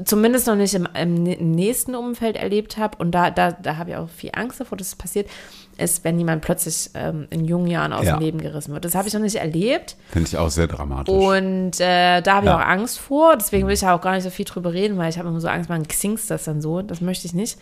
zumindest 0.06 0.48
noch 0.48 0.56
nicht 0.56 0.74
im, 0.74 0.88
im 0.94 1.52
nächsten 1.52 1.96
Umfeld 1.96 2.36
erlebt 2.36 2.78
habe, 2.78 2.98
und 2.98 3.12
da, 3.12 3.32
da, 3.32 3.52
da 3.54 3.78
habe 3.78 3.92
ich 3.92 3.96
auch 3.96 4.10
viel 4.10 4.32
Angst 4.34 4.60
davor, 4.60 4.78
dass 4.78 4.88
es 4.88 4.96
passiert, 4.96 5.30
ist, 5.78 6.04
wenn 6.04 6.18
jemand 6.18 6.42
plötzlich 6.42 6.90
ähm, 6.94 7.28
in 7.30 7.46
jungen 7.46 7.68
Jahren 7.68 7.94
aus 7.94 8.06
Ja. 8.06 8.18
dem 8.18 8.22
Leben 8.22 8.42
gerissen 8.42 8.74
wird. 8.74 8.84
Das 8.84 8.96
habe 8.96 9.08
ich 9.08 9.14
noch 9.14 9.22
nicht 9.22 9.38
erlebt. 9.38 9.96
Finde 10.12 10.28
ich 10.28 10.38
auch 10.38 10.50
sehr 10.50 10.68
dramatisch. 10.68 11.14
Und 11.14 11.80
äh, 11.80 12.22
da 12.22 12.36
habe 12.36 12.46
ich 12.48 12.52
Ja. 12.52 12.58
auch 12.58 12.66
Angst 12.68 13.00
vor. 13.00 13.38
Deswegen 13.38 13.66
will 13.68 13.74
ich 13.74 13.82
ja 13.82 13.96
auch 13.96 14.02
gar 14.02 14.14
nicht 14.16 14.24
so 14.24 14.30
viel 14.30 14.44
drüber 14.44 14.74
reden, 14.74 14.98
weil 14.98 15.10
ich 15.10 15.18
habe 15.18 15.30
immer 15.30 15.40
so 15.40 15.48
Angst, 15.48 15.70
man 15.70 15.88
xingst 15.88 16.30
das 16.30 16.44
dann 16.44 16.62
so. 16.62 16.82
Das 16.82 17.00
möchte 17.00 17.28
ich 17.28 17.34
nicht. 17.34 17.58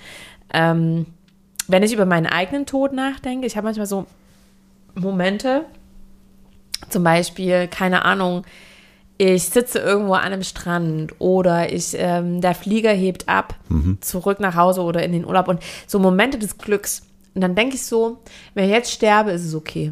Ähm, 0.52 1.06
wenn 1.68 1.84
ich 1.84 1.94
über 1.94 2.06
meinen 2.08 2.26
eigenen 2.26 2.66
Tod 2.66 2.94
nachdenke, 2.94 3.46
ich 3.46 3.56
habe 3.56 3.66
manchmal 3.66 3.86
so 3.86 4.08
Momente, 4.96 5.66
zum 6.90 7.04
Beispiel, 7.04 7.68
keine 7.68 8.04
Ahnung, 8.06 8.44
ich 9.18 9.46
sitze 9.46 9.80
irgendwo 9.80 10.14
an 10.14 10.26
einem 10.26 10.44
Strand 10.44 11.14
oder 11.20 11.72
ich, 11.74 11.96
ähm, 11.98 12.40
der 12.42 12.54
Flieger 12.56 12.92
hebt 12.92 13.28
ab, 13.28 13.56
Mhm. 13.70 13.98
zurück 14.02 14.40
nach 14.40 14.56
Hause 14.56 14.82
oder 14.82 15.02
in 15.04 15.12
den 15.12 15.26
Urlaub 15.26 15.48
und 15.48 15.60
so 15.88 15.98
Momente 16.00 16.38
des 16.38 16.58
Glücks. 16.58 17.02
Und 17.34 17.42
dann 17.42 17.56
denke 17.56 17.76
ich 17.76 17.86
so, 17.86 18.20
wenn 18.54 18.66
ich 18.66 18.72
jetzt 18.72 18.92
sterbe, 18.92 19.32
ist 19.32 19.44
es 19.46 19.56
okay. 19.56 19.92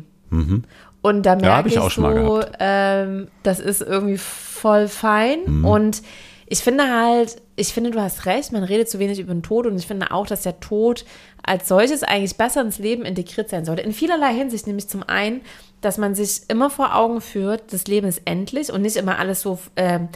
Und 1.01 1.25
da 1.25 1.35
Mhm. 1.35 1.41
Ja, 1.41 1.47
merke 1.49 1.69
ich 1.69 1.75
ich, 1.75 1.79
auch 1.79 1.91
so, 1.91 2.41
ähm, 2.59 3.27
das 3.43 3.59
ist 3.59 3.81
irgendwie 3.81 4.17
voll 4.17 4.87
fein 4.87 5.39
Mhm. 5.45 5.65
und 5.65 6.01
ich 6.47 6.59
finde 6.59 6.83
halt, 6.89 7.41
ich 7.57 7.73
finde, 7.73 7.91
du 7.91 8.01
hast 8.01 8.25
recht, 8.25 8.51
man 8.51 8.63
redet 8.63 8.89
zu 8.89 8.99
wenig 8.99 9.19
über 9.19 9.33
den 9.33 9.43
Tod 9.43 9.65
und 9.65 9.77
ich 9.77 9.87
finde 9.87 10.11
auch, 10.11 10.27
dass 10.27 10.41
der 10.41 10.59
Tod 10.59 11.05
als 11.43 11.67
solches 11.67 12.03
eigentlich 12.03 12.35
besser 12.35 12.61
ins 12.61 12.79
Leben 12.79 13.03
integriert 13.05 13.49
sein 13.49 13.63
sollte. 13.65 13.81
In 13.81 13.93
vielerlei 13.93 14.33
Hinsicht, 14.33 14.67
nämlich 14.67 14.89
zum 14.89 15.03
einen, 15.03 15.41
dass 15.81 15.97
man 15.97 16.15
sich 16.15 16.41
immer 16.49 16.69
vor 16.69 16.95
Augen 16.95 17.21
führt, 17.21 17.71
das 17.71 17.85
Leben 17.87 18.07
ist 18.07 18.21
endlich 18.25 18.71
und 18.73 18.81
nicht 18.81 18.97
immer 18.97 19.19
alles 19.19 19.41
so, 19.41 19.59
ähm, 19.77 20.09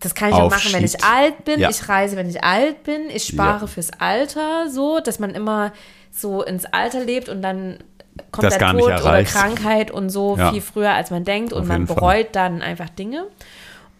das 0.00 0.14
kann 0.14 0.28
ich 0.30 0.34
auch 0.36 0.48
machen, 0.50 0.72
wenn 0.72 0.84
ich 0.84 1.02
alt 1.04 1.44
bin, 1.44 1.58
Ja. 1.60 1.68
ich 1.70 1.88
reise, 1.88 2.16
wenn 2.16 2.28
ich 2.30 2.42
alt 2.44 2.84
bin, 2.84 3.10
ich 3.12 3.24
spare 3.24 3.62
Ja. 3.62 3.66
fürs 3.66 3.90
Alter, 3.98 4.70
so, 4.70 5.00
dass 5.00 5.18
man 5.18 5.30
immer 5.34 5.72
so 6.12 6.42
ins 6.42 6.64
Alter 6.66 7.04
lebt 7.04 7.28
und 7.28 7.42
dann 7.42 7.78
kommt 8.30 8.44
Das 8.44 8.56
der 8.58 8.70
Tod 8.70 8.82
oder. 8.84 9.24
Krankheit 9.24 9.90
und 9.90 10.08
so 10.10 10.36
Ja. 10.38 10.52
viel 10.52 10.60
früher, 10.62 10.92
als 10.92 11.10
man 11.10 11.24
denkt 11.24 11.52
und 11.52 11.62
Auf 11.62 11.66
man 11.68 11.82
jeden 11.82 11.86
Fall. 11.88 11.96
bereut 11.96 12.28
dann 12.32 12.62
einfach 12.62 12.88
Dinge. 12.88 13.26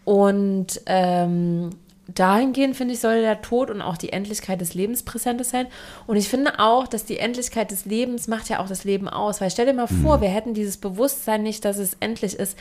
Und 0.05 0.81
ähm, 0.87 1.71
dahingehend, 2.19 2.77
finde 2.77 2.95
ich, 2.95 3.01
soll 3.01 3.21
der 3.21 3.43
Tod 3.43 3.71
und 3.71 3.81
auch 3.83 3.97
die 3.97 4.13
Endlichkeit 4.13 4.61
des 4.61 4.75
Lebens 4.75 5.03
präsentes 5.03 5.51
sein. 5.51 5.67
Und 6.07 6.17
ich 6.17 6.29
finde 6.29 6.59
auch, 6.59 6.87
dass 6.89 7.05
die 7.05 7.19
Endlichkeit 7.19 7.71
des 7.71 7.85
Lebens 7.85 8.29
macht 8.29 8.49
ja 8.49 8.61
auch 8.61 8.69
das 8.69 8.85
Leben 8.85 9.09
aus. 9.09 9.41
Weil 9.41 9.51
stell 9.51 9.67
dir 9.67 9.73
mal 9.75 9.87
Mhm. 9.91 10.03
vor, 10.03 10.21
wir 10.21 10.29
hätten 10.29 10.55
dieses 10.55 10.77
Bewusstsein 10.77 11.43
nicht, 11.43 11.65
dass 11.65 11.79
es 11.79 11.97
endlich 12.01 12.35
ist. 12.35 12.59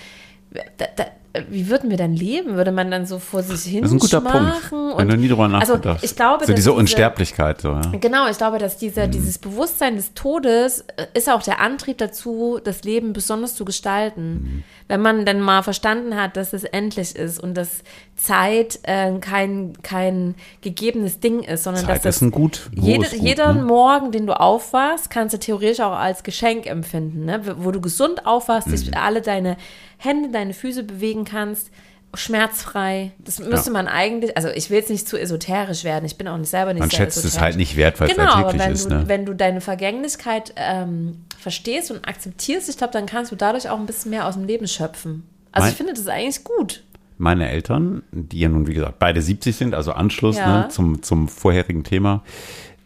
Da, 0.78 0.86
da, 0.96 1.06
wie 1.50 1.70
würden 1.70 1.90
wir 1.90 1.98
dann 1.98 2.13
leben? 2.16 2.56
Würde 2.56 2.72
man 2.72 2.90
dann 2.90 3.06
so 3.06 3.20
vor 3.20 3.44
sich 3.44 3.63
hin 3.72 3.82
Das 3.84 3.92
ist 3.92 3.96
ein 3.96 4.00
guter 4.00 4.22
Punkt. 4.22 4.72
Und, 4.72 4.98
Wenn 4.98 5.10
du 5.10 5.18
nie 5.18 5.28
drüber 5.28 5.44
also 5.44 5.74
nachgedacht. 5.74 6.04
ich 6.04 6.16
glaube, 6.16 6.46
so 6.46 6.48
dass 6.52 6.56
diese 6.56 6.56
diese- 6.56 6.74
Unsterblichkeit. 6.74 7.62
So, 7.62 7.70
ja. 7.70 7.82
Genau, 8.00 8.28
ich 8.30 8.38
glaube, 8.38 8.58
dass 8.58 8.76
Mhm. 8.76 8.80
dieser, 8.80 9.08
dieses 9.08 9.38
Bewusstsein 9.38 9.96
des 9.98 10.13
Todes 10.16 10.82
äh, 10.98 11.06
ist 11.13 11.30
auch 11.30 11.44
der 11.44 11.60
Antrieb 11.62 12.00
dazu, 12.00 12.60
das 12.63 12.84
Leben 12.84 13.13
besonders 13.13 13.56
zu 13.56 13.66
gestalten. 13.66 14.32
Mhm. 14.34 14.63
Wenn 14.88 15.02
man 15.02 15.26
dann 15.26 15.42
mal 15.42 15.62
verstanden 15.63 16.16
hat, 16.16 16.38
dass 16.38 16.54
es 16.54 16.63
endlich 16.63 17.16
ist 17.16 17.40
und 17.44 17.56
dass 17.56 17.84
Zeit 18.16 18.80
äh, 18.84 19.12
kein, 19.20 19.74
kein 19.84 20.34
gegebenes 20.62 21.20
Ding 21.20 21.42
ist, 21.44 21.63
sondern 21.66 21.86
Zeit 21.86 21.98
dass 21.98 22.04
das 22.04 22.16
ist 22.18 22.22
ein 22.24 22.32
Gut. 22.32 22.70
jede, 22.74 23.08
Gut, 23.10 23.13
jeder 23.22 23.54
ne? 23.54 23.63
Morgen, 23.63 24.12
den 24.12 24.26
du 24.26 24.40
aufwachst, 24.40 25.10
kannst 25.10 25.36
du 25.36 25.40
theoretisch 25.40 25.82
auch 25.82 25.92
als 25.96 26.24
Geschenk 26.24 26.66
empfinden, 26.66 27.26
ne? 27.26 27.42
wo 27.60 27.70
du 27.72 27.80
gesund 27.80 28.26
aufwachst, 28.26 28.68
Mhm. 28.68 28.72
dich 28.72 28.98
alle 28.98 29.22
deine 29.22 29.58
Hände, 30.00 30.30
deine 30.30 30.54
Füße 30.54 30.84
bewegen 30.84 31.16
kannst, 31.25 31.69
schmerzfrei. 32.13 33.12
Das 33.19 33.39
müsste 33.39 33.67
Ja. 33.69 33.73
man 33.73 33.88
eigentlich, 33.88 34.36
also 34.38 34.49
ich 34.49 34.69
will 34.69 34.77
jetzt 34.77 34.89
nicht 34.89 35.08
zu 35.08 35.19
esoterisch 35.19 35.84
werden, 35.84 36.06
ich 36.06 36.17
bin 36.17 36.27
auch 36.27 36.38
nicht 36.38 36.49
selber 36.49 36.73
nicht 36.73 36.80
Man 36.82 36.91
schätzt 36.91 37.17
es 37.17 37.25
esoterisch. 37.25 37.41
halt 37.43 37.56
nicht 37.58 37.75
wert, 37.75 37.99
weil 37.99 38.10
es 38.10 38.15
Genau, 38.15 38.32
aber 38.32 38.47
alltäglich 38.47 38.65
wenn, 38.67 38.73
ist. 38.73 38.86
du, 38.86 38.89
Ne? 38.95 39.03
wenn 39.08 39.25
du 39.25 39.34
deine 39.34 39.62
Vergänglichkeit 39.62 40.53
ähm, 40.56 41.17
verstehst 41.38 41.91
und 41.91 42.08
akzeptierst, 42.08 42.69
ich 42.69 42.77
glaube, 42.77 42.93
dann 42.93 43.06
kannst 43.06 43.32
du 43.32 43.36
dadurch 43.36 43.69
auch 43.69 43.80
ein 43.80 43.86
bisschen 43.86 44.12
mehr 44.12 44.27
aus 44.27 44.34
dem 44.36 44.45
Leben 44.45 44.67
schöpfen. 44.67 45.23
Also 45.51 45.65
Mein- 45.65 45.71
ich 45.71 45.77
finde 45.77 45.93
das 45.93 46.08
eigentlich 46.08 46.43
gut. 46.43 46.84
Meine 47.19 47.49
Eltern, 47.49 48.03
die 48.12 48.39
ja 48.41 48.49
nun, 48.49 48.67
wie 48.67 48.73
gesagt, 48.75 48.99
beide 48.99 49.21
70 49.21 49.56
sind, 49.56 49.73
also 49.73 49.91
Anschluss 49.91 50.38
Ja. 50.38 50.63
ne, 50.63 50.69
zum, 50.69 51.01
zum 51.01 51.27
vorherigen 51.27 51.84
Thema, 51.84 52.23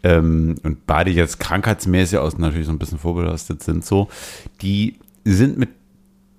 ähm, 0.02 0.56
und 0.62 0.86
beide 0.86 1.10
jetzt 1.10 1.38
krankheitsmäßig 1.38 2.18
aus 2.18 2.38
natürlich 2.38 2.66
so 2.66 2.72
ein 2.72 2.78
bisschen 2.78 2.98
vorbelastet 2.98 3.62
sind, 3.62 3.84
so, 3.84 4.08
die 4.62 4.96
sind 5.24 5.58
mit 5.58 5.68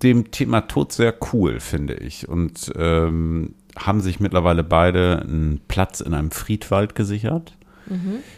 dem 0.03 0.31
Thema 0.31 0.61
Tod 0.61 0.91
sehr 0.91 1.15
cool, 1.33 1.59
finde 1.59 1.95
ich. 1.95 2.27
Und 2.27 2.71
ähm, 2.75 3.55
haben 3.75 4.01
sich 4.01 4.19
mittlerweile 4.19 4.63
beide 4.63 5.21
einen 5.21 5.61
Platz 5.67 6.01
in 6.01 6.13
einem 6.13 6.31
Friedwald 6.31 6.95
gesichert. 6.95 7.57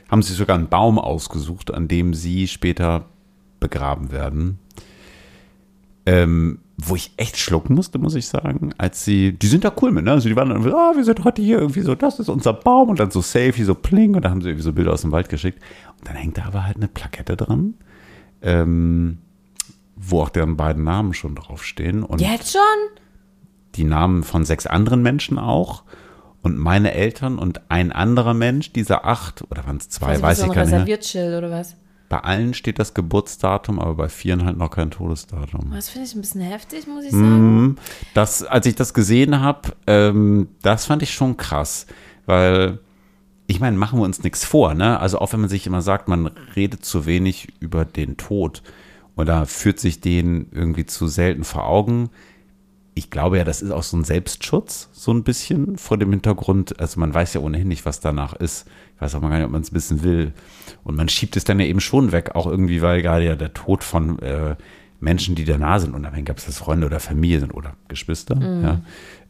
Haben 0.09 0.21
sich 0.21 0.35
sogar 0.35 0.57
einen 0.57 0.69
Baum 0.69 0.97
ausgesucht, 0.99 1.73
an 1.73 1.87
dem 1.87 2.13
sie 2.13 2.47
später 2.47 3.05
begraben 3.59 4.11
werden. 4.11 4.59
Ähm, 6.05 6.59
wo 6.77 6.95
ich 6.95 7.13
echt 7.17 7.37
schlucken 7.37 7.73
musste, 7.73 7.99
muss 7.99 8.15
ich 8.15 8.27
sagen, 8.27 8.73
als 8.77 9.05
sie, 9.05 9.31
die 9.31 9.47
sind 9.47 9.63
da 9.63 9.73
cool 9.81 9.91
mit, 9.91 10.03
ne? 10.03 10.11
Also 10.11 10.27
die 10.27 10.35
waren 10.35 10.49
dann, 10.49 10.73
ah, 10.73 10.93
wir 10.95 11.05
sind 11.05 11.23
heute 11.23 11.41
hier 11.41 11.59
irgendwie 11.59 11.81
so, 11.81 11.95
das 11.95 12.19
ist 12.19 12.27
unser 12.27 12.53
Baum 12.53 12.89
und 12.89 12.99
dann 12.99 13.11
so 13.11 13.21
Selfie, 13.21 13.63
so 13.63 13.75
pling 13.75 14.15
und 14.15 14.25
da 14.25 14.29
haben 14.29 14.41
sie 14.41 14.49
irgendwie 14.49 14.63
so 14.63 14.73
Bilder 14.73 14.91
aus 14.91 15.01
dem 15.01 15.11
Wald 15.11 15.29
geschickt. 15.29 15.61
Und 15.99 16.07
dann 16.07 16.15
hängt 16.15 16.37
da 16.37 16.45
aber 16.45 16.65
halt 16.65 16.75
eine 16.75 16.89
Plakette 16.89 17.37
dran, 17.37 17.75
ähm, 18.41 19.19
wo 19.95 20.21
auch 20.21 20.29
deren 20.29 20.57
beiden 20.57 20.83
Namen 20.83 21.13
schon 21.13 21.35
draufstehen 21.35 22.03
und 22.03 22.21
Jetzt 22.21 22.51
schon? 22.51 22.61
die 23.75 23.83
Namen 23.83 24.23
von 24.23 24.45
sechs 24.45 24.65
anderen 24.67 25.01
Menschen 25.01 25.37
auch. 25.37 25.83
Und 26.41 26.57
meine 26.57 26.93
Eltern 26.93 27.39
und 27.39 27.61
ein 27.69 27.91
anderer 27.91 28.33
Mensch, 28.35 28.71
dieser 28.71 29.03
acht, 29.05 29.43
oder 29.49 29.65
waren 29.65 29.77
es 29.77 29.89
zwei, 29.89 30.09
Also 30.09 30.21
weiß 30.21 30.39
ich 30.39 30.45
gar 30.45 30.63
nicht. 30.63 30.73
Reserviertschild 30.73 31.37
oder 31.37 31.49
was? 31.49 31.75
Bei 32.07 32.19
allen 32.19 32.53
steht 32.53 32.77
das 32.77 32.93
Geburtsdatum, 32.93 33.79
aber 33.79 33.95
bei 33.95 34.09
vieren 34.09 34.45
halt 34.45 34.55
noch 34.57 34.69
kein 34.69 34.91
Todesdatum. 34.91 35.71
Das 35.73 35.89
finde 35.89 36.07
ich 36.07 36.13
ein 36.13 36.21
bisschen 36.21 36.41
heftig, 36.41 36.85
muss 36.85 37.03
ich 37.03 37.11
sagen. 37.11 37.61
Mhm. 37.61 37.77
Das, 38.13 38.43
als 38.43 38.67
ich 38.67 38.75
das 38.75 38.93
gesehen 38.93 39.39
habe, 39.39 39.73
ähm, 39.87 40.49
das 40.61 40.85
fand 40.85 41.01
ich 41.01 41.15
schon 41.15 41.35
krass, 41.35 41.87
weil 42.27 42.77
ich 43.47 43.59
meine, 43.59 43.75
machen 43.77 43.99
wir 43.99 44.03
uns 44.05 44.23
nichts 44.23 44.45
vor, 44.45 44.75
ne? 44.75 44.99
Also 44.99 45.19
auch 45.19 45.33
wenn 45.33 45.41
man 45.41 45.49
sich 45.49 45.65
immer 45.65 45.81
sagt, 45.81 46.07
man 46.07 46.27
redet 46.55 46.85
zu 46.85 47.07
wenig 47.07 47.53
über 47.59 47.85
den 47.85 48.17
Tod 48.17 48.61
oder 49.15 49.45
führt 49.45 49.79
sich 49.79 50.01
den 50.01 50.47
irgendwie 50.51 50.85
zu 50.85 51.07
selten 51.07 51.43
vor 51.43 51.65
Augen. 51.67 52.09
Ich 52.93 53.09
glaube 53.09 53.37
ja, 53.37 53.43
das 53.43 53.61
ist 53.61 53.71
auch 53.71 53.83
so 53.83 53.97
ein 53.97 54.03
Selbstschutz, 54.03 54.89
so 54.93 55.11
ein 55.11 55.23
bisschen 55.23 55.77
vor 55.77 55.97
dem 55.97 56.11
Hintergrund. 56.11 56.79
Also 56.79 56.99
man 56.99 57.13
weiß 57.13 57.33
ja 57.33 57.41
ohnehin 57.41 57.67
nicht, 57.67 57.85
was 57.85 57.99
danach 57.99 58.33
ist. 58.33 58.67
Ich 58.95 59.01
weiß 59.01 59.15
auch 59.15 59.21
mal 59.21 59.29
gar 59.29 59.37
nicht, 59.37 59.45
ob 59.45 59.51
man 59.51 59.61
es 59.61 59.73
wissen 59.73 60.03
will. 60.03 60.33
Und 60.83 60.95
man 60.95 61.09
schiebt 61.09 61.35
es 61.35 61.43
dann 61.43 61.59
ja 61.59 61.65
eben 61.65 61.81
schon 61.81 62.11
weg, 62.11 62.35
auch 62.35 62.47
irgendwie, 62.47 62.81
weil 62.81 63.01
gerade 63.01 63.25
ja 63.25 63.35
der 63.35 63.53
Tod 63.53 63.83
von 63.83 64.19
äh, 64.19 64.55
Menschen, 65.01 65.35
die 65.35 65.43
da 65.43 65.57
nah 65.57 65.79
sind, 65.79 65.93
unabhängig, 65.93 66.29
ob 66.29 66.37
es 66.37 66.45
das 66.45 66.57
Freunde 66.57 66.87
oder 66.87 67.01
Familie 67.01 67.41
sind 67.41 67.53
oder 67.53 67.75
Geschwister, 67.89 68.37
ja, 68.61 68.81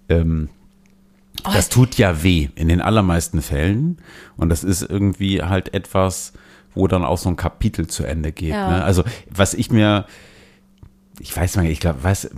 ähm, 0.10 0.50
das 1.44 1.70
tut 1.70 1.98
ja 1.98 2.24
weh 2.24 2.50
in 2.56 2.70
den 2.70 2.82
allermeisten 2.82 3.42
Fällen. 3.42 3.98
Und 4.38 4.50
das 4.50 4.64
ist 4.64 4.82
irgendwie 4.82 5.42
halt 5.42 5.74
etwas, 5.74 6.34
wo 6.76 6.88
dann 6.88 7.04
auch 7.04 7.18
so 7.18 7.30
ein 7.30 7.36
Kapitel 7.36 7.88
zu 7.88 8.04
Ende 8.04 8.32
geht. 8.32 8.50
Ja. 8.50 8.70
Ne? 8.70 8.84
Also, 8.84 9.04
was 9.30 9.54
ich 9.54 9.72
mir, 9.72 10.06
ich 11.20 11.36
weiß 11.36 11.56
mal, 11.56 11.66
ich 11.66 11.80
glaube, 11.80 12.04
weiß, 12.04 12.30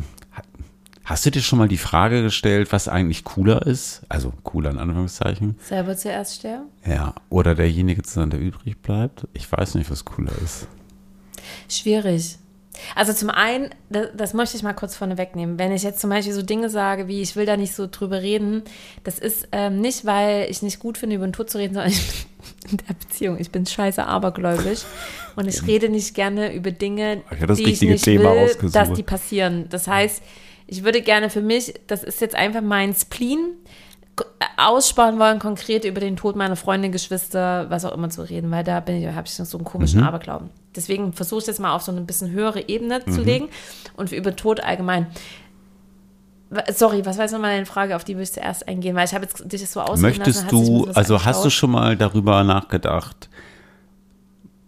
hast 1.04 1.26
du 1.26 1.32
dir 1.32 1.42
schon 1.42 1.60
mal 1.60 1.68
die 1.68 1.78
Frage 1.78 2.22
gestellt, 2.22 2.72
was 2.72 2.88
eigentlich 2.88 3.24
cooler 3.24 3.66
ist? 3.66 4.02
Also 4.10 4.34
cooler 4.44 4.72
in 4.72 4.78
Anführungszeichen. 4.78 5.56
Selber 5.64 5.98
zuerst 5.98 6.36
sterben? 6.36 6.68
Ja. 6.86 7.16
Oder 7.30 7.56
derjenige 7.56 8.04
zu 8.04 8.14
sein, 8.14 8.30
der 8.30 8.40
übrig 8.40 8.82
bleibt? 8.82 9.28
Ich 9.34 9.52
weiß 9.52 9.76
nicht, 9.76 9.90
was 9.90 10.06
cooler 10.06 10.34
ist. 10.44 10.68
Schwierig. 11.70 12.38
Also 12.96 13.14
zum 13.14 13.30
einen, 13.30 13.70
das, 13.90 14.08
das 14.16 14.34
möchte 14.34 14.58
ich 14.58 14.64
mal 14.64 14.74
kurz 14.74 14.96
vorne 14.96 15.18
wegnehmen. 15.18 15.58
Wenn 15.60 15.72
ich 15.72 15.84
jetzt 15.84 16.00
zum 16.00 16.10
Beispiel 16.10 16.34
so 16.34 16.42
Dinge 16.42 16.70
sage, 16.70 17.08
wie 17.08 17.22
ich 17.22 17.36
will 17.36 17.46
da 17.46 17.58
nicht 17.58 17.74
so 17.76 17.88
drüber 17.90 18.22
reden, 18.22 18.64
das 19.04 19.20
ist 19.20 19.48
ähm, 19.52 19.80
nicht, 19.82 20.06
weil 20.06 20.48
ich 20.50 20.62
nicht 20.62 20.80
gut 20.80 20.98
finde, 20.98 21.16
über 21.16 21.28
den 21.28 21.34
Tod 21.34 21.50
zu 21.50 21.58
reden, 21.58 21.74
sondern 21.76 21.92
ich 21.92 22.02
bin 22.08 22.72
in 22.72 22.78
der 22.78 22.94
Beziehung. 22.94 23.38
Ich 23.40 23.52
bin 23.52 23.66
scheiße 23.66 24.06
abergläubisch 24.06 24.82
und 25.36 25.48
ich 25.48 25.66
rede 25.68 25.90
nicht 25.90 26.14
gerne 26.16 26.54
über 26.54 26.72
Dinge, 26.72 27.22
Ich 27.32 27.46
das 27.46 27.58
die 27.58 27.64
ich 27.64 27.70
richtige 27.70 27.92
nicht 27.94 28.04
Thema 28.06 28.34
will, 28.34 28.46
ausgesucht. 28.46 28.76
dass 28.76 28.94
die 28.94 29.04
passieren. 29.04 29.66
Das 29.70 29.88
heißt, 29.88 30.22
ich 30.68 30.84
würde 30.84 31.02
gerne 31.02 31.30
für 31.30 31.42
mich, 31.42 31.74
das 31.88 32.04
ist 32.04 32.20
jetzt 32.22 32.36
einfach 32.36 32.62
mein 32.62 32.94
Spleen, 32.94 33.54
aussparen 34.58 35.20
wollen, 35.20 35.40
konkret 35.40 35.86
über 35.86 36.00
den 36.00 36.16
Tod 36.16 36.36
meiner 36.36 36.56
Freundin, 36.56 36.92
Geschwister, 36.92 37.70
was 37.70 37.86
auch 37.86 37.94
immer 37.94 38.10
zu 38.10 38.22
reden, 38.28 38.50
weil 38.52 38.64
da 38.64 38.80
bin 38.80 38.96
ich, 39.02 39.08
habe 39.14 39.28
ich 39.28 39.38
noch 39.38 39.46
so 39.46 39.58
einen 39.58 39.66
komischen 39.66 40.02
Mhm. 40.02 40.08
Aberglauben. 40.08 40.50
Deswegen 40.76 41.14
versuche 41.14 41.40
ich 41.42 41.46
das 41.46 41.60
mal 41.60 41.74
auf 41.76 41.84
so 41.84 41.92
eine 41.92 42.02
bisschen 42.02 42.32
höhere 42.32 42.68
Ebene 42.68 43.02
Mhm. 43.06 43.12
zu 43.12 43.22
legen 43.22 43.50
und 43.96 44.12
über 44.12 44.36
Tod 44.36 44.60
allgemein. 44.64 45.08
Sorry, 46.74 47.06
was 47.06 47.18
war 47.18 47.26
jetzt 47.26 47.34
nochmal 47.34 47.54
deine 47.56 47.66
Frage, 47.66 47.96
auf 47.96 48.04
die 48.06 48.16
will 48.16 48.24
ich 48.24 48.32
zuerst 48.32 48.68
eingehen, 48.68 48.96
weil 48.96 49.06
ich 49.06 49.14
habe 49.14 49.26
jetzt 49.26 49.52
dich 49.52 49.68
so 49.70 49.82
ausgehen 49.82 50.02
lassen, 50.02 50.20
Möchtest 50.20 50.52
du, 50.52 50.86
also 50.94 51.16
hast 51.18 51.26
du 51.26 51.30
angeschaut. 51.42 51.52
schon 51.52 51.72
mal 51.72 51.98
darüber 51.98 52.44
nachgedacht, 52.44 53.30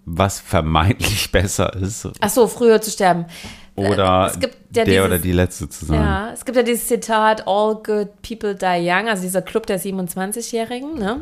was 0.05 0.39
vermeintlich 0.39 1.31
besser 1.31 1.73
ist? 1.75 2.07
Ach 2.19 2.29
so, 2.29 2.47
früher 2.47 2.81
zu 2.81 2.91
sterben. 2.91 3.25
Oder 3.88 4.28
es 4.32 4.39
gibt 4.39 4.56
ja 4.76 4.84
der 4.84 4.86
dieses- 4.86 5.06
oder 5.06 5.20
die 5.20 5.32
Letzte 5.32 5.70
zu 5.70 5.86
sein? 5.86 6.00
Ja, 6.02 6.32
es 6.34 6.46
gibt 6.46 6.56
ja 6.58 6.63
dieses 6.63 6.88
Zitat, 6.88 7.48
all 7.48 7.76
good 7.76 8.10
people 8.22 8.56
die 8.56 8.88
young, 8.89 9.08
also 9.08 9.22
dieser 9.24 9.42
Club 9.42 9.65
der 9.68 9.80
27-Jährigen, 9.80 10.96
ne? 10.98 11.22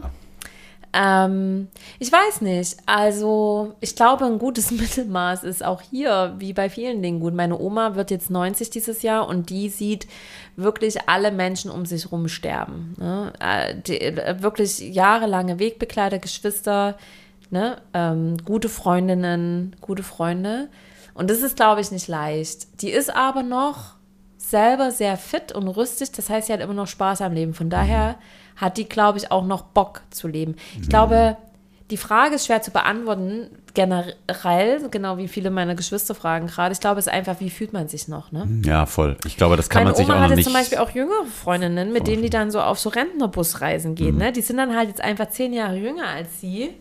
Ähm, 0.94 1.68
ich 2.00 2.12
weiß 2.12 2.42
nicht. 2.42 2.78
Also, 2.86 3.74
ich 3.82 3.96
glaube, 3.96 4.26
ein 4.26 4.40
gutes 4.40 4.72
Mittelmaß 4.72 5.44
ist 5.44 5.64
auch 5.64 5.82
hier, 5.82 6.36
wie 6.40 6.54
bei 6.54 6.70
vielen 6.70 7.02
Dingen, 7.02 7.20
gut. 7.20 7.34
Meine 7.34 7.60
Oma 7.60 7.96
wird 7.96 8.10
jetzt 8.10 8.30
90 8.30 8.70
dieses 8.70 9.02
Jahr 9.02 9.28
und 9.28 9.50
die 9.50 9.70
sieht 9.70 10.08
wirklich 10.56 11.08
alle 11.08 11.32
Menschen 11.32 11.70
um 11.70 11.86
sich 11.86 12.12
rum 12.12 12.28
sterben. 12.28 12.96
Ne? 12.98 13.34
Äh, 13.40 13.76
Die, 13.86 14.00
äh, 14.02 14.42
wirklich 14.42 14.80
jahrelange 14.80 15.60
Wegbegleiter, 15.60 16.20
Geschwister, 16.20 16.98
ne? 17.52 17.78
ähm, 17.94 18.38
gute 18.44 18.70
Freundinnen, 18.70 19.76
gute 19.82 20.04
Freunde. 20.04 20.70
Und 21.18 21.30
das 21.32 21.42
ist, 21.42 21.56
glaube 21.56 21.82
ich, 21.82 21.92
nicht 21.92 22.08
leicht. 22.08 22.82
Die 22.82 22.92
ist 22.92 23.14
aber 23.14 23.42
noch 23.42 23.96
selber 24.38 24.92
sehr 24.92 25.18
fit 25.18 25.52
und 25.52 25.68
rüstig. 25.68 26.12
Das 26.12 26.30
heißt, 26.30 26.48
sie 26.48 26.54
hat 26.54 26.62
immer 26.62 26.76
noch 26.76 26.88
Spaß 26.88 27.22
am 27.22 27.34
Leben. 27.34 27.56
Von 27.56 27.70
daher 27.72 28.16
hat 28.56 28.78
die, 28.78 28.88
glaube 28.88 29.18
ich, 29.18 29.32
auch 29.32 29.44
noch 29.44 29.64
Bock 29.64 30.04
zu 30.12 30.28
leben. 30.28 30.56
Ich 30.80 30.90
glaube, 30.90 31.36
die 31.90 31.98
Frage 31.98 32.36
ist 32.36 32.46
schwer 32.46 32.62
zu 32.62 32.70
beantworten, 32.72 33.50
generell, 33.74 34.90
genau 34.90 35.18
wie 35.18 35.28
viele 35.28 35.50
meiner 35.50 35.74
Geschwister 35.74 36.14
fragen 36.14 36.48
gerade. 36.48 36.74
Ich 36.74 36.80
glaube, 36.80 37.00
es 37.00 37.08
ist 37.08 37.14
einfach, 37.14 37.40
wie 37.40 37.50
fühlt 37.50 37.74
man 37.74 37.88
sich 37.88 38.08
noch, 38.08 38.32
ne? 38.32 38.48
Ja, 38.64 38.86
voll. 38.86 39.18
Ich 39.26 39.38
glaube, 39.38 39.56
das 39.58 39.70
kann 39.70 39.86
Meine 39.86 39.92
man 39.92 39.96
sich 39.96 40.06
Oma 40.06 40.18
auch 40.26 40.30
noch 40.30 40.36
nicht. 40.36 40.44
zum 40.46 40.54
Beispiel 40.54 40.78
auch 40.78 40.92
jüngere 40.92 41.26
Freundinnen, 41.26 41.94
mit 41.94 42.08
denen 42.08 42.22
die 42.22 42.30
dann 42.30 42.52
so 42.52 42.62
auf 42.62 42.78
so 42.78 42.90
Rentnerbusreisen 42.90 43.96
geht. 43.96 44.14
Mhm. 44.14 44.20
Ne? 44.20 44.32
Die 44.34 44.42
sind 44.42 44.58
dann 44.58 44.76
halt 44.76 44.90
jetzt 44.90 45.02
einfach 45.02 45.30
zehn 45.30 45.54
Jahre 45.54 45.78
jünger 45.78 46.08
als 46.08 46.42
sie. 46.42 46.72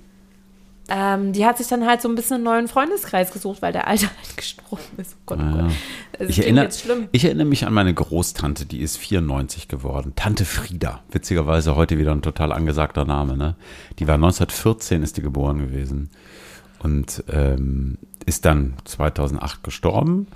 Ähm, 0.89 1.33
die 1.33 1.45
hat 1.45 1.59
sich 1.59 1.67
dann 1.67 1.85
halt 1.85 2.01
so 2.01 2.09
ein 2.09 2.15
bisschen 2.15 2.37
einen 2.37 2.45
neuen 2.45 2.69
Freundeskreis 2.69 3.33
gesucht, 3.33 3.61
weil 3.61 3.73
der 3.73 3.89
Alte 3.89 4.07
halt 4.17 4.37
gestorben 4.37 4.83
ist. 4.99 5.17
Oh 5.17 5.23
Gott, 5.27 5.39
oh 5.41 5.43
Ja. 5.43 5.63
Gott. 5.63 5.73
Das 6.19 6.29
Ich 6.31 6.39
erinnere, 6.39 6.69
ich 7.13 7.25
erinnere 7.25 7.47
mich 7.47 7.67
an 7.67 7.73
meine 7.73 7.93
Großtante, 7.93 8.67
die 8.67 8.81
ist 8.81 8.97
94 8.97 9.69
geworden. 9.69 10.13
Tante 10.17 10.45
Frieda. 10.45 11.03
Witzigerweise 11.11 11.75
heute 11.77 11.99
wieder 11.99 12.13
ein 12.13 12.23
total 12.23 12.53
angesagter 12.53 13.05
Name. 13.05 13.37
Ne? 13.37 13.57
Die 13.99 14.07
war 14.07 14.15
1914, 14.15 15.03
ist 15.03 15.17
die 15.17 15.23
geboren 15.23 15.59
gewesen. 15.59 16.11
Und 16.79 17.25
ähm, 17.31 17.99
ist 18.25 18.45
dann 18.45 18.75
2008 18.85 19.65
gestorben. 19.65 20.29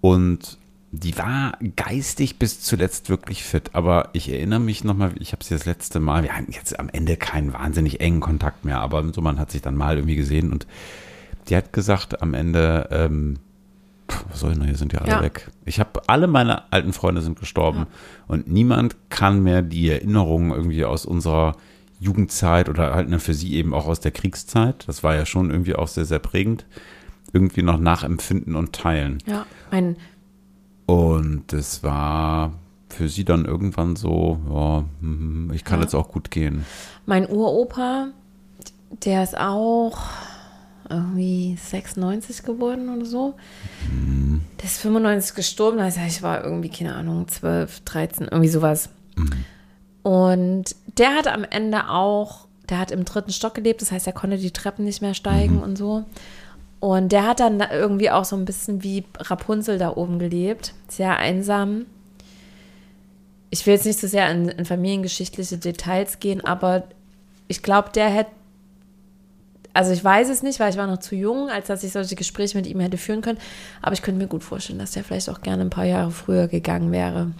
Und 0.00 0.58
die 0.92 1.16
war 1.18 1.56
geistig 1.76 2.38
bis 2.38 2.60
zuletzt 2.60 3.10
wirklich 3.10 3.44
fit. 3.44 3.70
Aber 3.74 4.08
ich 4.12 4.28
erinnere 4.30 4.60
mich 4.60 4.82
nochmal, 4.82 5.12
ich 5.20 5.32
habe 5.32 5.44
sie 5.44 5.54
das 5.54 5.64
letzte 5.64 6.00
Mal, 6.00 6.22
wir 6.24 6.36
hatten 6.36 6.52
jetzt 6.52 6.78
am 6.78 6.88
Ende 6.88 7.16
keinen 7.16 7.52
wahnsinnig 7.52 8.00
engen 8.00 8.20
Kontakt 8.20 8.64
mehr, 8.64 8.80
aber 8.80 9.04
so 9.12 9.20
man 9.20 9.38
hat 9.38 9.50
sich 9.52 9.62
dann 9.62 9.76
mal 9.76 9.96
irgendwie 9.96 10.16
gesehen 10.16 10.52
und 10.52 10.66
die 11.48 11.56
hat 11.56 11.72
gesagt 11.72 12.22
am 12.22 12.34
Ende, 12.34 12.88
ähm, 12.90 13.38
was 14.28 14.40
soll 14.40 14.54
denn, 14.54 14.64
hier 14.64 14.74
sind 14.76 14.92
ja 14.92 15.00
alle 15.00 15.10
Ja. 15.12 15.22
weg. 15.22 15.50
Ich 15.64 15.78
habe, 15.78 16.02
alle 16.08 16.26
meine 16.26 16.72
alten 16.72 16.92
Freunde 16.92 17.22
sind 17.22 17.38
gestorben 17.38 17.86
und 18.26 18.48
niemand 18.48 18.96
kann 19.08 19.42
mehr 19.42 19.62
die 19.62 19.88
Erinnerungen 19.88 20.50
irgendwie 20.50 20.84
aus 20.84 21.06
unserer 21.06 21.56
Jugendzeit 22.00 22.68
oder 22.68 22.94
halt 22.94 23.22
für 23.22 23.34
sie 23.34 23.54
eben 23.54 23.74
auch 23.74 23.86
aus 23.86 24.00
der 24.00 24.10
Kriegszeit, 24.10 24.88
das 24.88 25.02
war 25.04 25.14
ja 25.14 25.26
schon 25.26 25.50
irgendwie 25.50 25.76
auch 25.76 25.86
sehr, 25.86 26.06
sehr 26.06 26.18
prägend, 26.18 26.64
irgendwie 27.32 27.62
noch 27.62 27.78
nachempfinden 27.78 28.56
und 28.56 28.72
teilen. 28.72 29.18
Ja, 29.26 29.46
mein, 29.70 29.96
Und 30.90 31.52
es 31.52 31.82
war 31.82 32.52
für 32.88 33.08
sie 33.08 33.24
dann 33.24 33.44
irgendwann 33.44 33.94
so, 33.96 34.38
ja, 34.50 34.84
hm, 35.00 35.52
ich 35.54 35.64
kann 35.64 35.78
Ja. 35.78 35.84
jetzt 35.84 35.94
auch 35.94 36.08
gut 36.08 36.30
gehen. 36.30 36.64
mein 37.06 37.28
Uropa, 37.28 38.08
der 39.04 39.22
ist 39.22 39.36
auch 39.38 39.98
irgendwie 40.88 41.56
96 41.62 42.42
geworden 42.42 42.88
oder 42.88 43.04
so. 43.04 43.34
Der 44.58 44.64
ist 44.64 44.78
95 44.78 45.34
gestorben, 45.36 45.78
also 45.78 46.00
ich 46.06 46.22
war 46.22 46.42
irgendwie, 46.44 46.68
keine 46.68 46.94
Ahnung, 46.96 47.28
12, 47.28 47.80
13, 47.84 48.26
irgendwie 48.28 48.48
sowas. 48.48 48.88
Und 50.02 50.74
der 50.98 51.10
hat 51.16 51.28
am 51.28 51.44
Ende 51.44 51.88
auch, 51.88 52.46
der 52.68 52.78
hat 52.78 52.90
im 52.90 53.04
dritten 53.04 53.32
Stock 53.32 53.54
gelebt, 53.54 53.82
das 53.82 53.92
heißt, 53.92 54.06
er 54.06 54.12
konnte 54.12 54.38
die 54.38 54.50
Treppen 54.50 54.84
nicht 54.84 55.02
mehr 55.02 55.14
steigen 55.14 55.62
und 55.62 55.76
so. 55.76 56.04
Und 56.80 57.12
der 57.12 57.26
hat 57.26 57.40
dann 57.40 57.58
da 57.58 57.70
irgendwie 57.70 58.10
auch 58.10 58.24
so 58.24 58.36
ein 58.36 58.46
bisschen 58.46 58.82
wie 58.82 59.04
Rapunzel 59.18 59.76
da 59.78 59.94
oben 59.96 60.18
gelebt, 60.18 60.72
sehr 60.88 61.18
einsam. 61.18 61.84
Ich 63.50 63.66
will 63.66 63.74
jetzt 63.74 63.84
nicht 63.84 64.00
so 64.00 64.06
sehr 64.06 64.30
in, 64.30 64.48
in 64.48 64.64
familiengeschichtliche 64.64 65.58
Details 65.58 66.20
gehen, 66.20 66.42
aber 66.42 66.84
ich 67.48 67.62
glaube, 67.62 67.90
der 67.94 68.08
hätte, 68.08 68.30
also 69.74 69.92
ich 69.92 70.02
weiß 70.02 70.30
es 70.30 70.42
nicht, 70.42 70.58
weil 70.58 70.70
ich 70.70 70.78
war 70.78 70.86
noch 70.86 70.98
zu 70.98 71.14
jung, 71.14 71.50
als 71.50 71.66
dass 71.66 71.84
ich 71.84 71.92
solche 71.92 72.14
Gespräche 72.14 72.56
mit 72.56 72.66
ihm 72.66 72.80
hätte 72.80 72.96
führen 72.96 73.20
können. 73.20 73.38
Aber 73.82 73.92
ich 73.92 74.02
könnte 74.02 74.18
mir 74.18 74.28
gut 74.28 74.42
vorstellen, 74.42 74.78
dass 74.78 74.92
der 74.92 75.04
vielleicht 75.04 75.28
auch 75.28 75.42
gerne 75.42 75.62
ein 75.62 75.70
paar 75.70 75.84
Jahre 75.84 76.10
früher 76.10 76.48
gegangen 76.48 76.92
wäre. 76.92 77.32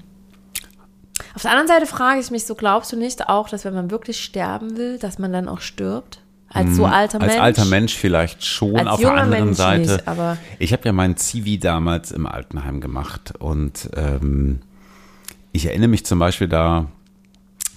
Auf 1.34 1.42
der 1.42 1.52
anderen 1.52 1.68
Seite 1.68 1.86
frage 1.86 2.20
ich 2.20 2.30
mich 2.30 2.44
so, 2.44 2.54
glaubst 2.54 2.92
du 2.92 2.96
nicht 2.96 3.28
auch, 3.28 3.48
dass 3.48 3.64
wenn 3.64 3.74
man 3.74 3.90
wirklich 3.90 4.22
sterben 4.22 4.76
will, 4.76 4.98
dass 4.98 5.18
man 5.18 5.32
dann 5.32 5.48
auch 5.48 5.60
stirbt? 5.60 6.19
Als 6.52 6.74
so 6.76 6.84
alter 6.84 7.18
Hm, 7.18 7.22
Als 7.22 7.32
Mensch? 7.34 7.42
alter 7.42 7.64
Mensch 7.66 7.94
vielleicht 7.94 8.44
schon, 8.44 8.76
Als 8.76 8.88
auf 8.88 9.00
der 9.00 9.12
anderen 9.14 9.44
Mensch 9.46 9.56
Seite. 9.56 9.92
nicht, 9.92 10.08
aber- 10.08 10.36
ich 10.58 10.72
habe 10.72 10.82
ja 10.84 10.92
meinen 10.92 11.16
Zivi 11.16 11.58
damals 11.58 12.10
im 12.10 12.26
Altenheim 12.26 12.80
gemacht 12.80 13.32
und 13.38 13.88
ähm, 13.96 14.60
ich 15.52 15.66
erinnere 15.66 15.88
mich 15.88 16.04
zum 16.04 16.18
Beispiel, 16.18 16.48
da 16.48 16.86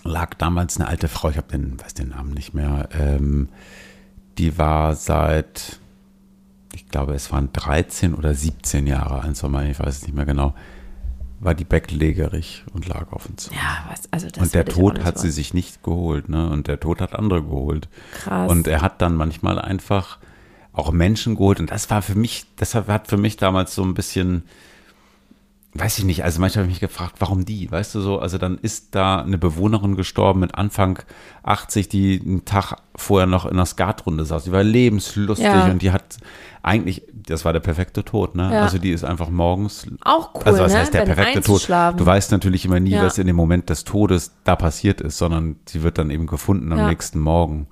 lag 0.03 0.33
damals 0.35 0.77
eine 0.77 0.87
alte 0.87 1.07
Frau, 1.07 1.29
ich 1.29 1.37
habe 1.37 1.47
den, 1.51 1.79
weiß 1.81 1.93
den 1.93 2.09
Namen 2.09 2.31
nicht 2.33 2.53
mehr, 2.53 2.89
ähm, 2.99 3.47
die 4.37 4.57
war 4.57 4.95
seit, 4.95 5.79
ich 6.73 6.87
glaube, 6.89 7.13
es 7.13 7.31
waren 7.31 7.49
13 7.53 8.13
oder 8.15 8.33
17 8.33 8.87
Jahre, 8.87 9.21
meinen, 9.49 9.69
ich 9.71 9.79
weiß 9.79 9.97
es 9.97 10.01
nicht 10.03 10.15
mehr 10.15 10.25
genau, 10.25 10.55
war 11.43 11.55
die 11.55 11.65
becklägerig 11.65 12.63
und 12.73 12.87
lag 12.87 13.11
auf 13.11 13.27
dem 13.27 13.37
Zug. 13.37 13.53
Ja, 13.53 13.85
was, 13.89 14.11
also 14.11 14.27
das 14.29 14.41
Und 14.41 14.53
der 14.53 14.65
Tod 14.65 15.03
hat 15.03 15.19
sie 15.19 15.31
sich 15.31 15.53
nicht 15.53 15.83
geholt, 15.83 16.29
ne? 16.29 16.49
Und 16.49 16.67
der 16.67 16.79
Tod 16.79 17.01
hat 17.01 17.13
andere 17.13 17.43
geholt. 17.43 17.87
Krass. 18.13 18.49
Und 18.49 18.67
er 18.67 18.81
hat 18.81 19.01
dann 19.01 19.15
manchmal 19.15 19.59
einfach 19.59 20.19
auch 20.73 20.91
Menschen 20.91 21.35
geholt. 21.35 21.59
Und 21.59 21.71
das 21.71 21.89
war 21.89 22.01
für 22.01 22.15
mich, 22.15 22.45
das 22.55 22.75
hat 22.75 23.07
für 23.07 23.17
mich 23.17 23.37
damals 23.37 23.75
so 23.75 23.83
ein 23.83 23.93
bisschen, 23.93 24.43
weiß 25.73 25.99
ich 25.99 26.05
nicht, 26.05 26.23
also 26.23 26.39
manchmal 26.39 26.63
habe 26.63 26.71
ich 26.71 26.81
mich 26.81 26.89
gefragt, 26.89 27.15
warum 27.19 27.45
die, 27.45 27.71
weißt 27.71 27.95
du 27.95 28.01
so, 28.01 28.19
also 28.19 28.37
dann 28.37 28.57
ist 28.57 28.95
da 28.95 29.21
eine 29.21 29.37
Bewohnerin 29.37 29.95
gestorben 29.95 30.39
mit 30.39 30.55
Anfang 30.55 30.99
80, 31.43 31.89
die 31.89 32.21
einen 32.23 32.45
Tag 32.45 32.77
vorher 32.95 33.27
noch 33.27 33.45
in 33.45 33.51
einer 33.53 33.65
Skatrunde 33.65 34.25
saß. 34.25 34.43
Die 34.45 34.51
war 34.51 34.63
lebenslustig 34.63 35.45
Ja. 35.45 35.65
und 35.65 35.81
die 35.81 35.91
hat 35.91 36.17
eigentlich, 36.65 37.03
das 37.13 37.43
war 37.43 37.51
der 37.51 37.59
perfekte 37.59 38.05
Tod, 38.05 38.35
ne? 38.35 38.49
Ja. 38.53 38.61
Also 38.61 38.77
die 38.77 38.91
ist 38.91 39.03
einfach 39.03 39.29
morgens 39.29 39.85
Auch 40.05 40.33
cool, 40.33 40.43
also 40.45 40.63
was 40.63 40.71
ne? 40.71 40.79
heißt 40.79 40.93
der 40.93 41.05
Wenn 41.05 41.13
perfekte 41.15 41.41
Tod? 41.41 41.67
Du 41.69 42.05
weißt 42.05 42.31
natürlich 42.31 42.63
immer 42.63 42.79
nie, 42.79 42.91
Ja. 42.91 43.03
was 43.03 43.17
in 43.17 43.27
dem 43.27 43.35
Moment 43.35 43.69
des 43.69 43.83
Todes 43.83 44.31
da 44.45 44.55
passiert 44.55 45.01
ist, 45.01 45.17
sondern 45.17 45.57
sie 45.67 45.83
wird 45.83 45.97
dann 45.97 46.09
eben 46.09 46.25
gefunden 46.25 46.71
am 46.71 46.87
nächsten 46.87 47.19
Morgen 47.19 47.67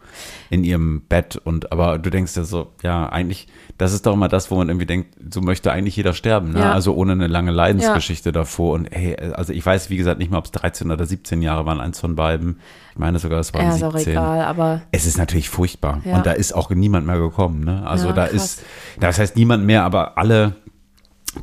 in 0.49 0.65
ihrem 0.65 1.03
Bett. 1.07 1.38
Und 1.41 1.72
aber 1.72 1.99
du 1.99 2.09
denkst 2.09 2.36
ja 2.36 2.43
so, 2.43 2.67
ja, 2.84 3.07
eigentlich, 3.07 3.47
das 3.78 3.93
ist 3.93 4.05
doch 4.05 4.13
immer 4.13 4.28
das, 4.28 4.51
wo 4.51 4.55
man 4.57 4.67
irgendwie 4.67 4.88
denkt, 4.88 5.15
so 5.34 5.39
möchte 5.39 5.72
eigentlich 5.72 5.95
jeder 5.95 6.13
sterben, 6.13 6.51
ne? 6.51 6.69
Also 6.74 6.93
ohne 6.93 7.13
eine 7.13 7.28
lange 7.28 7.51
Leidensgeschichte 7.51 8.34
davor. 8.34 8.74
Und 8.74 8.89
hey, 8.91 9.15
also 9.17 9.53
ich 9.53 9.65
weiß, 9.65 9.89
wie 9.89 9.95
gesagt, 9.97 10.19
nicht 10.19 10.32
mehr, 10.32 10.39
ob 10.39 10.45
es 10.45 10.51
13 10.51 10.91
oder 10.91 11.05
17 11.05 11.41
Jahre 11.41 11.65
waren, 11.65 11.80
eins 11.80 11.99
von 11.99 12.17
beiden. 12.17 12.59
Ich 12.91 12.97
meine 12.97 13.19
sogar, 13.19 13.39
es 13.39 13.53
waren 13.53 13.65
Ja, 13.69 13.75
ist 13.75 13.83
auch 13.83 13.93
17. 13.93 14.11
egal, 14.13 14.41
aber 14.41 14.81
Es 14.91 15.05
ist 15.05 15.17
natürlich 15.17 15.49
furchtbar. 15.49 16.01
Ja. 16.05 16.17
Und 16.17 16.25
da 16.25 16.31
ist 16.33 16.53
auch 16.53 16.69
niemand 16.69 17.05
mehr 17.07 17.17
gekommen. 17.19 17.63
Ne? 17.63 17.83
Also 17.87 18.07
Ja, 18.09 18.13
da 18.13 18.27
krass. 18.27 18.33
ist, 18.35 18.63
das 18.99 19.17
heißt 19.19 19.35
niemand 19.35 19.65
mehr, 19.65 19.83
aber 19.83 20.17
alle 20.17 20.55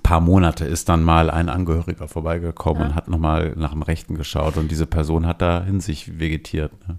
paar 0.03 0.21
Monate 0.21 0.67
ist 0.67 0.91
dann 0.91 1.03
mal 1.03 1.31
ein 1.31 1.49
Angehöriger 1.49 2.09
vorbeigekommen 2.09 2.83
und 2.89 2.95
hat 2.95 3.09
nochmal 3.09 3.55
nach 3.57 3.73
dem 3.73 3.81
Rechten 3.83 4.15
geschaut 4.17 4.59
und 4.59 4.71
diese 4.71 4.85
Person 4.87 5.27
hat 5.27 5.41
da 5.41 5.61
in 5.61 5.81
sich 5.81 6.19
vegetiert. 6.19 6.73
Ne? 6.87 6.97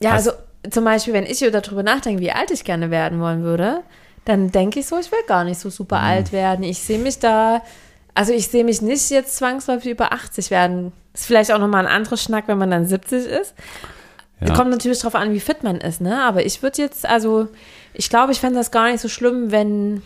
Ja, 0.00 0.10
Was- 0.14 0.28
also 0.28 0.38
zum 0.70 0.84
Beispiel, 0.84 1.12
wenn 1.14 1.24
ich 1.26 1.40
darüber 1.40 1.82
nachdenke, 1.82 2.20
wie 2.22 2.30
alt 2.30 2.52
ich 2.52 2.62
gerne 2.62 2.90
werden 2.92 3.18
wollen 3.20 3.42
würde, 3.42 3.80
dann 4.26 4.52
denke 4.52 4.78
ich 4.78 4.86
so, 4.86 4.96
ich 4.98 5.10
will 5.10 5.18
gar 5.26 5.42
nicht 5.42 5.58
so 5.58 5.70
super 5.70 5.98
Mhm. 5.98 6.04
alt 6.04 6.32
werden. 6.32 6.62
Ich 6.62 6.78
sehe 6.78 6.98
mich 7.00 7.18
da, 7.18 7.62
also 8.14 8.32
ich 8.32 8.48
sehe 8.48 8.64
mich 8.64 8.82
nicht 8.82 9.10
jetzt 9.10 9.36
zwangsläufig 9.36 9.90
über 9.92 10.12
80 10.12 10.50
werden. 10.50 10.92
Ist 11.14 11.26
vielleicht 11.26 11.52
auch 11.52 11.58
nochmal 11.58 11.86
ein 11.86 11.92
anderer 11.92 12.16
Schnack, 12.16 12.44
wenn 12.48 12.58
man 12.58 12.70
dann 12.70 12.86
70 12.86 13.26
ist. 13.26 13.54
Ja. 14.40 14.54
Kommt 14.54 14.70
natürlich 14.70 15.00
drauf 15.00 15.14
an, 15.14 15.32
wie 15.32 15.40
fit 15.40 15.62
man 15.62 15.76
ist, 15.80 16.00
ne? 16.00 16.22
Aber 16.22 16.44
ich 16.44 16.62
würde 16.62 16.80
jetzt, 16.80 17.04
also 17.06 17.48
ich 17.92 18.08
glaube, 18.08 18.32
ich 18.32 18.40
fände 18.40 18.58
das 18.58 18.70
gar 18.70 18.90
nicht 18.90 19.00
so 19.00 19.08
schlimm, 19.08 19.50
wenn 19.50 20.02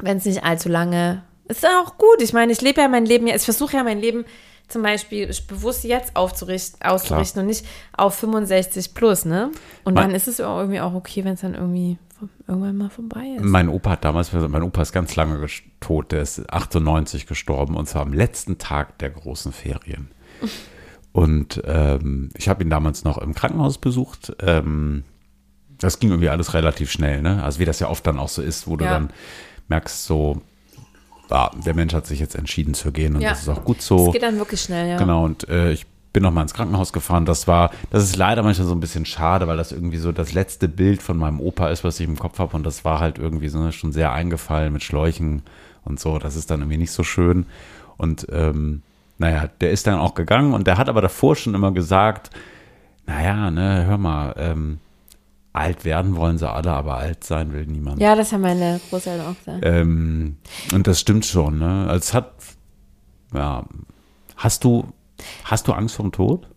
wenn 0.00 0.18
es 0.18 0.24
nicht 0.24 0.44
allzu 0.44 0.68
lange. 0.68 1.22
Ist 1.48 1.64
ja 1.64 1.82
auch 1.82 1.98
gut. 1.98 2.20
Ich 2.22 2.32
meine, 2.32 2.52
ich 2.52 2.60
lebe 2.60 2.80
ja 2.80 2.86
mein 2.88 3.04
Leben, 3.04 3.26
ich 3.26 3.42
versuche 3.42 3.76
ja 3.76 3.82
mein 3.82 3.98
Leben 4.00 4.24
zum 4.68 4.82
Beispiel 4.82 5.28
bewusst 5.48 5.82
jetzt 5.84 6.14
aufzurichten, 6.14 6.80
auszurichten 6.82 7.40
und 7.40 7.46
nicht 7.46 7.64
auf 7.96 8.14
65 8.16 8.94
plus, 8.94 9.24
ne? 9.24 9.50
Und 9.84 9.94
Mein- 9.94 10.08
dann 10.08 10.14
ist 10.14 10.28
es 10.28 10.38
irgendwie 10.38 10.80
auch 10.80 10.94
okay, 10.94 11.24
wenn 11.24 11.32
es 11.34 11.40
dann 11.40 11.54
irgendwie 11.54 11.96
irgendwann 12.46 12.76
mal 12.76 12.90
vorbei 12.90 13.34
ist. 13.36 13.44
Mein 13.44 13.68
Opa 13.68 13.90
hat 13.90 14.04
damals, 14.04 14.32
mein 14.32 14.62
Opa 14.62 14.82
ist 14.82 14.92
ganz 14.92 15.14
lange 15.16 15.46
tot, 15.80 16.12
der 16.12 16.22
ist 16.22 16.50
98 16.52 17.26
gestorben 17.26 17.74
und 17.76 17.88
zwar 17.88 18.02
am 18.02 18.12
letzten 18.12 18.58
Tag 18.58 18.98
der 18.98 19.10
großen 19.10 19.52
Ferien. 19.52 20.08
Und 21.12 21.62
ähm, 21.64 22.28
ich 22.36 22.48
habe 22.48 22.62
ihn 22.62 22.70
damals 22.70 23.02
noch 23.02 23.18
im 23.18 23.34
Krankenhaus 23.34 23.78
besucht. 23.78 24.36
Ähm, 24.40 25.02
das 25.78 25.98
ging 25.98 26.10
irgendwie 26.10 26.28
alles 26.28 26.54
relativ 26.54 26.92
schnell, 26.92 27.22
ne? 27.22 27.42
Also 27.42 27.58
wie 27.58 27.64
das 27.64 27.80
ja 27.80 27.88
oft 27.88 28.06
dann 28.06 28.18
auch 28.20 28.28
so 28.28 28.40
ist, 28.42 28.68
wo 28.68 28.76
du 28.76 28.84
Ja. 28.84 28.92
dann 28.92 29.10
merkst, 29.68 30.04
so, 30.04 30.42
ah, 31.30 31.50
der 31.66 31.74
Mensch 31.74 31.94
hat 31.94 32.06
sich 32.06 32.20
jetzt 32.20 32.36
entschieden 32.36 32.74
zu 32.74 32.92
gehen 32.92 33.16
und 33.16 33.22
Ja. 33.22 33.30
das 33.30 33.40
ist 33.42 33.48
auch 33.48 33.64
gut 33.64 33.80
so. 33.82 34.08
Es 34.08 34.12
geht 34.12 34.22
dann 34.22 34.38
wirklich 34.38 34.60
schnell, 34.60 34.88
ja. 34.90 34.96
Genau, 34.98 35.24
und 35.24 35.48
äh, 35.48 35.72
ich 35.72 35.86
bin 36.12 36.22
noch 36.22 36.32
mal 36.32 36.42
ins 36.42 36.54
Krankenhaus 36.54 36.92
gefahren. 36.92 37.26
Das 37.26 37.46
war, 37.46 37.70
das 37.90 38.04
ist 38.04 38.16
leider 38.16 38.42
manchmal 38.42 38.66
so 38.66 38.74
ein 38.74 38.80
bisschen 38.80 39.04
schade, 39.04 39.46
weil 39.46 39.56
das 39.56 39.72
irgendwie 39.72 39.98
so 39.98 40.12
das 40.12 40.32
letzte 40.32 40.68
Bild 40.68 41.02
von 41.02 41.16
meinem 41.16 41.40
Opa 41.40 41.68
ist, 41.68 41.84
was 41.84 42.00
ich 42.00 42.06
im 42.06 42.18
Kopf 42.18 42.38
habe. 42.38 42.56
Und 42.56 42.64
das 42.64 42.84
war 42.84 43.00
halt 43.00 43.18
irgendwie 43.18 43.48
so 43.48 43.58
ne, 43.58 43.72
schon 43.72 43.92
sehr 43.92 44.12
eingefallen 44.12 44.72
mit 44.72 44.82
Schläuchen 44.82 45.42
und 45.84 46.00
so. 46.00 46.18
Das 46.18 46.36
ist 46.36 46.50
dann 46.50 46.60
irgendwie 46.60 46.78
nicht 46.78 46.92
so 46.92 47.02
schön. 47.02 47.46
Und 47.96 48.26
ähm, 48.30 48.82
naja, 49.18 49.48
der 49.60 49.70
ist 49.72 49.86
dann 49.86 49.98
auch 49.98 50.14
gegangen 50.14 50.54
und 50.54 50.66
der 50.66 50.78
hat 50.78 50.88
aber 50.88 51.00
davor 51.00 51.36
schon 51.36 51.54
immer 51.54 51.72
gesagt, 51.72 52.30
naja, 53.06 53.50
ne, 53.50 53.84
hör 53.86 53.98
mal, 53.98 54.34
ähm, 54.38 54.78
alt 55.52 55.84
werden 55.84 56.14
wollen 56.14 56.38
sie 56.38 56.48
alle, 56.48 56.70
aber 56.70 56.98
alt 56.98 57.24
sein 57.24 57.52
will 57.52 57.66
niemand. 57.66 58.00
Ja, 58.00 58.14
das 58.14 58.32
haben 58.32 58.42
meine 58.42 58.80
Großeltern 58.90 59.26
auch 59.26 59.38
gesagt. 59.38 59.58
Ähm, 59.62 60.36
und 60.72 60.86
das 60.86 61.00
stimmt 61.00 61.26
schon, 61.26 61.58
ne? 61.58 61.86
Also 61.88 61.98
es 61.98 62.14
hat, 62.14 62.32
ja, 63.34 63.64
hast 64.36 64.62
du, 64.62 64.86
hast 65.44 65.68
du 65.68 65.72
Angst 65.72 65.96
vor 65.96 66.04
dem 66.04 66.12
Tod? 66.12 66.48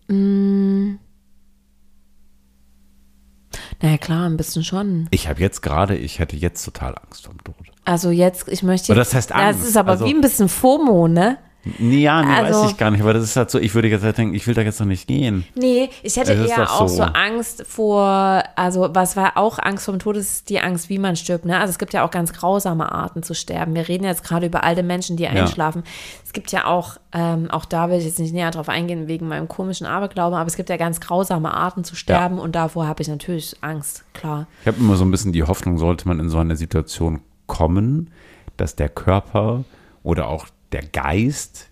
Naja, 3.82 3.98
klar, 3.98 4.30
ein 4.30 4.38
bisschen 4.38 4.64
schon. 4.64 5.08
Ich 5.12 5.28
habe 5.28 5.40
jetzt 5.42 5.62
gerade, 5.62 5.98
ich 5.98 6.20
hätte 6.20 6.36
jetzt 6.36 6.64
total 6.64 6.96
Angst 7.06 7.26
vom 7.26 7.38
Tod. 7.44 7.56
Also 7.84 8.12
jetzt, 8.12 8.48
ich 8.48 8.64
möchte. 8.64 8.92
Oder 8.92 9.02
das 9.02 9.14
heißt 9.14 9.32
Angst, 9.32 9.62
Das 9.62 9.68
ist 9.70 9.78
aber 9.78 9.92
also- 9.92 10.06
wie 10.06 10.14
ein 10.14 10.22
bisschen 10.22 10.50
FOMO, 10.50 11.08
ne? 11.08 11.38
Ja, 11.80 12.24
nee, 12.24 12.34
Also- 12.34 12.64
weiß 12.64 12.72
ich 12.72 12.78
gar 12.78 12.90
nicht, 12.90 13.02
aber 13.02 13.14
das 13.14 13.24
ist 13.24 13.36
halt 13.36 13.52
so, 13.52 13.60
ich 13.60 13.76
würde 13.76 13.88
jetzt 13.88 14.04
halt 14.04 14.18
denken, 14.18 14.34
ich 14.34 14.48
will 14.48 14.54
da 14.56 14.62
jetzt 14.62 14.80
noch 14.80 14.88
nicht 14.88 15.08
gehen. 15.08 15.46
Nee, 15.56 15.90
ich 16.02 16.16
hätte 16.18 16.34
eher 16.34 16.72
auch 16.72 16.88
so. 16.88 16.98
so 16.98 17.04
Angst 17.04 17.64
vor, 17.68 18.44
also 18.56 18.90
was 18.94 19.16
war 19.16 19.38
auch 19.38 19.60
Angst 19.60 19.86
vom 19.86 20.00
Tod, 20.00 20.18
ist 20.18 20.50
die 20.50 20.60
Angst, 20.60 20.90
wie 20.90 20.98
man 20.98 21.16
stirbt. 21.16 21.46
Ne? 21.46 21.60
Also 21.60 21.70
es 21.70 21.78
gibt 21.78 21.94
ja 21.94 22.04
auch 22.04 22.10
ganz 22.12 22.34
grausame 22.34 22.92
Arten 22.92 23.22
zu 23.22 23.36
sterben. 23.36 23.76
Wir 23.76 23.88
reden 23.88 24.06
jetzt 24.06 24.24
gerade 24.24 24.48
über 24.48 24.64
alte 24.64 24.82
Menschen, 24.82 25.18
die 25.18 25.28
einschlafen. 25.28 25.84
Es 26.26 26.34
gibt 26.34 26.52
ja 26.52 26.66
auch, 26.66 26.98
ähm, 27.12 27.52
auch 27.52 27.66
da 27.66 27.90
will 27.90 28.00
ich 28.00 28.06
jetzt 28.06 28.20
nicht 28.20 28.34
näher 28.34 28.52
drauf 28.52 28.70
eingehen, 28.70 29.08
wegen 29.08 29.28
meinem 29.28 29.48
komischen 29.48 29.86
Aberglauben, 29.86 30.36
aber 30.38 30.48
es 30.48 30.56
gibt 30.56 30.70
ja 30.70 30.78
ganz 30.78 31.00
grausame 31.00 31.54
Arten 31.54 31.84
zu 31.84 31.96
sterben 31.96 32.40
und 32.40 32.56
davor 32.56 32.88
habe 32.88 33.02
ich 33.04 33.08
natürlich 33.08 33.56
Angst, 33.62 34.04
klar. 34.14 34.48
Ich 34.62 34.68
habe 34.68 34.78
immer 34.80 34.96
so 34.96 35.06
ein 35.06 35.12
bisschen 35.12 35.32
die 35.32 35.44
Hoffnung, 35.44 35.78
sollte 35.78 36.08
man 36.08 36.20
in 36.20 36.30
so 36.30 36.40
eine 36.40 36.56
Situation 36.56 37.22
kommen, 37.48 38.10
dass 38.58 38.76
der 38.76 38.90
Körper 38.90 39.64
oder 40.04 40.28
auch 40.28 40.48
der 40.72 40.84
Geist 40.84 41.68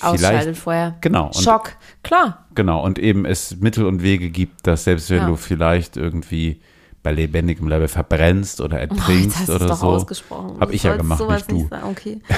Ausschaltet 0.00 0.56
vorher. 0.56 0.96
Genau, 1.00 1.26
und- 1.26 1.36
Schock, 1.36 1.72
klar. 2.02 2.46
Genau, 2.54 2.82
und 2.84 2.98
eben 2.98 3.24
es 3.24 3.56
Mittel 3.56 3.86
und 3.86 4.02
Wege 4.02 4.28
gibt, 4.30 4.66
dass 4.66 4.84
selbst 4.84 5.08
wenn 5.10 5.18
Ja. 5.18 5.26
du 5.28 5.36
vielleicht 5.36 5.96
irgendwie 5.96 6.60
bei 7.02 7.12
lebendigem 7.12 7.68
Leibe 7.68 7.86
verbrennst 7.88 8.60
oder 8.60 8.80
ertrinkst 8.80 9.36
Oh, 9.42 9.46
das 9.46 9.48
ist 9.48 9.50
oder 9.50 9.66
doch 9.68 9.76
so. 9.76 9.86
ausgesprochen. 9.88 10.58
Habe 10.60 10.72
ich 10.74 10.82
ja 10.82 10.96
gemacht, 10.96 11.18
sowas 11.18 11.42
nicht 11.46 11.50
du. 11.50 11.54
nicht 11.56 11.70
sagen, 11.70 11.88
Okay. 11.90 12.20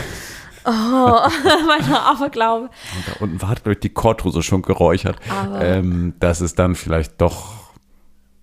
Oh, 0.69 0.71
mein 1.69 1.95
Aberglaube. 1.95 2.65
Und 2.65 3.09
da 3.09 3.13
unten 3.21 3.41
war 3.43 3.55
durch 3.63 3.79
die 3.79 3.89
Kortrose 3.91 4.43
schon 4.43 4.63
geräuchert, 4.63 5.17
ähm, 5.61 6.15
dass 6.19 6.41
es 6.41 6.57
dann 6.57 6.75
vielleicht 6.75 7.21
doch, 7.21 7.66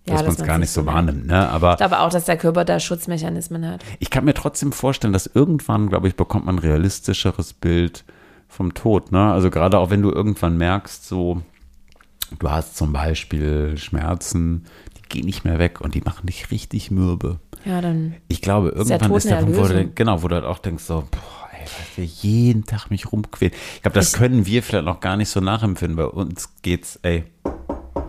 dass 0.06 0.18
dass 0.24 0.24
man 0.28 0.36
es 0.36 0.43
gar 0.47 0.58
nicht 0.58 0.70
so 0.72 0.86
wahrnimmt. 0.86 1.28
Ne? 1.28 1.49
Aber 1.49 1.72
Ich 1.72 1.78
glaube 1.78 1.99
auch, 1.99 2.10
dass 2.10 2.26
der 2.26 2.38
Körper 2.38 2.66
da 2.66 2.80
Schutzmechanismen 2.80 3.66
hat. 3.68 3.84
ich 3.99 4.10
kann 4.10 4.26
mir 4.26 4.34
trotzdem 4.34 4.72
vorstellen, 4.72 5.14
dass 5.14 5.28
irgendwann, 5.28 5.89
glaube 5.89 6.08
ich, 6.08 6.16
bekommt 6.16 6.45
man 6.45 6.56
ein 6.56 6.60
realistischeres 6.60 7.54
Bild 7.54 8.04
vom 8.47 8.74
Tod. 8.74 9.12
Ne? 9.12 9.32
Also 9.32 9.49
gerade 9.49 9.78
auch 9.80 9.89
wenn 9.89 10.01
du 10.01 10.12
irgendwann 10.12 10.58
merkst, 10.58 11.08
so, 11.08 11.41
du 12.39 12.49
hast 12.51 12.76
zum 12.76 12.93
Beispiel 12.93 13.78
Schmerzen, 13.78 14.66
die 14.97 15.01
gehen 15.10 15.26
nicht 15.26 15.45
mehr 15.45 15.60
weg 15.60 15.82
und 15.82 15.95
die 15.95 16.01
machen 16.01 16.26
dich 16.28 16.51
richtig 16.51 16.91
mürbe. 16.91 17.39
Ja, 17.66 17.80
dann. 17.82 18.16
Ich 18.28 18.41
glaube, 18.41 18.70
irgendwann 18.70 19.12
ist 19.16 19.30
der 19.30 19.38
Punkt, 19.38 19.58
wo 19.58 19.68
du, 19.68 19.88
genau, 19.95 20.22
wo 20.22 20.28
du 20.28 20.36
halt 20.36 20.45
auch 20.45 20.60
denkst, 20.60 20.84
so, 20.84 21.06
boah, 21.10 21.49
ey, 21.54 21.62
was 21.64 21.97
wir 21.97 22.04
jeden 22.04 22.66
Tag 22.66 22.89
mich 22.91 23.10
rumquälen. 23.12 23.54
Ich 23.76 23.82
glaube, 23.82 23.95
das 23.95 24.08
Ich- 24.12 24.20
können 24.20 24.45
wir 24.45 24.62
vielleicht 24.62 24.86
noch 24.86 24.99
gar 24.99 25.16
nicht 25.16 25.30
so 25.30 25.39
nachempfinden. 25.39 25.95
Bei 25.95 26.06
uns 26.06 26.49
geht's, 26.62 26.99
ey, 27.04 27.24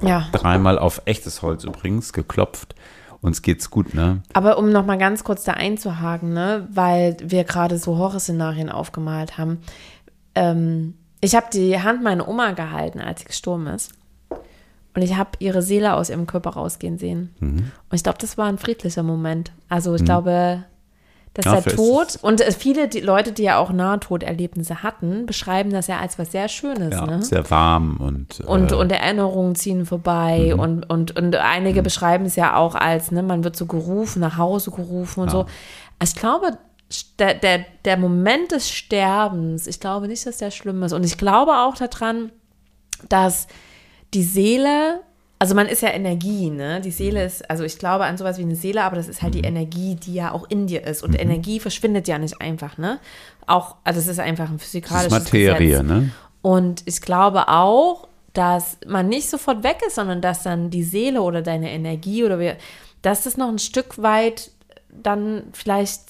Ja. 0.03 0.29
dreimal 0.33 0.79
auf 0.79 1.03
echtes 1.05 1.43
Holz 1.43 1.65
übrigens 1.65 2.13
geklopft. 2.13 2.75
Uns 3.21 3.41
geht's 3.41 3.71
gut, 3.71 3.95
ne? 3.95 4.21
Aber 4.35 4.59
um 4.59 4.71
noch 4.71 4.85
mal 4.85 4.99
ganz 4.99 5.25
kurz 5.25 5.45
da 5.45 5.53
einzuhaken, 5.53 6.35
ne, 6.35 6.69
weil 6.71 7.17
wir 7.23 7.45
gerade 7.45 7.79
so 7.79 7.97
Horrorszenarien 7.97 8.69
aufgemalt 8.69 9.39
haben. 9.39 9.63
Ähm, 10.35 10.95
ich 11.23 11.35
habe 11.35 11.47
die 11.51 11.81
Hand 11.81 12.03
meiner 12.03 12.29
Oma 12.29 12.53
gehalten, 12.53 13.01
als 13.01 13.21
sie 13.21 13.27
gestorben 13.27 13.67
ist. 13.69 13.93
Und 14.95 15.03
ich 15.03 15.17
habe 15.17 15.31
ihre 15.39 15.63
Seele 15.63 15.95
aus 15.95 16.11
ihrem 16.11 16.27
Körper 16.27 16.51
rausgehen 16.51 16.99
sehen. 16.99 17.35
Mhm. 17.41 17.73
Und 17.89 17.95
ich 17.95 18.03
glaube, 18.03 18.19
das 18.21 18.37
war 18.37 18.47
ein 18.47 18.59
friedlicher 18.59 19.03
Moment. 19.03 19.53
Also 19.71 19.95
ich 19.95 20.05
glaube, 20.05 20.65
dass 21.35 21.45
Dafür 21.45 21.63
der 21.63 21.77
Tod 21.77 22.19
und 22.23 22.41
äh, 22.41 22.53
viele 22.53 22.89
die 22.89 23.01
Leute, 23.01 23.33
die 23.33 23.43
ja 23.43 23.59
auch 23.59 23.71
Nahtoderlebnisse 23.73 24.83
hatten, 24.83 25.27
beschreiben 25.27 25.71
das 25.71 25.89
ja 25.89 25.99
als 25.99 26.19
was 26.19 26.31
sehr 26.33 26.49
Schönes. 26.49 26.95
Ja, 26.95 27.07
ne? 27.07 27.23
sehr 27.23 27.51
warm 27.51 27.97
und, 27.99 28.41
Und, 28.41 28.71
äh, 28.73 28.75
und 28.77 28.93
Erinnerungen 28.93 29.55
ziehen 29.57 29.85
vorbei 29.85 30.53
Mhm. 30.55 30.61
und, 30.61 30.91
und, 30.91 31.17
und 31.19 31.37
einige 31.37 31.83
beschreiben 31.83 32.25
es 32.25 32.37
ja 32.37 32.57
auch 32.57 32.75
als, 32.77 33.11
ne, 33.11 33.23
man 33.23 33.43
wird 33.45 33.57
so 33.57 33.67
gerufen, 33.67 34.21
nach 34.21 34.39
Hause 34.39 34.71
gerufen 34.71 35.21
und 35.21 35.31
so. 35.31 35.47
Also 35.99 36.15
Ich 36.15 36.21
glaube, 36.21 36.59
der, 37.19 37.35
der, 37.35 37.65
der 37.85 37.97
Moment 37.97 38.53
des 38.53 38.71
Sterbens, 38.71 39.67
ich 39.67 39.81
glaube 39.81 40.07
nicht, 40.07 40.25
dass 40.27 40.39
der 40.39 40.51
schlimm 40.53 40.83
ist. 40.85 40.93
Und 40.93 41.05
ich 41.05 41.19
glaube 41.19 41.53
auch 41.53 41.75
daran, 41.75 42.31
dass 43.09 43.49
die 44.13 44.23
Seele, 44.23 45.01
also 45.39 45.55
man 45.55 45.67
ist 45.67 45.83
ja 45.83 45.91
Energie, 45.91 46.51
ne? 46.51 46.81
Die 46.81 46.91
Seele 46.91 47.25
ist, 47.25 47.49
also 47.51 47.65
ich 47.65 47.79
glaube 47.79 48.05
an 48.05 48.17
sowas 48.17 48.39
wie 48.39 48.43
eine 48.43 48.57
Seele, 48.57 48.83
aber 48.85 48.97
das 48.97 49.09
ist 49.09 49.21
halt 49.21 49.35
die 49.35 49.43
Energie, 49.43 49.97
die 49.97 50.15
ja 50.15 50.33
auch 50.33 50.49
in 50.49 50.67
dir 50.67 50.87
ist. 50.87 51.03
Und 51.03 51.19
Energie 51.19 51.61
verschwindet 51.61 52.09
ja 52.09 52.19
nicht 52.19 52.41
einfach, 52.41 52.79
ne? 52.79 52.99
Auch, 53.47 53.77
also 53.85 54.01
es 54.01 54.07
ist 54.07 54.21
einfach 54.21 54.49
ein 54.49 54.57
das 54.57 54.65
ist 54.67 54.71
physikalisches 54.73 55.11
Materie, 55.11 55.69
Gesetz. 55.69 55.87
ne? 55.87 56.11
Und 56.41 56.83
ich 56.87 57.01
glaube 57.01 57.49
auch, 57.49 58.09
dass 58.33 58.79
man 58.87 59.09
nicht 59.09 59.31
sofort 59.31 59.63
weg 59.63 59.81
ist, 59.87 59.95
sondern 59.95 60.21
dass 60.21 60.43
dann 60.43 60.71
die 60.71 60.83
Seele 60.83 61.23
oder 61.23 61.43
deine 61.43 61.71
Energie 61.71 62.25
oder 62.25 62.39
wir, 62.39 62.57
dass 63.03 63.25
das 63.25 63.37
noch 63.37 63.49
ein 63.49 63.59
Stück 63.59 64.03
weit 64.03 64.51
dann 64.91 65.45
vielleicht 65.53 66.01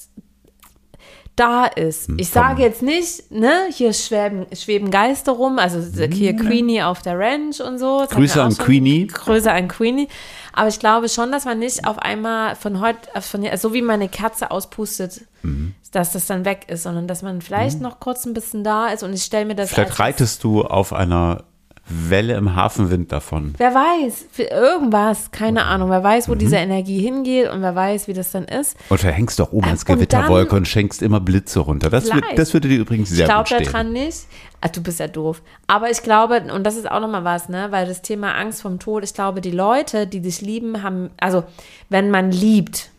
da 1.35 1.65
ist. 1.65 2.09
Ich 2.17 2.29
sage 2.29 2.61
jetzt 2.61 2.81
nicht, 2.81 3.29
ne, 3.31 3.51
hier 3.71 3.93
schweben, 3.93 4.45
schweben 4.53 4.89
Geister 4.91 5.33
rum, 5.33 5.59
also 5.59 5.79
hier 6.05 6.35
Queenie 6.35 6.83
auf 6.83 7.01
der 7.01 7.19
Ranch 7.19 7.59
und 7.59 7.77
so. 7.77 7.99
Das 8.01 8.09
Grüße 8.09 8.41
an. 8.41 8.57
Queenie. 8.57 9.07
Grüße 9.07 9.51
an 9.51 9.67
Queenie. 9.67 10.07
Aber 10.53 10.69
ich 10.69 10.79
glaube 10.79 11.09
schon, 11.09 11.31
dass 11.31 11.45
man 11.45 11.59
nicht 11.59 11.85
auf 11.85 11.99
einmal 11.99 12.55
von 12.55 12.79
heute, 12.79 12.99
von, 13.21 13.45
so 13.57 13.73
wie 13.73 13.81
meine 13.81 14.07
Kerze 14.09 14.51
auspustet, 14.51 15.21
Mhm. 15.43 15.75
dass 15.91 16.11
das 16.13 16.25
dann 16.25 16.43
weg 16.43 16.65
ist, 16.67 16.83
sondern 16.83 17.07
dass 17.07 17.21
man 17.21 17.41
vielleicht 17.41 17.79
noch 17.79 17.99
kurz 17.99 18.25
ein 18.25 18.33
bisschen 18.33 18.63
da 18.63 18.87
ist 18.87 19.03
und 19.03 19.13
ich 19.13 19.23
stelle 19.23 19.45
mir 19.45 19.53
das 19.55 19.71
Vielleicht 19.71 19.99
reitest 19.99 20.43
du 20.43 20.63
auf 20.63 20.91
einer 20.91 21.43
Welle 21.87 22.33
im 22.35 22.55
Hafenwind 22.55 23.11
davon. 23.11 23.53
Wer 23.57 23.75
weiß, 23.75 24.25
für 24.31 24.43
irgendwas, 24.43 25.29
keine 25.31 25.65
Ahnung, 25.65 25.91
wer 25.91 26.03
weiß, 26.03 26.27
wo 26.27 26.33
Mhm. 26.33 26.39
diese 26.39 26.55
Energie 26.55 26.99
hingeht 26.99 27.49
und 27.51 27.61
wer 27.61 27.75
weiß, 27.75 28.07
wie 28.07 28.13
das 28.13 28.31
dann 28.31 28.45
ist. 28.45 28.75
Oder 28.89 29.11
hängst 29.11 29.37
doch 29.39 29.51
oben 29.51 29.65
als 29.67 29.81
und 29.83 29.89
dann- 29.89 29.95
Gewitterwolke 29.97 30.55
und 30.55 30.67
schenkst 30.67 31.03
immer 31.03 31.19
Blitze 31.19 31.59
runter. 31.59 31.91
Das, 31.91 32.11
wird, 32.11 32.25
das 32.35 32.53
würde 32.53 32.69
dir 32.69 32.79
übrigens 32.79 33.11
Ich 33.11 33.17
sehr 33.17 33.27
glaube 33.27 33.47
gut 33.49 33.59
stehen. 33.59 33.65
daran 33.71 33.93
nicht. 33.93 34.25
Ah, 34.61 34.67
du 34.69 34.81
bist 34.81 34.99
ja 34.99 35.07
doof. 35.07 35.43
Aber 35.67 35.91
ich 35.91 36.01
glaube, 36.01 36.43
und 36.51 36.63
das 36.63 36.75
ist 36.75 36.89
auch 36.89 36.99
nochmal 37.01 37.23
was, 37.23 37.49
ne, 37.49 37.67
weil 37.69 37.85
das 37.85 38.01
Thema 38.01 38.33
Angst 38.33 38.63
vom 38.63 38.79
Tod, 38.79 39.03
ich 39.03 39.13
glaube, 39.13 39.39
die 39.41 39.51
Leute, 39.51 40.07
die 40.07 40.21
dich 40.21 40.41
lieben, 40.41 40.81
haben, 40.81 41.11
also 41.17 41.43
wenn 41.89 42.09
man 42.09 42.31
liebt, 42.31 42.89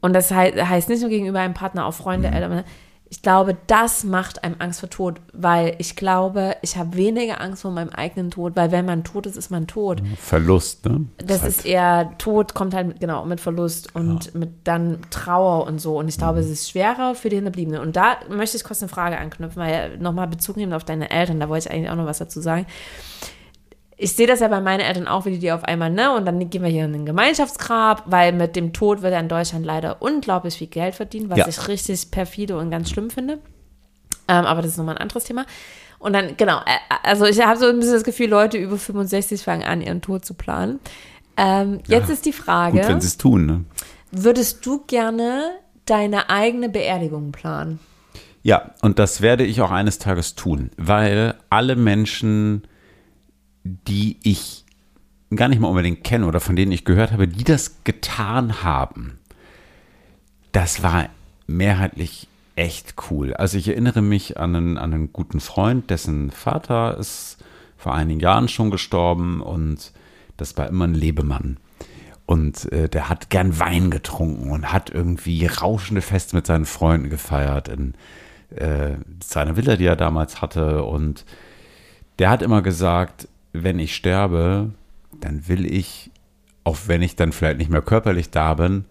und 0.00 0.12
das 0.12 0.30
hei- 0.30 0.52
heißt 0.52 0.88
nicht 0.88 1.00
nur 1.00 1.10
gegenüber 1.10 1.40
einem 1.40 1.54
Partner, 1.54 1.86
auch 1.86 1.94
Freunde, 1.94 2.28
Mhm. 2.28 2.34
Eltern, 2.34 2.64
ich 3.12 3.20
glaube, 3.20 3.58
das 3.66 4.04
macht 4.04 4.42
einem 4.42 4.56
Angst 4.58 4.80
vor 4.80 4.88
Tod, 4.88 5.20
weil 5.34 5.74
ich 5.76 5.96
glaube, 5.96 6.56
ich 6.62 6.78
habe 6.78 6.96
weniger 6.96 7.42
Angst 7.42 7.60
vor 7.60 7.70
meinem 7.70 7.90
eigenen 7.90 8.30
Tod, 8.30 8.56
weil 8.56 8.72
wenn 8.72 8.86
man 8.86 9.04
tot 9.04 9.26
ist, 9.26 9.36
ist 9.36 9.50
man 9.50 9.66
tot. 9.66 10.02
Verlust, 10.16 10.86
ne? 10.86 11.04
Das 11.18 11.44
ist 11.44 11.66
eher, 11.66 12.14
Tod 12.16 12.54
kommt 12.54 12.72
halt 12.72 12.88
mit, 12.88 13.00
genau, 13.00 13.26
mit 13.26 13.38
Verlust 13.38 13.94
und 13.94 14.34
mit 14.34 14.48
dann 14.64 15.00
Trauer 15.10 15.66
und 15.66 15.78
so. 15.78 15.98
Und 15.98 16.08
ich 16.08 16.16
glaube, 16.16 16.38
es 16.38 16.48
ist 16.48 16.70
schwerer 16.70 17.14
für 17.14 17.28
die 17.28 17.36
Hinterbliebenen. 17.36 17.82
Und 17.82 17.96
da 17.96 18.16
möchte 18.30 18.56
ich 18.56 18.64
kurz 18.64 18.80
eine 18.80 18.88
Frage 18.88 19.18
anknüpfen, 19.18 19.60
weil 19.60 19.98
nochmal 19.98 20.26
Bezug 20.26 20.56
nehmen 20.56 20.72
auf 20.72 20.84
deine 20.84 21.10
Eltern, 21.10 21.38
da 21.38 21.50
wollte 21.50 21.68
ich 21.68 21.74
eigentlich 21.74 21.90
auch 21.90 21.96
noch 21.96 22.06
was 22.06 22.16
dazu 22.16 22.40
sagen. 22.40 22.64
Ich 23.96 24.14
sehe 24.14 24.26
das 24.26 24.40
ja 24.40 24.48
bei 24.48 24.60
meinen 24.60 24.80
Eltern 24.80 25.06
auch, 25.06 25.26
wie 25.26 25.38
die 25.38 25.52
auf 25.52 25.64
einmal, 25.64 25.90
ne? 25.90 26.14
Und 26.16 26.24
dann 26.24 26.50
gehen 26.50 26.62
wir 26.62 26.70
hier 26.70 26.86
in 26.86 26.94
ein 26.94 27.06
Gemeinschaftsgrab, 27.06 28.04
weil 28.06 28.32
mit 28.32 28.56
dem 28.56 28.72
Tod 28.72 29.02
wird 29.02 29.12
ja 29.12 29.20
in 29.20 29.28
Deutschland 29.28 29.64
leider 29.64 30.02
unglaublich 30.02 30.54
viel 30.56 30.66
Geld 30.66 30.94
verdient, 30.94 31.30
was 31.30 31.38
Ja. 31.38 31.48
ich 31.48 31.68
richtig 31.68 32.10
perfide 32.10 32.56
und 32.56 32.70
ganz 32.70 32.90
schlimm 32.90 33.10
finde. 33.10 33.34
Ähm, 34.28 34.44
aber 34.44 34.62
das 34.62 34.72
ist 34.72 34.76
nochmal 34.78 34.96
ein 34.96 35.02
anderes 35.02 35.24
Thema. 35.24 35.46
Und 35.98 36.14
dann, 36.14 36.36
genau, 36.36 36.58
äh, 36.58 36.78
also 37.04 37.26
ich 37.26 37.40
habe 37.44 37.58
so 37.58 37.66
ein 37.66 37.76
bisschen 37.78 37.94
das 37.94 38.04
Gefühl, 38.04 38.28
Leute 38.28 38.56
über 38.58 38.76
65 38.76 39.42
fangen 39.42 39.62
an, 39.62 39.80
ihren 39.82 40.00
Tod 40.02 40.24
zu 40.24 40.34
planen. 40.34 40.80
Ähm, 41.36 41.80
jetzt 41.86 42.10
ist 42.10 42.26
die 42.26 42.32
Frage, 42.32 42.80
Gut, 42.80 42.88
wenn 42.88 43.00
sie 43.00 43.06
es 43.06 43.16
tun, 43.18 43.46
ne? 43.46 43.64
würdest 44.10 44.66
du 44.66 44.82
gerne 44.86 45.50
deine 45.86 46.28
eigene 46.28 46.68
Beerdigung 46.68 47.30
planen? 47.32 47.78
Ja, 48.42 48.72
und 48.82 48.98
das 48.98 49.20
werde 49.20 49.44
ich 49.44 49.60
auch 49.60 49.70
eines 49.70 49.98
Tages 49.98 50.34
tun, 50.34 50.70
weil 50.76 51.34
alle 51.50 51.76
Menschen, 51.76 52.62
die 53.64 54.16
ich 54.22 54.64
gar 55.34 55.48
nicht 55.48 55.60
mal 55.60 55.68
unbedingt 55.68 56.04
kenne 56.04 56.26
oder 56.26 56.40
von 56.40 56.56
denen 56.56 56.72
ich 56.72 56.84
gehört 56.84 57.12
habe, 57.12 57.28
die 57.28 57.44
das 57.44 57.84
getan 57.84 58.62
haben, 58.62 59.18
das 60.52 60.82
war 60.82 61.08
mehrheitlich 61.46 62.28
echt 62.56 62.94
cool. 63.10 63.34
Also 63.34 63.56
ich 63.56 63.68
erinnere 63.68 64.02
mich 64.02 64.38
an 64.38 64.54
einen, 64.54 64.78
an 64.78 64.92
einen 64.92 65.12
guten 65.12 65.40
Freund, 65.40 65.88
dessen 65.90 66.30
Vater 66.30 66.98
ist 66.98 67.38
vor 67.76 67.94
einigen 67.94 68.20
Jahren 68.20 68.48
schon 68.48 68.70
gestorben 68.70 69.40
und 69.40 69.92
das 70.36 70.56
war 70.56 70.68
immer 70.68 70.86
ein 70.86 70.94
Lebemann. 70.94 71.56
Und 72.26 72.70
äh, 72.72 72.88
der 72.88 73.08
hat 73.08 73.30
gern 73.30 73.58
Wein 73.58 73.90
getrunken 73.90 74.50
und 74.50 74.72
hat 74.72 74.90
irgendwie 74.90 75.46
rauschende 75.46 76.02
Feste 76.02 76.36
mit 76.36 76.46
seinen 76.46 76.66
Freunden 76.66 77.10
gefeiert 77.10 77.68
in 77.68 77.94
äh, 78.54 78.96
seiner 79.22 79.56
Villa, 79.56 79.76
die 79.76 79.86
er 79.86 79.96
damals 79.96 80.40
hatte. 80.40 80.84
Und 80.84 81.24
der 82.18 82.30
hat 82.30 82.42
immer 82.42 82.62
gesagt, 82.62 83.28
wenn 83.52 83.78
ich 83.78 83.94
sterbe, 83.94 84.72
dann 85.20 85.48
will 85.48 85.66
ich, 85.66 86.10
auch 86.64 86.78
wenn 86.86 87.02
ich 87.02 87.16
dann 87.16 87.32
vielleicht 87.32 87.58
nicht 87.58 87.70
mehr 87.70 87.82
körperlich 87.82 88.30
da 88.30 88.54
bin, 88.54 88.86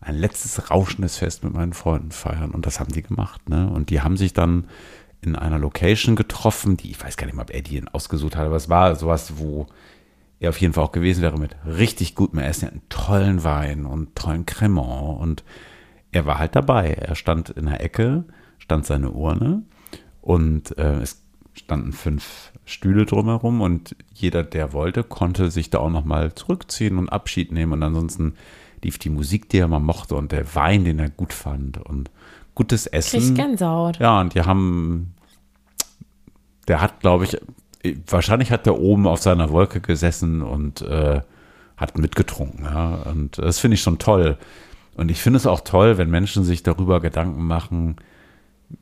ein 0.00 0.16
letztes 0.16 0.70
rauschendes 0.70 1.18
Fest 1.18 1.44
mit 1.44 1.52
meinen 1.52 1.72
Freunden 1.72 2.10
feiern. 2.10 2.52
Und 2.52 2.66
das 2.66 2.80
haben 2.80 2.92
die 2.92 3.02
gemacht. 3.02 3.48
Ne? 3.48 3.68
Und 3.68 3.90
die 3.90 4.00
haben 4.00 4.16
sich 4.16 4.32
dann 4.32 4.66
in 5.20 5.36
einer 5.36 5.58
Location 5.58 6.16
getroffen, 6.16 6.76
die, 6.76 6.90
ich 6.90 7.02
weiß 7.02 7.16
gar 7.16 7.26
nicht 7.26 7.36
mal, 7.36 7.42
ob 7.42 7.54
er 7.54 7.62
die 7.62 7.82
ausgesucht 7.92 8.36
hat, 8.36 8.46
aber 8.46 8.56
es 8.56 8.70
war 8.70 8.94
sowas, 8.96 9.34
wo 9.36 9.66
er 10.38 10.48
auf 10.48 10.60
jeden 10.60 10.72
Fall 10.72 10.84
auch 10.84 10.92
gewesen 10.92 11.20
wäre 11.20 11.38
mit 11.38 11.54
richtig 11.66 12.14
gutem 12.14 12.38
Essen, 12.38 12.64
er 12.64 12.66
hat 12.68 12.72
einen 12.72 12.88
tollen 12.88 13.44
Wein 13.44 13.84
und 13.84 14.16
tollen 14.16 14.46
Cremant 14.46 15.20
und 15.20 15.44
er 16.12 16.24
war 16.24 16.38
halt 16.38 16.56
dabei. 16.56 16.94
Er 16.94 17.14
stand 17.14 17.50
in 17.50 17.66
der 17.66 17.82
Ecke, 17.82 18.24
stand 18.58 18.86
seine 18.86 19.10
Urne 19.10 19.62
und 20.22 20.76
äh, 20.78 21.00
es 21.02 21.22
standen 21.60 21.92
fünf 21.92 22.52
Stühle 22.64 23.06
drumherum 23.06 23.60
und 23.60 23.96
jeder, 24.14 24.42
der 24.42 24.72
wollte, 24.72 25.02
konnte 25.04 25.50
sich 25.50 25.70
da 25.70 25.78
auch 25.78 25.90
nochmal 25.90 26.34
zurückziehen 26.34 26.98
und 26.98 27.08
Abschied 27.08 27.52
nehmen 27.52 27.72
und 27.72 27.82
ansonsten 27.82 28.34
lief 28.82 28.98
die 28.98 29.10
Musik, 29.10 29.48
die 29.48 29.58
er 29.58 29.68
mal 29.68 29.78
mochte 29.78 30.14
und 30.14 30.32
der 30.32 30.54
Wein, 30.54 30.84
den 30.84 30.98
er 30.98 31.10
gut 31.10 31.32
fand 31.32 31.78
und 31.78 32.10
gutes 32.54 32.86
Essen. 32.86 33.20
Krieg 33.20 33.34
Gänsehaut. 33.36 33.98
Ja, 33.98 34.20
und 34.20 34.34
die 34.34 34.42
haben, 34.42 35.14
der 36.66 36.80
hat, 36.80 37.00
glaube 37.00 37.24
ich, 37.24 37.36
wahrscheinlich 38.06 38.50
hat 38.50 38.66
der 38.66 38.78
oben 38.78 39.06
auf 39.06 39.20
seiner 39.20 39.50
Wolke 39.50 39.80
gesessen 39.80 40.42
und 40.42 40.82
äh, 40.82 41.20
hat 41.76 41.98
mitgetrunken. 41.98 42.64
Ja, 42.64 42.94
und 43.10 43.38
das 43.38 43.58
finde 43.58 43.74
ich 43.74 43.82
schon 43.82 43.98
toll. 43.98 44.38
Und 44.96 45.10
ich 45.10 45.20
finde 45.20 45.36
es 45.36 45.46
auch 45.46 45.60
toll, 45.60 45.98
wenn 45.98 46.10
Menschen 46.10 46.44
sich 46.44 46.62
darüber 46.62 47.00
Gedanken 47.00 47.46
machen, 47.46 47.96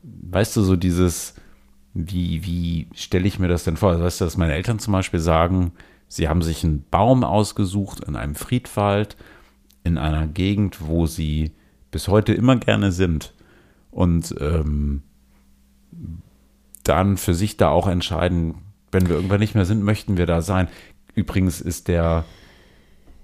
weißt 0.03 0.55
du, 0.57 0.61
so 0.61 0.75
dieses, 0.75 1.35
wie, 1.93 2.45
wie 2.45 2.87
stelle 2.93 3.27
ich 3.27 3.39
mir 3.39 3.47
das 3.47 3.63
denn 3.63 3.77
vor? 3.77 3.89
Also, 3.89 4.03
weißt 4.03 4.21
du, 4.21 4.25
dass 4.25 4.37
meine 4.37 4.53
Eltern 4.53 4.79
zum 4.79 4.93
Beispiel 4.93 5.19
sagen, 5.19 5.71
sie 6.07 6.27
haben 6.27 6.41
sich 6.41 6.63
einen 6.63 6.85
Baum 6.89 7.23
ausgesucht 7.23 8.03
in 8.03 8.15
einem 8.15 8.35
Friedwald, 8.35 9.17
in 9.83 9.97
einer 9.97 10.27
Gegend, 10.27 10.87
wo 10.87 11.05
sie 11.05 11.51
bis 11.91 12.07
heute 12.07 12.33
immer 12.33 12.57
gerne 12.57 12.91
sind. 12.91 13.33
Und 13.91 14.35
ähm, 14.39 15.01
dann 16.83 17.17
für 17.17 17.33
sich 17.33 17.57
da 17.57 17.69
auch 17.69 17.87
entscheiden, 17.87 18.55
wenn 18.91 19.07
wir 19.07 19.15
irgendwann 19.15 19.39
nicht 19.39 19.55
mehr 19.55 19.65
sind, 19.65 19.83
möchten 19.83 20.17
wir 20.17 20.25
da 20.25 20.41
sein. 20.41 20.67
Übrigens 21.15 21.61
ist 21.61 21.87
der, 21.87 22.25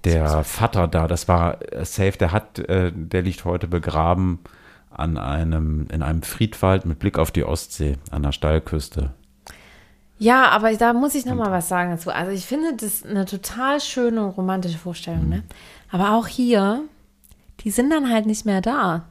der 0.04 0.44
Vater 0.44 0.88
da, 0.88 1.06
das 1.08 1.28
war 1.28 1.60
äh, 1.72 1.84
safe, 1.84 2.18
der 2.18 2.32
hat, 2.32 2.58
äh, 2.58 2.92
der 2.94 3.22
liegt 3.22 3.44
heute 3.44 3.68
begraben 3.68 4.40
an 4.98 5.18
einem, 5.18 5.86
in 5.90 6.02
einem 6.02 6.22
Friedwald 6.22 6.86
mit 6.86 6.98
Blick 6.98 7.18
auf 7.18 7.30
die 7.30 7.44
Ostsee, 7.44 7.96
an 8.10 8.22
der 8.22 8.32
Steilküste. 8.32 9.12
Ja, 10.18 10.48
aber 10.48 10.74
da 10.74 10.94
muss 10.94 11.14
ich 11.14 11.26
noch 11.26 11.34
mal 11.34 11.50
was 11.50 11.68
sagen 11.68 11.90
dazu. 11.90 12.10
Also 12.10 12.32
ich 12.32 12.46
finde 12.46 12.74
das 12.74 13.04
eine 13.04 13.26
total 13.26 13.80
schöne 13.80 14.24
und 14.24 14.30
romantische 14.30 14.78
Vorstellung, 14.78 15.28
ne? 15.28 15.42
Aber 15.90 16.12
auch 16.12 16.26
hier, 16.26 16.82
die 17.60 17.70
sind 17.70 17.90
dann 17.90 18.10
halt 18.10 18.26
nicht 18.26 18.46
mehr 18.46 18.60
da. 18.62 19.04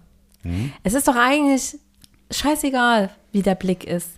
Es 0.83 0.93
ist 0.93 1.07
doch 1.07 1.15
eigentlich 1.15 1.79
scheißegal, 2.29 3.09
wie 3.31 3.41
der 3.41 3.55
Blick 3.55 3.83
ist. 3.83 4.09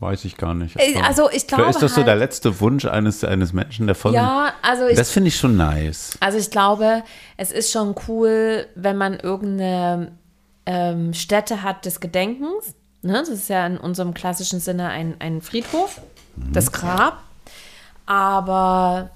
Weiß 0.00 0.24
ich 0.24 0.38
gar 0.38 0.54
nicht. 0.54 0.76
Äh, 0.76 0.98
Also 1.02 1.30
ich 1.30 1.46
glaube 1.46 1.68
ist 1.68 1.82
das 1.82 1.92
so 1.92 1.98
halt, 1.98 2.08
der 2.08 2.16
letzte 2.16 2.58
Wunsch 2.60 2.86
eines, 2.86 3.22
eines 3.22 3.52
Menschen, 3.52 3.86
der 3.86 3.94
von. 3.94 4.14
Ja, 4.14 4.54
also 4.62 4.86
ich, 4.86 4.96
das 4.96 5.10
finde 5.10 5.28
ich 5.28 5.36
schon 5.36 5.56
nice. 5.56 6.16
also 6.20 6.38
ich 6.38 6.50
glaube, 6.50 7.02
es 7.36 7.52
ist 7.52 7.70
schon 7.70 7.94
cool, 8.08 8.66
wenn 8.74 8.96
man 8.96 9.20
irgendeine 9.20 10.12
ähm, 10.64 11.12
Stätte 11.12 11.62
hat 11.62 11.84
des 11.84 12.00
Gedenkens. 12.00 12.74
Ne? 13.02 13.12
Das 13.12 13.28
ist 13.28 13.48
ja 13.50 13.66
in 13.66 13.76
unserem 13.76 14.14
klassischen 14.14 14.58
Sinne 14.60 14.88
ein, 14.88 15.16
ein 15.18 15.42
Friedhof, 15.42 16.00
das 16.36 16.72
Grab. 16.72 17.22
Aber 18.06 19.10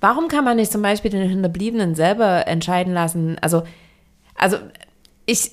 warum 0.00 0.28
kann 0.28 0.44
man 0.44 0.56
nicht 0.56 0.70
zum 0.70 0.82
Beispiel 0.82 1.10
den 1.10 1.28
Hinterbliebenen 1.28 1.94
selber 1.94 2.46
entscheiden 2.46 2.92
lassen? 2.92 3.38
Also, 3.40 3.62
also 4.34 4.58
ich, 5.26 5.52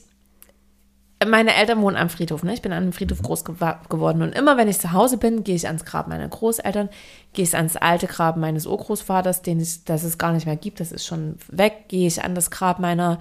meine 1.29 1.55
Eltern 1.55 1.81
wohnen 1.81 1.97
am 1.97 2.09
Friedhof, 2.09 2.43
ne? 2.43 2.53
Ich 2.53 2.61
bin 2.61 2.71
an 2.71 2.83
einem 2.83 2.93
Friedhof 2.93 3.21
groß 3.21 3.45
gewa- 3.45 3.77
geworden. 3.89 4.21
Und 4.21 4.33
immer 4.33 4.57
wenn 4.57 4.67
ich 4.67 4.79
zu 4.79 4.91
Hause 4.91 5.17
bin, 5.17 5.43
gehe 5.43 5.55
ich 5.55 5.67
ans 5.67 5.85
Grab 5.85 6.07
meiner 6.07 6.27
Großeltern, 6.27 6.89
gehe 7.33 7.43
ich 7.43 7.55
ans 7.55 7.75
alte 7.75 8.07
Grab 8.07 8.37
meines 8.37 8.65
Urgroßvaters, 8.65 9.41
den 9.41 9.59
ich, 9.59 9.83
das 9.85 10.03
es 10.03 10.17
gar 10.17 10.33
nicht 10.33 10.45
mehr 10.45 10.55
gibt, 10.55 10.79
das 10.79 10.91
ist 10.91 11.05
schon 11.05 11.37
weg, 11.49 11.85
gehe 11.87 12.07
ich 12.07 12.23
an 12.23 12.35
das 12.35 12.51
Grab 12.51 12.79
meiner 12.79 13.19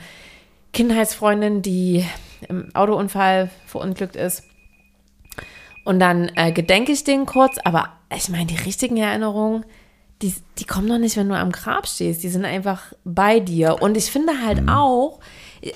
Kindheitsfreundin, 0.73 1.63
die 1.63 2.05
im 2.49 2.75
Autounfall 2.75 3.51
verunglückt 3.67 4.17
ist. 4.17 4.43
Und 5.85 6.01
dann 6.01 6.31
äh, 6.35 6.53
gedenke 6.53 6.93
ich 6.93 7.05
denen 7.05 7.27
kurz, 7.27 7.59
aber 7.65 7.91
ich 8.15 8.29
meine, 8.29 8.47
die 8.47 8.57
richtigen 8.57 8.97
Erinnerungen, 8.97 9.65
die, 10.23 10.35
die 10.59 10.65
kommen 10.65 10.89
noch 10.89 10.99
nicht, 10.99 11.17
wenn 11.17 11.29
du 11.29 11.37
am 11.37 11.53
Grab 11.53 11.87
stehst. 11.87 12.23
Die 12.23 12.29
sind 12.29 12.45
einfach 12.45 12.93
bei 13.05 13.39
dir. 13.39 13.81
Und 13.81 13.97
ich 13.97 14.11
finde 14.11 14.33
halt 14.45 14.69
auch, 14.69 15.21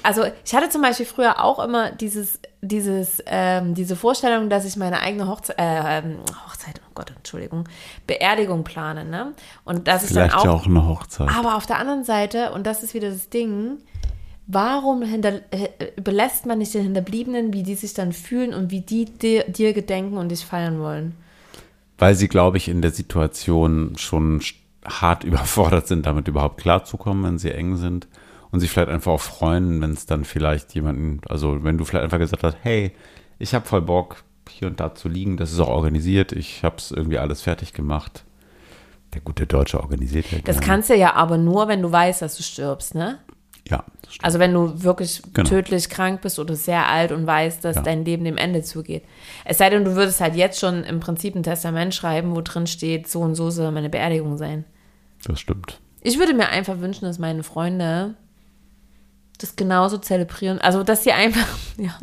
also 0.03 0.25
ich 0.45 0.55
hatte 0.55 0.69
zum 0.69 0.83
Beispiel 0.83 1.07
früher 1.07 1.43
auch 1.43 1.59
immer 1.63 1.91
dieses, 1.93 2.39
dieses, 2.63 3.23
ähm, 3.27 3.75
diese 3.75 3.97
Vorstellung, 3.97 4.49
dass 4.51 4.65
ich 4.65 4.77
meine 4.77 5.01
eigene 5.01 5.27
Hochzeit, 5.29 5.59
äh, 5.59 5.99
ähm, 5.99 6.19
Hochzeit, 6.47 6.81
oh 6.87 6.91
Gott, 6.95 7.13
Entschuldigung, 7.17 7.69
Beerdigung 8.07 8.65
plane, 8.65 9.05
ne? 9.05 9.33
Und 9.65 9.89
das 9.89 10.03
ist 10.05 10.17
dann 10.17 10.29
Vielleicht 10.31 10.37
auch, 10.37 10.45
ja 10.45 10.51
auch 10.53 10.67
eine 10.67 10.87
Hochzeit. 10.87 11.29
aber 11.37 11.57
auf 11.57 11.67
der 11.67 11.79
anderen 11.79 12.05
Seite, 12.05 12.53
und 12.53 12.67
das 12.67 12.83
ist 12.83 12.95
wieder 12.95 13.11
das 13.11 13.29
Ding, 13.31 13.79
warum 14.47 15.03
hinter, 15.03 15.41
äh, 15.53 15.69
überlässt 15.97 16.47
man 16.47 16.59
nicht 16.59 16.75
den 16.75 16.83
Hinterbliebenen, 16.83 17.53
wie 17.53 17.63
die 17.63 17.75
sich 17.77 17.95
dann 17.95 18.13
fühlen 18.13 18.53
und 18.55 18.71
wie 18.71 18.81
die 18.81 19.05
dir, 19.07 19.45
dir 19.45 19.73
gedenken 19.73 20.17
und 20.19 20.29
dich 20.31 20.45
feiern 20.45 20.81
wollen? 20.81 21.15
Weil 21.99 22.15
sie, 22.15 22.29
glaube 22.29 22.57
ich, 22.57 22.69
in 22.69 22.83
der 22.83 22.91
Situation 22.93 23.95
schon 23.97 24.41
sch- 24.41 24.55
hart 24.85 25.25
überfordert 25.25 25.87
sind, 25.87 26.07
damit 26.07 26.29
überhaupt 26.29 26.59
klarzukommen, 26.61 27.23
wenn 27.25 27.39
sie 27.39 27.51
eng 27.53 27.77
sind. 27.77 28.09
Und 28.53 28.61
sich 28.61 28.71
vielleicht 28.71 28.89
einfach 28.89 29.13
auch 29.13 29.21
freuen, 29.21 29.81
wenn 29.81 29.93
es 29.93 30.07
dann 30.07 30.25
vielleicht 30.25 30.75
jemanden, 30.75 31.21
also 31.29 31.63
wenn 31.63 31.79
du 31.79 31.85
vielleicht 31.85 32.05
einfach 32.05 32.19
gesagt 32.19 32.43
hast, 32.43 32.57
hey, 32.63 32.93
ich 33.39 33.55
habe 33.55 33.65
voll 33.67 33.83
Bock, 33.83 34.25
hier 34.49 34.67
und 34.69 34.81
da 34.81 34.95
zu 34.95 35.09
liegen, 35.09 35.37
das 35.37 35.53
ist 35.53 35.61
auch 35.61 35.69
organisiert, 35.69 36.33
ich 36.33 36.65
habe 36.65 36.77
es 36.79 36.91
irgendwie 36.91 37.19
alles 37.19 37.43
fertig 37.43 37.73
gemacht. 37.73 38.25
Der 39.15 39.21
gute 39.21 39.47
Deutsche 39.47 39.79
organisiert 39.81 40.31
ja 40.33 40.39
Das 40.45 40.57
gerne. 40.57 40.67
kannst 40.67 40.91
du 40.91 40.97
ja 40.97 41.15
aber 41.15 41.37
nur, 41.39 41.69
wenn 41.69 41.83
du 41.83 41.91
weißt, 41.93 42.23
dass 42.23 42.37
du 42.37 42.43
stirbst, 42.43 42.95
ne? 42.97 43.19
Ja, 43.69 43.85
das 44.03 44.15
stimmt. 44.15 44.25
Also 44.25 44.39
wenn 44.41 44.53
du 44.53 44.83
wirklich 44.83 45.23
Genau. 45.33 45.49
tödlich 45.49 45.89
krank 45.89 46.21
bist 46.23 46.39
oder 46.41 46.57
sehr 46.57 46.89
alt 46.89 47.13
und 47.13 47.27
weißt, 47.27 47.65
dass 47.65 47.77
Ja. 47.77 47.83
dein 47.83 48.05
Leben 48.05 48.25
dem 48.25 48.37
Ende 48.37 48.63
zugeht. 48.63 49.05
Es 49.45 49.59
sei 49.59 49.71
denn, 49.71 49.85
du 49.85 49.95
würdest 49.95 50.21
halt 50.21 50.35
jetzt 50.35 50.59
schon 50.59 50.83
im 50.83 50.99
Prinzip 50.99 51.37
ein 51.37 51.43
Testament 51.45 51.95
schreiben, 51.95 52.35
wo 52.35 52.41
drin 52.41 52.67
steht, 52.67 53.07
so 53.09 53.21
und 53.21 53.37
so 53.37 53.51
soll 53.51 53.71
meine 53.71 53.91
Beerdigung 53.91 54.37
sein. 54.37 54.65
das 55.25 55.39
stimmt. 55.39 55.79
Ich 56.03 56.19
würde 56.19 56.33
mir 56.35 56.49
einfach 56.49 56.81
wünschen, 56.81 57.05
dass 57.05 57.19
meine 57.19 57.43
Freunde 57.43 58.15
das 59.43 59.57
genauso 59.57 59.99
zelebrieren. 59.99 60.61
Also, 60.61 60.83
dass 60.83 61.03
sie 61.05 61.13
einfach, 61.13 61.47
ja, 61.79 61.97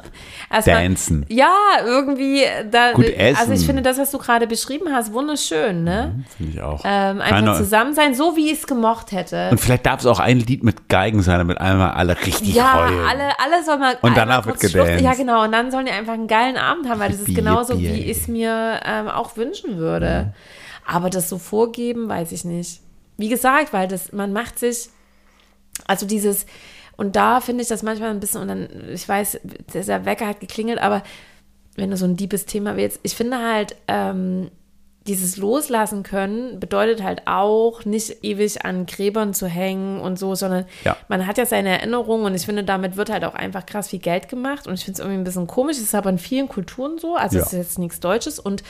Dancen. 0.66 1.26
ja, 1.30 1.54
irgendwie, 1.86 2.44
da, 2.72 2.94
Gut 2.94 3.06
also 3.06 3.44
essen. 3.44 3.54
ich 3.54 3.66
finde 3.66 3.82
das, 3.84 3.98
was 3.98 4.12
du 4.12 4.18
gerade 4.18 4.48
beschrieben 4.48 4.88
hast, 4.92 5.14
wunderschön, 5.14 5.84
ne? 5.84 6.24
Finde 6.36 6.54
ich 6.54 6.62
auch. 6.62 6.82
Ähm, 6.84 7.22
einfach 7.22 7.30
Keine- 7.30 7.58
zusammen 7.58 7.94
sein, 7.94 8.16
so 8.16 8.36
wie 8.36 8.48
ich 8.52 8.60
es 8.60 8.68
gemocht 8.68 9.12
hätte. 9.12 9.50
Und 9.52 9.60
vielleicht 9.60 9.86
darf 9.86 10.00
es 10.00 10.06
auch 10.06 10.20
ein 10.20 10.40
Lied 10.40 10.64
mit 10.64 10.90
Geigen 10.90 11.22
sein, 11.22 11.38
damit 11.38 11.60
einmal 11.60 11.92
alle 11.92 12.18
richtig 12.18 12.56
ja, 12.56 12.88
heulen. 12.88 13.06
alle, 13.08 13.40
alle 13.40 13.64
sollen 13.64 13.80
mal 13.80 13.98
Und 14.02 14.18
danach 14.18 14.46
wird 14.46 14.60
gedanced. 14.60 15.02
Ja, 15.02 15.14
genau. 15.14 15.44
Und 15.44 15.52
dann 15.52 15.70
sollen 15.72 15.86
die 15.86 15.92
einfach 15.92 16.14
einen 16.14 16.28
geilen 16.28 16.58
Abend 16.58 16.90
haben, 16.90 17.00
weil 17.00 17.12
das 17.12 17.20
ist 17.20 17.36
genauso, 17.36 17.74
yippie, 17.74 17.94
wie 17.94 18.12
ich 18.12 18.18
es 18.18 18.28
mir 18.28 18.80
ähm, 18.86 19.08
auch 19.08 19.38
wünschen 19.38 19.78
würde. 19.78 20.34
Aber 20.86 21.10
das 21.10 21.30
so 21.30 21.38
vorgeben, 21.38 22.08
weiß 22.10 22.32
ich 22.32 22.46
nicht. 22.46 22.82
Wie 23.18 23.30
gesagt, 23.30 23.74
weil 23.74 23.88
das, 23.88 24.12
man 24.14 24.32
macht 24.32 24.58
sich, 24.60 24.90
also 25.88 26.06
dieses, 26.06 26.46
und 26.98 27.16
da 27.16 27.40
finde 27.40 27.62
ich 27.64 27.70
das 27.70 27.84
manchmal 27.84 28.10
ein 28.10 28.20
bisschen, 28.20 28.42
und 28.42 28.48
dann, 28.50 28.68
ich 28.92 29.08
weiß, 29.08 29.40
dieser 29.74 30.06
Wecker 30.06 30.28
hat 30.28 30.40
geklingelt, 30.40 30.80
aber 30.80 31.04
wenn 31.76 31.92
du 31.92 31.98
so 31.98 32.06
ein 32.06 32.18
liebes 32.18 32.46
Thema 32.46 32.76
willst, 32.76 33.00
ich 33.04 33.16
finde 33.16 33.38
halt, 33.40 33.76
ähm, 33.88 34.50
dieses 35.06 35.38
Loslassen 35.38 36.04
können 36.04 36.60
bedeutet 36.60 37.02
halt 37.02 37.22
auch, 37.28 37.86
nicht 37.86 38.26
ewig 38.26 38.66
an 38.66 38.86
Gräbern 38.88 39.34
zu 39.34 39.48
hängen 39.48 40.02
und 40.02 40.20
so, 40.20 40.36
sondern 40.36 40.66
Ja. 40.84 40.98
man 41.08 41.26
hat 41.26 41.38
ja 41.38 41.46
seine 41.46 41.70
Erinnerungen 41.70 42.26
und 42.26 42.36
ich 42.36 42.46
finde, 42.46 42.66
damit 42.66 42.98
wird 42.98 43.10
halt 43.10 43.24
auch 43.24 43.34
einfach 43.36 43.66
krass 43.66 43.88
viel 43.88 44.00
Geld 44.00 44.28
gemacht 44.28 44.68
und 44.68 44.74
ich 44.74 44.84
finde 44.84 44.94
es 44.96 45.00
irgendwie 45.00 45.20
ein 45.20 45.24
bisschen 45.24 45.48
komisch. 45.48 45.78
Es 45.78 45.84
ist 45.84 45.96
aber 45.96 46.10
in 46.10 46.18
vielen 46.18 46.50
Kulturen 46.50 46.98
so, 46.98 47.16
also 47.16 47.38
Ja. 47.38 47.44
es 47.44 47.54
ist 47.54 47.58
jetzt 47.58 47.80
nichts 47.80 48.02
Deutsches 48.02 48.38
und 48.38 48.64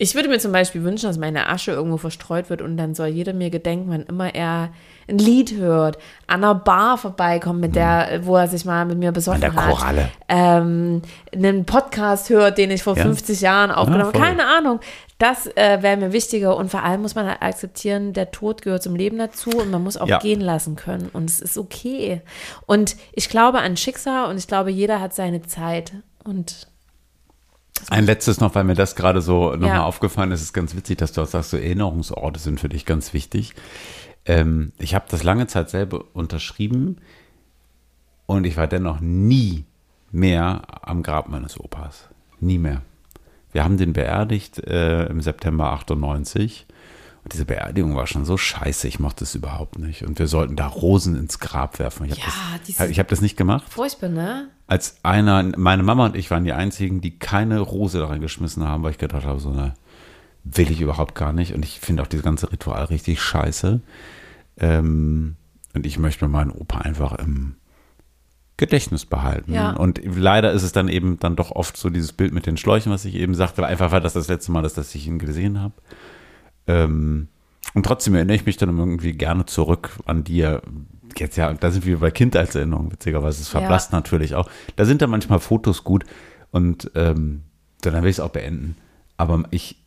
ich 0.00 0.14
würde 0.14 0.28
mir 0.28 0.38
zum 0.38 0.52
Beispiel 0.52 0.84
wünschen, 0.84 1.06
dass 1.06 1.18
meine 1.18 1.48
Asche 1.48 1.72
irgendwo 1.72 1.96
verstreut 1.96 2.50
wird 2.50 2.62
und 2.62 2.76
dann 2.76 2.94
soll 2.94 3.08
jeder 3.08 3.32
mir 3.32 3.50
gedenken, 3.50 3.86
wann 3.90 4.02
immer 4.04 4.34
er 4.34 4.70
ein 5.10 5.18
Lied 5.18 5.56
hört, 5.56 5.96
an 6.26 6.44
einer 6.44 6.54
Bar 6.54 6.98
vorbeikommt, 6.98 7.60
mit 7.60 7.74
der, 7.74 8.20
wo 8.22 8.36
er 8.36 8.46
sich 8.46 8.64
mal 8.64 8.84
mit 8.84 8.98
mir 8.98 9.10
besoffen 9.10 9.42
An 9.42 9.52
der 9.54 9.66
hat. 9.66 9.70
Koralle. 9.74 10.08
Ähm, 10.28 11.02
einen 11.34 11.64
Podcast 11.64 12.30
hört, 12.30 12.58
den 12.58 12.70
ich 12.70 12.82
vor 12.82 12.96
Ja. 12.96 13.02
50 13.02 13.40
Jahren 13.40 13.70
aufgenommen 13.70 14.04
habe. 14.04 14.18
voll. 14.18 14.26
Keine 14.26 14.46
Ahnung. 14.46 14.80
Das 15.18 15.46
äh, 15.56 15.78
wäre 15.82 15.96
mir 15.96 16.12
wichtiger 16.12 16.56
und 16.56 16.70
vor 16.70 16.84
allem 16.84 17.02
muss 17.02 17.16
man 17.16 17.26
halt 17.26 17.42
akzeptieren, 17.42 18.12
der 18.12 18.30
Tod 18.30 18.62
gehört 18.62 18.84
zum 18.84 18.94
Leben 18.94 19.18
dazu 19.18 19.50
und 19.50 19.70
man 19.70 19.82
muss 19.82 19.96
auch 19.96 20.06
Ja. 20.06 20.18
gehen 20.20 20.40
lassen 20.40 20.76
können 20.76 21.08
und 21.12 21.28
es 21.28 21.40
ist 21.40 21.58
okay. 21.58 22.20
Und 22.66 22.94
ich 23.12 23.28
glaube 23.28 23.58
an 23.58 23.76
Schicksal 23.76 24.30
und 24.30 24.36
ich 24.38 24.46
glaube, 24.46 24.70
jeder 24.70 25.00
hat 25.00 25.14
seine 25.14 25.42
Zeit 25.42 25.92
und 26.22 26.68
Ein 27.90 28.04
letztes 28.04 28.40
noch, 28.40 28.54
weil 28.54 28.64
mir 28.64 28.74
das 28.74 28.96
gerade 28.96 29.20
so 29.20 29.52
nochmal 29.52 29.68
Ja. 29.68 29.84
aufgefallen 29.84 30.30
ist, 30.32 30.42
ist 30.42 30.52
ganz 30.52 30.74
witzig, 30.76 30.98
dass 30.98 31.12
du 31.12 31.22
auch 31.22 31.26
sagst, 31.26 31.50
so 31.50 31.56
Erinnerungsorte 31.56 32.38
sind 32.38 32.60
für 32.60 32.68
dich 32.68 32.84
ganz 32.84 33.12
wichtig. 33.14 33.54
Ähm, 34.26 34.72
ich 34.78 34.94
habe 34.94 35.06
das 35.08 35.22
lange 35.22 35.46
Zeit 35.46 35.70
selber 35.70 36.04
unterschrieben 36.12 36.98
und 38.26 38.44
ich 38.46 38.56
war 38.56 38.66
dennoch 38.66 39.00
nie 39.00 39.64
mehr 40.10 40.62
am 40.82 41.02
Grab 41.02 41.28
meines 41.28 41.58
Opas. 41.58 42.08
Nie 42.40 42.58
mehr. 42.58 42.82
Wir 43.52 43.64
haben 43.64 43.78
den 43.78 43.92
beerdigt 43.94 44.58
äh, 44.66 45.06
im 45.06 45.20
September 45.20 45.72
98. 45.72 46.66
Und 47.28 47.34
diese 47.34 47.44
Beerdigung 47.44 47.94
war 47.94 48.06
schon 48.06 48.24
so 48.24 48.38
scheiße, 48.38 48.88
ich 48.88 49.00
mochte 49.00 49.24
es 49.24 49.34
überhaupt 49.34 49.78
nicht. 49.78 50.02
Und 50.02 50.18
wir 50.18 50.28
sollten 50.28 50.56
da 50.56 50.66
Rosen 50.66 51.14
ins 51.14 51.38
Grab 51.38 51.78
werfen. 51.78 52.06
Ich 52.06 52.12
habe 52.12 52.22
Ja, 52.22 52.58
das, 52.78 52.88
ich 52.88 52.98
hab 52.98 53.08
das 53.08 53.20
nicht 53.20 53.36
gemacht. 53.36 53.64
Furchtbar, 53.68 54.08
ne? 54.08 54.48
Als 54.66 54.96
einer, 55.02 55.42
meine 55.58 55.82
Mama 55.82 56.06
und 56.06 56.16
ich 56.16 56.30
waren 56.30 56.44
die 56.44 56.54
einzigen, 56.54 57.02
die 57.02 57.18
keine 57.18 57.60
Rose 57.60 57.98
da 57.98 58.06
reingeschmissen 58.06 58.64
haben, 58.64 58.82
weil 58.82 58.92
ich 58.92 58.98
gedacht 58.98 59.26
habe, 59.26 59.40
so 59.40 59.50
eine 59.50 59.74
will 60.42 60.70
ich 60.70 60.80
überhaupt 60.80 61.14
gar 61.14 61.34
nicht. 61.34 61.52
Und 61.52 61.66
ich 61.66 61.80
finde 61.80 62.02
auch 62.02 62.06
dieses 62.06 62.24
ganze 62.24 62.50
Ritual 62.50 62.86
richtig 62.86 63.20
scheiße. 63.20 63.82
Ähm, 64.56 65.36
und 65.74 65.84
ich 65.84 65.98
möchte 65.98 66.24
mir 66.24 66.30
meinen 66.30 66.50
Opa 66.50 66.78
einfach 66.78 67.12
im 67.18 67.56
Gedächtnis 68.56 69.04
behalten. 69.04 69.52
Ja. 69.52 69.72
Und 69.72 70.00
leider 70.02 70.50
ist 70.52 70.62
es 70.62 70.72
dann 70.72 70.88
eben 70.88 71.20
dann 71.20 71.36
doch 71.36 71.50
oft 71.50 71.76
so 71.76 71.90
dieses 71.90 72.14
Bild 72.14 72.32
mit 72.32 72.46
den 72.46 72.56
Schläuchen, 72.56 72.90
was 72.90 73.04
ich 73.04 73.16
eben 73.16 73.34
sagte, 73.34 73.66
einfach 73.66 73.92
weil 73.92 74.00
das 74.00 74.14
das 74.14 74.28
letzte 74.28 74.50
Mal 74.50 74.64
ist, 74.64 74.78
dass 74.78 74.94
ich 74.94 75.06
ihn 75.06 75.18
gesehen 75.18 75.60
habe. 75.60 75.74
Ähm, 76.68 77.28
und 77.74 77.84
trotzdem 77.84 78.14
erinnere 78.14 78.36
ich 78.36 78.46
mich 78.46 78.56
dann 78.56 78.76
irgendwie 78.78 79.12
gerne 79.12 79.46
zurück 79.46 79.98
an 80.06 80.24
dir. 80.24 80.62
Jetzt 81.16 81.36
ja, 81.36 81.52
da 81.52 81.70
sind 81.70 81.84
wir 81.84 81.98
bei 81.98 82.10
Kindheitserinnerungen, 82.10 82.92
witzigerweise. 82.92 83.42
Es 83.42 83.48
verblasst 83.48 83.92
natürlich 83.92 84.34
auch. 84.34 84.48
Da 84.76 84.84
sind 84.84 85.02
dann 85.02 85.10
manchmal 85.10 85.40
Fotos 85.40 85.82
gut 85.82 86.04
und 86.52 86.90
ähm, 86.94 87.42
dann 87.80 87.94
will 88.02 88.10
ich 88.10 88.16
es 88.16 88.20
auch 88.20 88.30
beenden. 88.30 88.76
Aber 89.16 89.42
ich, 89.50 89.82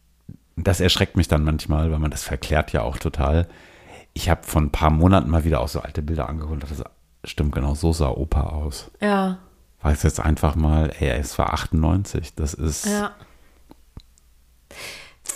das 0.57 0.81
erschreckt 0.81 1.15
mich 1.15 1.27
dann 1.27 1.43
manchmal, 1.43 1.91
weil 1.91 1.99
man 1.99 2.11
das 2.11 2.23
verklärt 2.23 2.73
ja 2.73 2.81
auch 2.81 2.97
total. 2.97 3.47
Ich 4.13 4.29
habe 4.29 4.41
vor 4.43 4.61
ein 4.61 4.71
paar 4.71 4.89
Monaten 4.89 5.29
mal 5.29 5.45
wieder 5.45 5.61
auch 5.61 5.69
so 5.69 5.79
alte 5.79 6.01
Bilder 6.01 6.27
angeholt 6.27 6.63
und 6.63 6.75
so, 6.75 6.83
stimmt, 7.23 7.53
genau 7.53 7.75
so 7.75 7.93
sah 7.93 8.09
Opa 8.09 8.41
aus. 8.41 8.91
Ja, 8.99 9.37
War 9.81 9.91
es 9.91 10.03
jetzt 10.03 10.19
einfach 10.19 10.55
mal, 10.55 10.91
ey, 10.99 11.09
es 11.17 11.37
war 11.39 11.53
98. 11.53 12.35
Das 12.35 12.53
ist 12.53 12.85
ja. 12.85 13.11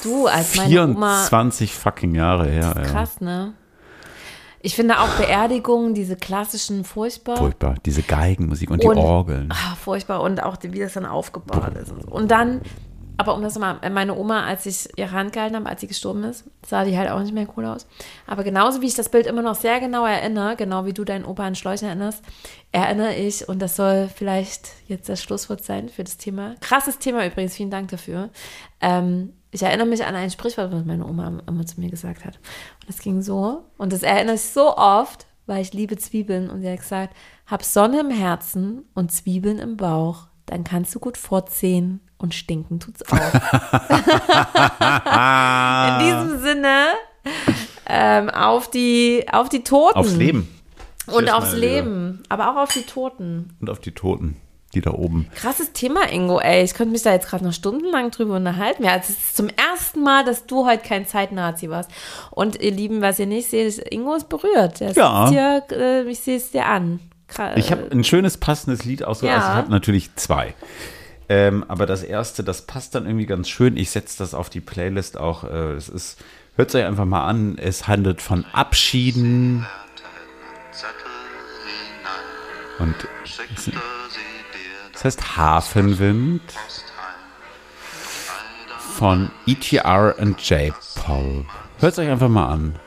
Du, 0.03 0.27
als 0.27 0.55
meine 0.55 0.83
Oma. 0.87 1.17
24 1.25 1.73
fucking 1.73 2.15
Jahre 2.15 2.47
her. 2.47 2.73
Ja. 2.75 2.81
Krass, 2.83 3.21
ne? 3.21 3.53
Ich 4.61 4.75
finde 4.75 4.99
auch 4.99 5.09
Beerdigungen, 5.09 5.93
diese 5.93 6.15
klassischen, 6.15 6.85
furchtbar. 6.85 7.37
Furchtbar. 7.37 7.75
Diese 7.85 8.01
Geigenmusik 8.01 8.71
und 8.71 8.81
die 8.81 8.87
Und- 8.87 8.97
Orgeln. 8.97 9.49
Ah, 9.51 9.75
furchtbar. 9.75 10.21
Und 10.21 10.41
auch, 10.41 10.57
wie 10.63 10.79
das 10.79 10.93
dann 10.93 11.05
aufgebaut 11.05 11.75
ist. 11.75 11.91
Und, 11.91 12.01
so. 12.01 12.09
und 12.09 12.31
dann, 12.31 12.61
aber 13.17 13.35
um 13.35 13.43
das 13.43 13.53
nochmal, 13.53 13.79
meine 13.91 14.15
Oma, 14.17 14.43
als 14.43 14.65
ich 14.65 14.89
ihre 14.97 15.11
Hand 15.11 15.33
gehalten 15.33 15.55
habe, 15.55 15.67
als 15.69 15.81
sie 15.81 15.87
gestorben 15.87 16.23
ist, 16.23 16.45
sah 16.65 16.83
die 16.83 16.97
halt 16.97 17.11
auch 17.11 17.19
nicht 17.19 17.33
mehr 17.33 17.47
cool 17.55 17.65
aus. 17.65 17.85
Aber 18.25 18.43
genauso 18.43 18.81
wie 18.81 18.87
ich 18.87 18.95
das 18.95 19.09
Bild 19.09 19.27
immer 19.27 19.43
noch 19.43 19.53
sehr 19.53 19.79
genau 19.79 20.03
erinnere, 20.03 20.55
genau 20.55 20.85
wie 20.85 20.93
du 20.93 21.03
deinen 21.03 21.25
Opa 21.25 21.43
an 21.43 21.53
Schläuche 21.53 21.85
erinnerst, 21.85 22.23
erinnere 22.71 23.13
ich, 23.13 23.47
und 23.47 23.61
das 23.61 23.75
soll 23.75 24.09
vielleicht 24.13 24.69
jetzt 24.87 25.07
das 25.09 25.21
Schlusswort 25.21 25.63
sein 25.63 25.89
für 25.89 26.03
das 26.03 26.17
Thema. 26.17 26.55
Krasses 26.61 26.97
Thema 26.97 27.23
übrigens, 27.23 27.55
vielen 27.55 27.69
Dank 27.69 27.89
dafür. 27.89 28.31
Ähm, 28.81 29.33
ich 29.55 29.63
erinnere 29.63 29.87
mich 29.87 30.05
an 30.05 30.13
ein 30.15 30.29
Sprichwort, 30.29 30.73
was 30.73 30.83
meine 30.83 31.05
Oma 31.05 31.39
immer 31.47 31.65
zu 31.65 31.79
mir 31.79 31.89
gesagt 31.89 32.25
hat. 32.25 32.39
Und 32.81 32.89
das 32.89 32.99
ging 32.99 33.21
so, 33.21 33.63
und 33.77 33.93
das 33.93 34.03
erinnere 34.03 34.35
ich 34.35 34.41
so 34.41 34.75
oft, 34.75 35.27
weil 35.45 35.61
ich 35.61 35.71
liebe 35.73 35.95
Zwiebeln. 35.95 36.49
Und 36.49 36.59
sie 36.61 36.69
hat 36.69 36.79
gesagt, 36.79 37.15
hab 37.47 37.63
Sonne 37.63 38.01
im 38.01 38.11
Herzen 38.11 38.83
und 38.93 39.13
Zwiebeln 39.13 39.59
im 39.59 39.77
Bauch, 39.77 40.27
dann 40.45 40.65
kannst 40.65 40.93
du 40.93 40.99
gut 40.99 41.17
fortsehen 41.17 42.01
und 42.17 42.33
stinken 42.33 42.81
tut's 42.81 43.01
auch. 43.09 43.15
In 45.89 45.99
diesem 46.05 46.41
Sinne, 46.41 46.87
ähm, 47.87 48.29
auf, 48.29 48.69
die, 48.69 49.25
auf 49.31 49.47
die 49.47 49.63
Toten. 49.63 49.97
Aufs 49.97 50.15
Leben. 50.15 50.49
Und 51.07 51.31
aufs 51.31 51.53
meine 51.53 51.61
Liebe. 51.61 51.75
Leben, 51.75 52.23
aber 52.27 52.51
auch 52.51 52.57
auf 52.63 52.73
die 52.73 52.81
Toten. 52.81 53.55
Und 53.61 53.69
auf 53.69 53.79
die 53.79 53.93
Toten, 53.93 54.35
die 54.74 54.82
da 54.82 54.91
oben. 54.91 55.30
Krasses 55.36 55.72
Thema, 55.72 56.11
Ingo, 56.11 56.39
ey. 56.39 56.63
Ich 56.63 56.74
könnte 56.74 56.91
mich 56.91 57.01
da 57.03 57.13
jetzt 57.13 57.28
gerade 57.30 57.45
noch 57.45 57.53
stundenlang 57.53 58.11
drüber 58.11 58.36
unterhalten. 58.36 58.84
Ja, 58.84 58.95
es 58.97 59.09
ist 59.09 59.38
zum 59.38 59.47
ersten 59.49 60.01
Mal, 60.01 60.26
dass 60.26 60.45
du 60.47 60.66
heute 60.66 60.86
kein 60.86 61.07
Zeitnazi 61.07 61.70
warst. 61.70 61.89
Und 62.32 62.59
ihr 62.61 62.72
Lieben, 62.72 63.01
was 63.01 63.20
ihr 63.20 63.26
nicht 63.26 63.49
seht, 63.49 63.68
ist, 63.68 63.80
Ingo 63.91 64.16
ist 64.16 64.28
berührt. 64.28 64.82
Der 64.82 64.91
Ja. 64.91 65.30
hier, 65.30 65.63
äh, 65.72 66.01
ich 66.09 66.20
sehe 66.20 66.36
es 66.38 66.51
dir 66.51 66.66
an. 66.66 66.99
Kra- 67.32 67.55
Ich 67.55 67.72
habe 67.72 67.88
ein 67.91 68.03
schönes 68.03 68.38
passendes 68.38 68.84
Lied 68.86 69.03
ausgesucht. 69.03 69.32
Ja. 69.32 69.38
Also 69.39 69.51
ich 69.51 69.55
habe 69.57 69.72
natürlich 69.72 70.13
zwei. 70.16 70.53
Ähm, 71.30 71.63
aber 71.68 71.86
das 71.86 72.03
erste, 72.03 72.43
das 72.43 72.63
passt 72.63 72.93
dann 72.95 73.05
irgendwie 73.05 73.26
ganz 73.26 73.47
schön. 73.49 73.78
Ich 73.78 73.89
setze 73.91 74.18
das 74.20 74.34
auf 74.34 74.49
die 74.49 74.61
Playlist 74.61 75.18
auch. 75.18 75.43
Äh, 75.43 75.72
es 75.74 75.89
ist, 75.89 76.20
hört 76.55 76.70
es 76.70 76.76
euch 76.76 76.86
einfach 76.86 77.05
mal 77.05 77.26
an. 77.26 77.57
Es 77.57 77.88
handelt 77.88 78.22
von 78.22 78.45
Abschieden 78.53 79.66
und 82.78 82.93
es, 83.55 83.72
es 84.95 85.03
heißt 85.03 85.37
Hafenwind 85.37 86.41
von 88.97 89.29
ETR 89.45 90.15
und 90.17 90.41
J-Pop. 90.49 91.45
Hört 91.79 91.93
es 91.93 91.99
euch 91.99 92.09
einfach 92.09 92.29
mal 92.29 92.47
an. 92.47 92.79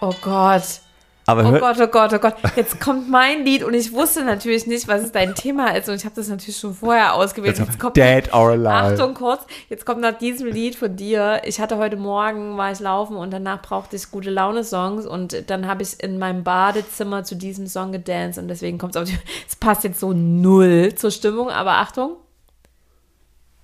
oh 0.00 0.14
Gott. 0.20 0.80
Aber 1.28 1.44
Oh 1.44 1.58
Gott, 1.58 1.76
oh 1.78 1.86
Gott, 1.88 2.14
oh 2.14 2.18
Gott. 2.18 2.36
Jetzt 2.56 2.80
kommt 2.80 3.10
mein 3.10 3.44
Lied 3.44 3.62
und 3.62 3.74
ich 3.74 3.92
wusste 3.92 4.24
natürlich 4.24 4.66
nicht, 4.66 4.88
was 4.88 5.02
es 5.02 5.12
dein 5.12 5.34
Thema 5.34 5.76
ist. 5.76 5.86
Und 5.90 5.96
ich 5.96 6.06
habe 6.06 6.14
das 6.14 6.28
natürlich 6.28 6.56
schon 6.56 6.72
vorher 6.72 7.12
ausgewählt. 7.12 7.58
Jetzt 7.58 7.78
kommt 7.78 7.98
Dead 7.98 8.32
or 8.32 8.52
Alive. 8.52 8.94
Achtung 8.94 9.12
kurz, 9.12 9.42
jetzt 9.68 9.84
kommt 9.84 10.00
nach 10.00 10.16
diesem 10.16 10.46
Lied 10.46 10.74
von 10.74 10.96
dir. 10.96 11.42
Ich 11.44 11.60
hatte 11.60 11.76
heute 11.76 11.98
Morgen, 11.98 12.56
war 12.56 12.72
ich 12.72 12.80
laufen 12.80 13.18
und 13.18 13.30
danach 13.30 13.60
brauchte 13.60 13.94
ich 13.94 14.10
gute 14.10 14.30
Laune-Songs 14.30 15.04
und 15.04 15.50
dann 15.50 15.66
habe 15.66 15.82
ich 15.82 16.02
in 16.02 16.18
meinem 16.18 16.44
Badezimmer 16.44 17.24
zu 17.24 17.34
diesem 17.34 17.66
Song 17.66 17.92
gedanced 17.92 18.42
und 18.42 18.48
deswegen 18.48 18.78
kommt 18.78 18.96
es 18.96 19.02
auf 19.02 19.06
die. 19.06 19.18
Es 19.46 19.54
passt 19.54 19.84
jetzt 19.84 20.00
so 20.00 20.14
null 20.14 20.94
zur 20.94 21.10
Stimmung, 21.10 21.50
aber 21.50 21.72
Achtung. 21.72 22.16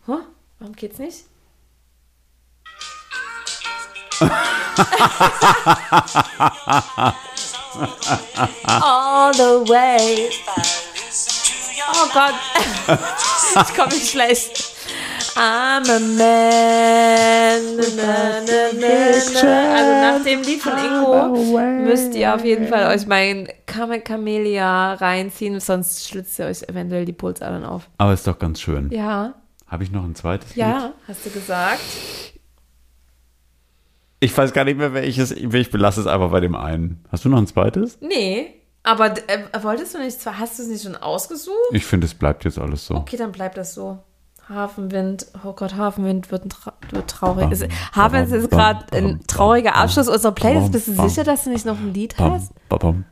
Huh? 0.06 0.18
Warum 0.58 0.76
geht's 0.76 0.98
nicht? 0.98 1.24
All 8.66 9.32
the 9.34 9.68
way. 9.70 10.28
Oh 11.92 12.08
Gott. 12.12 12.34
ich 13.68 13.74
komme 13.76 13.88
nicht 13.92 14.10
schlecht. 14.10 14.74
I'm 15.36 15.88
a 15.90 15.98
man. 16.00 17.76
Na, 17.76 17.82
na, 17.96 18.40
na, 18.46 19.42
na. 19.42 19.74
Also 19.74 19.92
nach 20.18 20.24
dem 20.24 20.42
Lied 20.42 20.62
von 20.62 20.72
Ingo 20.78 21.36
müsst 21.84 22.14
ihr 22.14 22.34
auf 22.34 22.44
jeden 22.44 22.68
Fall 22.68 22.94
euch 22.94 23.06
mein 23.06 23.48
Kame 23.66 24.00
Camellia 24.00 24.94
reinziehen, 24.94 25.58
sonst 25.60 26.08
schlitzt 26.08 26.38
ihr 26.38 26.46
euch 26.46 26.62
eventuell 26.68 27.04
die 27.04 27.12
Pulsadern 27.12 27.64
auf. 27.64 27.88
Aber 27.98 28.12
ist 28.12 28.26
doch 28.26 28.38
ganz 28.38 28.60
schön. 28.60 28.90
Ja, 28.90 29.34
Habe 29.66 29.82
ich 29.82 29.90
noch 29.90 30.04
ein 30.04 30.14
zweites 30.14 30.50
Lied? 30.50 30.58
ja, 30.64 30.92
hast 31.08 31.26
du 31.26 31.30
gesagt. 31.30 31.80
Ich 34.24 34.36
weiß 34.36 34.54
gar 34.54 34.64
nicht 34.64 34.78
mehr, 34.78 34.94
welches. 34.94 35.32
Ich 35.32 35.70
belasse 35.70 36.00
es 36.00 36.06
einfach 36.06 36.30
bei 36.30 36.40
dem 36.40 36.54
einen. 36.54 37.04
Hast 37.12 37.26
du 37.26 37.28
noch 37.28 37.36
ein 37.36 37.46
zweites? 37.46 37.98
Nee, 38.00 38.54
aber 38.82 39.14
äh, 39.28 39.62
wolltest 39.62 39.94
du 39.94 39.98
nicht, 39.98 40.18
zwar 40.18 40.38
hast 40.38 40.58
du 40.58 40.62
es 40.62 40.68
nicht 40.68 40.82
schon 40.82 40.96
ausgesucht? 40.96 41.54
Ich 41.72 41.84
finde, 41.84 42.06
es 42.06 42.14
bleibt 42.14 42.44
jetzt 42.46 42.58
alles 42.58 42.86
so. 42.86 42.94
Okay, 42.94 43.18
dann 43.18 43.32
bleibt 43.32 43.58
das 43.58 43.74
so. 43.74 43.98
Hafenwind, 44.48 45.26
oh 45.44 45.52
Gott, 45.52 45.76
Hafenwind 45.76 46.30
wird, 46.30 46.46
ein 46.46 46.48
tra 46.48 46.72
wird 46.90 47.10
traurig. 47.10 47.50
Bam, 47.50 47.68
Hafenwind 47.94 48.32
ist 48.32 48.50
gerade 48.50 48.96
ein 48.96 49.20
trauriger 49.26 49.76
Abschluss 49.76 50.08
unserer 50.08 50.32
Playlist. 50.32 50.72
Bist 50.72 50.88
du 50.88 50.92
sicher, 51.08 51.24
dass 51.24 51.44
du 51.44 51.50
nicht 51.50 51.66
noch 51.66 51.78
ein 51.78 51.92
Lied 51.92 52.18
hast? 52.18 52.50
bam, 52.70 53.04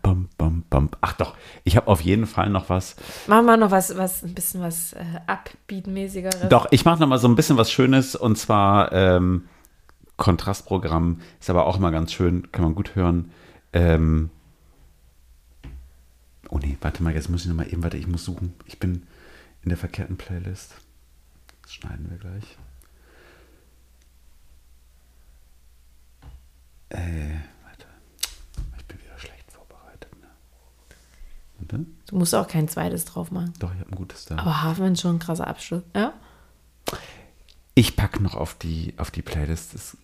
bam. 0.71 0.91
Ach 1.03 1.13
doch, 1.13 1.35
ich 1.65 1.77
habe 1.77 1.89
auf 1.89 2.01
jeden 2.01 2.27
Fall 2.27 2.49
noch 2.49 2.71
was. 2.71 2.97
Machen 3.27 3.45
wir 3.45 3.59
noch 3.59 3.71
was, 3.71 3.99
was 3.99 4.23
ein 4.23 4.33
bisschen 4.35 4.63
was 4.63 4.95
äh, 4.95 5.05
Upbeat-mäßigeres. 5.27 6.49
Doch, 6.49 6.69
ich 6.71 6.87
mache 6.87 7.01
noch 7.01 7.07
mal 7.07 7.19
so 7.19 7.29
ein 7.29 7.37
bisschen 7.37 7.59
was 7.59 7.71
Schönes 7.71 8.17
und 8.17 8.37
zwar 8.39 8.93
ähm, 8.93 9.45
Kontrastprogramm. 10.17 11.21
Ist 11.41 11.51
aber 11.51 11.67
auch 11.67 11.79
mal 11.79 11.91
ganz 11.91 12.13
schön, 12.13 12.51
kann 12.53 12.65
man 12.65 12.75
gut 12.75 12.95
hören. 12.95 13.31
Ähm, 13.73 14.31
oh 16.49 16.59
nee, 16.59 16.77
warte 16.81 17.03
mal, 17.03 17.15
jetzt 17.15 17.29
muss 17.29 17.43
ich 17.43 17.49
noch 17.49 17.57
mal 17.57 17.67
eben, 17.67 17.83
warte, 17.83 17.97
ich 17.97 18.07
muss 18.07 18.25
suchen. 18.25 18.55
Ich 18.67 18.79
bin 18.79 19.07
in 19.63 19.69
der 19.69 19.79
verkehrten 19.79 20.17
Playlist. 20.17 20.75
Das 21.63 21.73
schneiden 21.73 22.11
wir 22.11 22.19
gleich. 22.19 22.59
Äh, 26.91 27.39
warte. 27.65 27.87
Ich 28.77 28.85
bin 28.85 29.01
wieder 29.01 29.19
schlecht 29.19 29.51
vorbereitet. 29.51 30.11
Ne? 30.21 30.29
Warte. 31.59 31.87
Du 32.07 32.17
musst 32.17 32.35
auch 32.35 32.47
kein 32.47 32.69
zweites 32.69 33.07
drauf 33.07 33.31
machen. 33.31 33.55
Doch, 33.59 33.73
ich 33.73 33.81
habe 33.81 33.91
ein 33.91 33.97
gutes 33.97 34.27
da. 34.27 34.37
Aber 34.37 34.63
Hafenwind 34.63 35.01
schon 35.01 35.17
ein 35.17 35.19
krasser 35.21 35.47
Abschluss. 35.47 35.83
Ja? 35.95 36.13
Ich 37.75 37.97
packe 37.97 38.23
noch 38.23 38.35
auf 38.35 38.55
die, 38.55 38.93
auf 38.99 39.11
die 39.11 39.23
Playlist 39.23 39.75
das, 39.75 39.97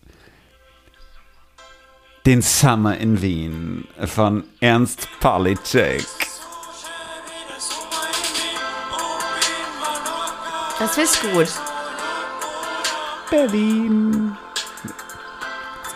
den 2.25 2.41
Summer 2.41 2.97
in 2.97 3.21
Wien 3.21 3.87
von 4.05 4.43
Ernst 4.59 5.07
Pawlicek. 5.19 6.05
Das 10.79 10.97
ich 10.97 11.21
gut. 11.21 11.49
Berlin. 13.29 14.35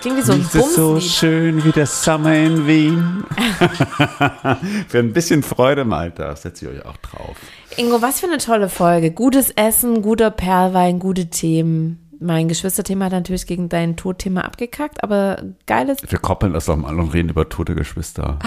Klingt 0.04 0.18
wie 0.18 0.22
so 0.22 0.34
ein 0.34 0.39
Nichts 0.39 0.54
ist 0.54 0.76
so 0.76 0.99
schön 0.99 1.64
wie 1.64 1.72
der 1.72 1.86
Summer 1.86 2.36
in 2.36 2.68
Wien. 2.68 3.24
Für 4.89 4.99
ein 4.99 5.14
bisschen 5.14 5.43
Freude 5.43 5.84
im 5.84 5.93
Alter 5.93 6.36
setze 6.36 6.66
ich 6.66 6.72
euch 6.72 6.86
auch 6.86 6.97
drauf. 6.97 7.38
Ingo, 7.78 8.01
was 8.01 8.20
für 8.20 8.28
eine 8.28 8.39
tolle 8.39 8.68
Folge. 8.68 9.12
Gutes 9.12 9.51
Essen, 9.51 10.01
guter 10.01 10.30
Perlwein, 10.30 10.99
gute 10.99 11.28
Themen. 11.30 12.18
Mein 12.20 12.49
Geschwisterthema 12.49 13.06
hat 13.06 13.14
natürlich 13.14 13.47
gegen 13.47 13.70
dein 13.70 13.95
Todthema 13.95 14.41
abgekackt, 14.41 15.01
aber 15.06 15.41
geiles. 15.68 15.99
Wir 16.06 16.20
koppeln 16.20 16.51
das 16.51 16.66
doch 16.66 16.76
mal 16.76 16.99
und 16.99 17.14
reden 17.14 17.30
über 17.30 17.47
tote 17.47 17.74
Geschwister. 17.74 18.39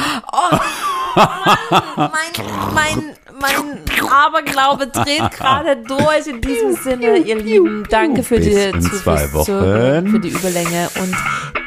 Mein, 1.17 2.11
mein, 2.75 3.17
mein 3.41 3.81
Aberglaube 4.11 4.87
dreht 4.89 5.31
gerade 5.37 5.77
durch. 5.77 6.27
In 6.27 6.41
diesem 6.41 6.75
Sinne, 6.77 7.19
ihr 7.19 7.37
Lieben, 7.37 7.85
danke 7.91 8.23
für 8.23 8.37
Bis 8.37 8.47
die 8.47 8.53
in 8.53 8.81
zu- 8.81 8.97
zwei 9.03 9.19
fürs 9.29 9.45
Zuhören, 9.47 10.05
Wochen. 10.07 10.13
für 10.13 10.21
die 10.21 10.29
Überlänge 10.31 10.89
und 11.01 11.15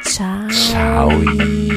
ciao. 0.04 0.48
Ciao. 0.48 1.69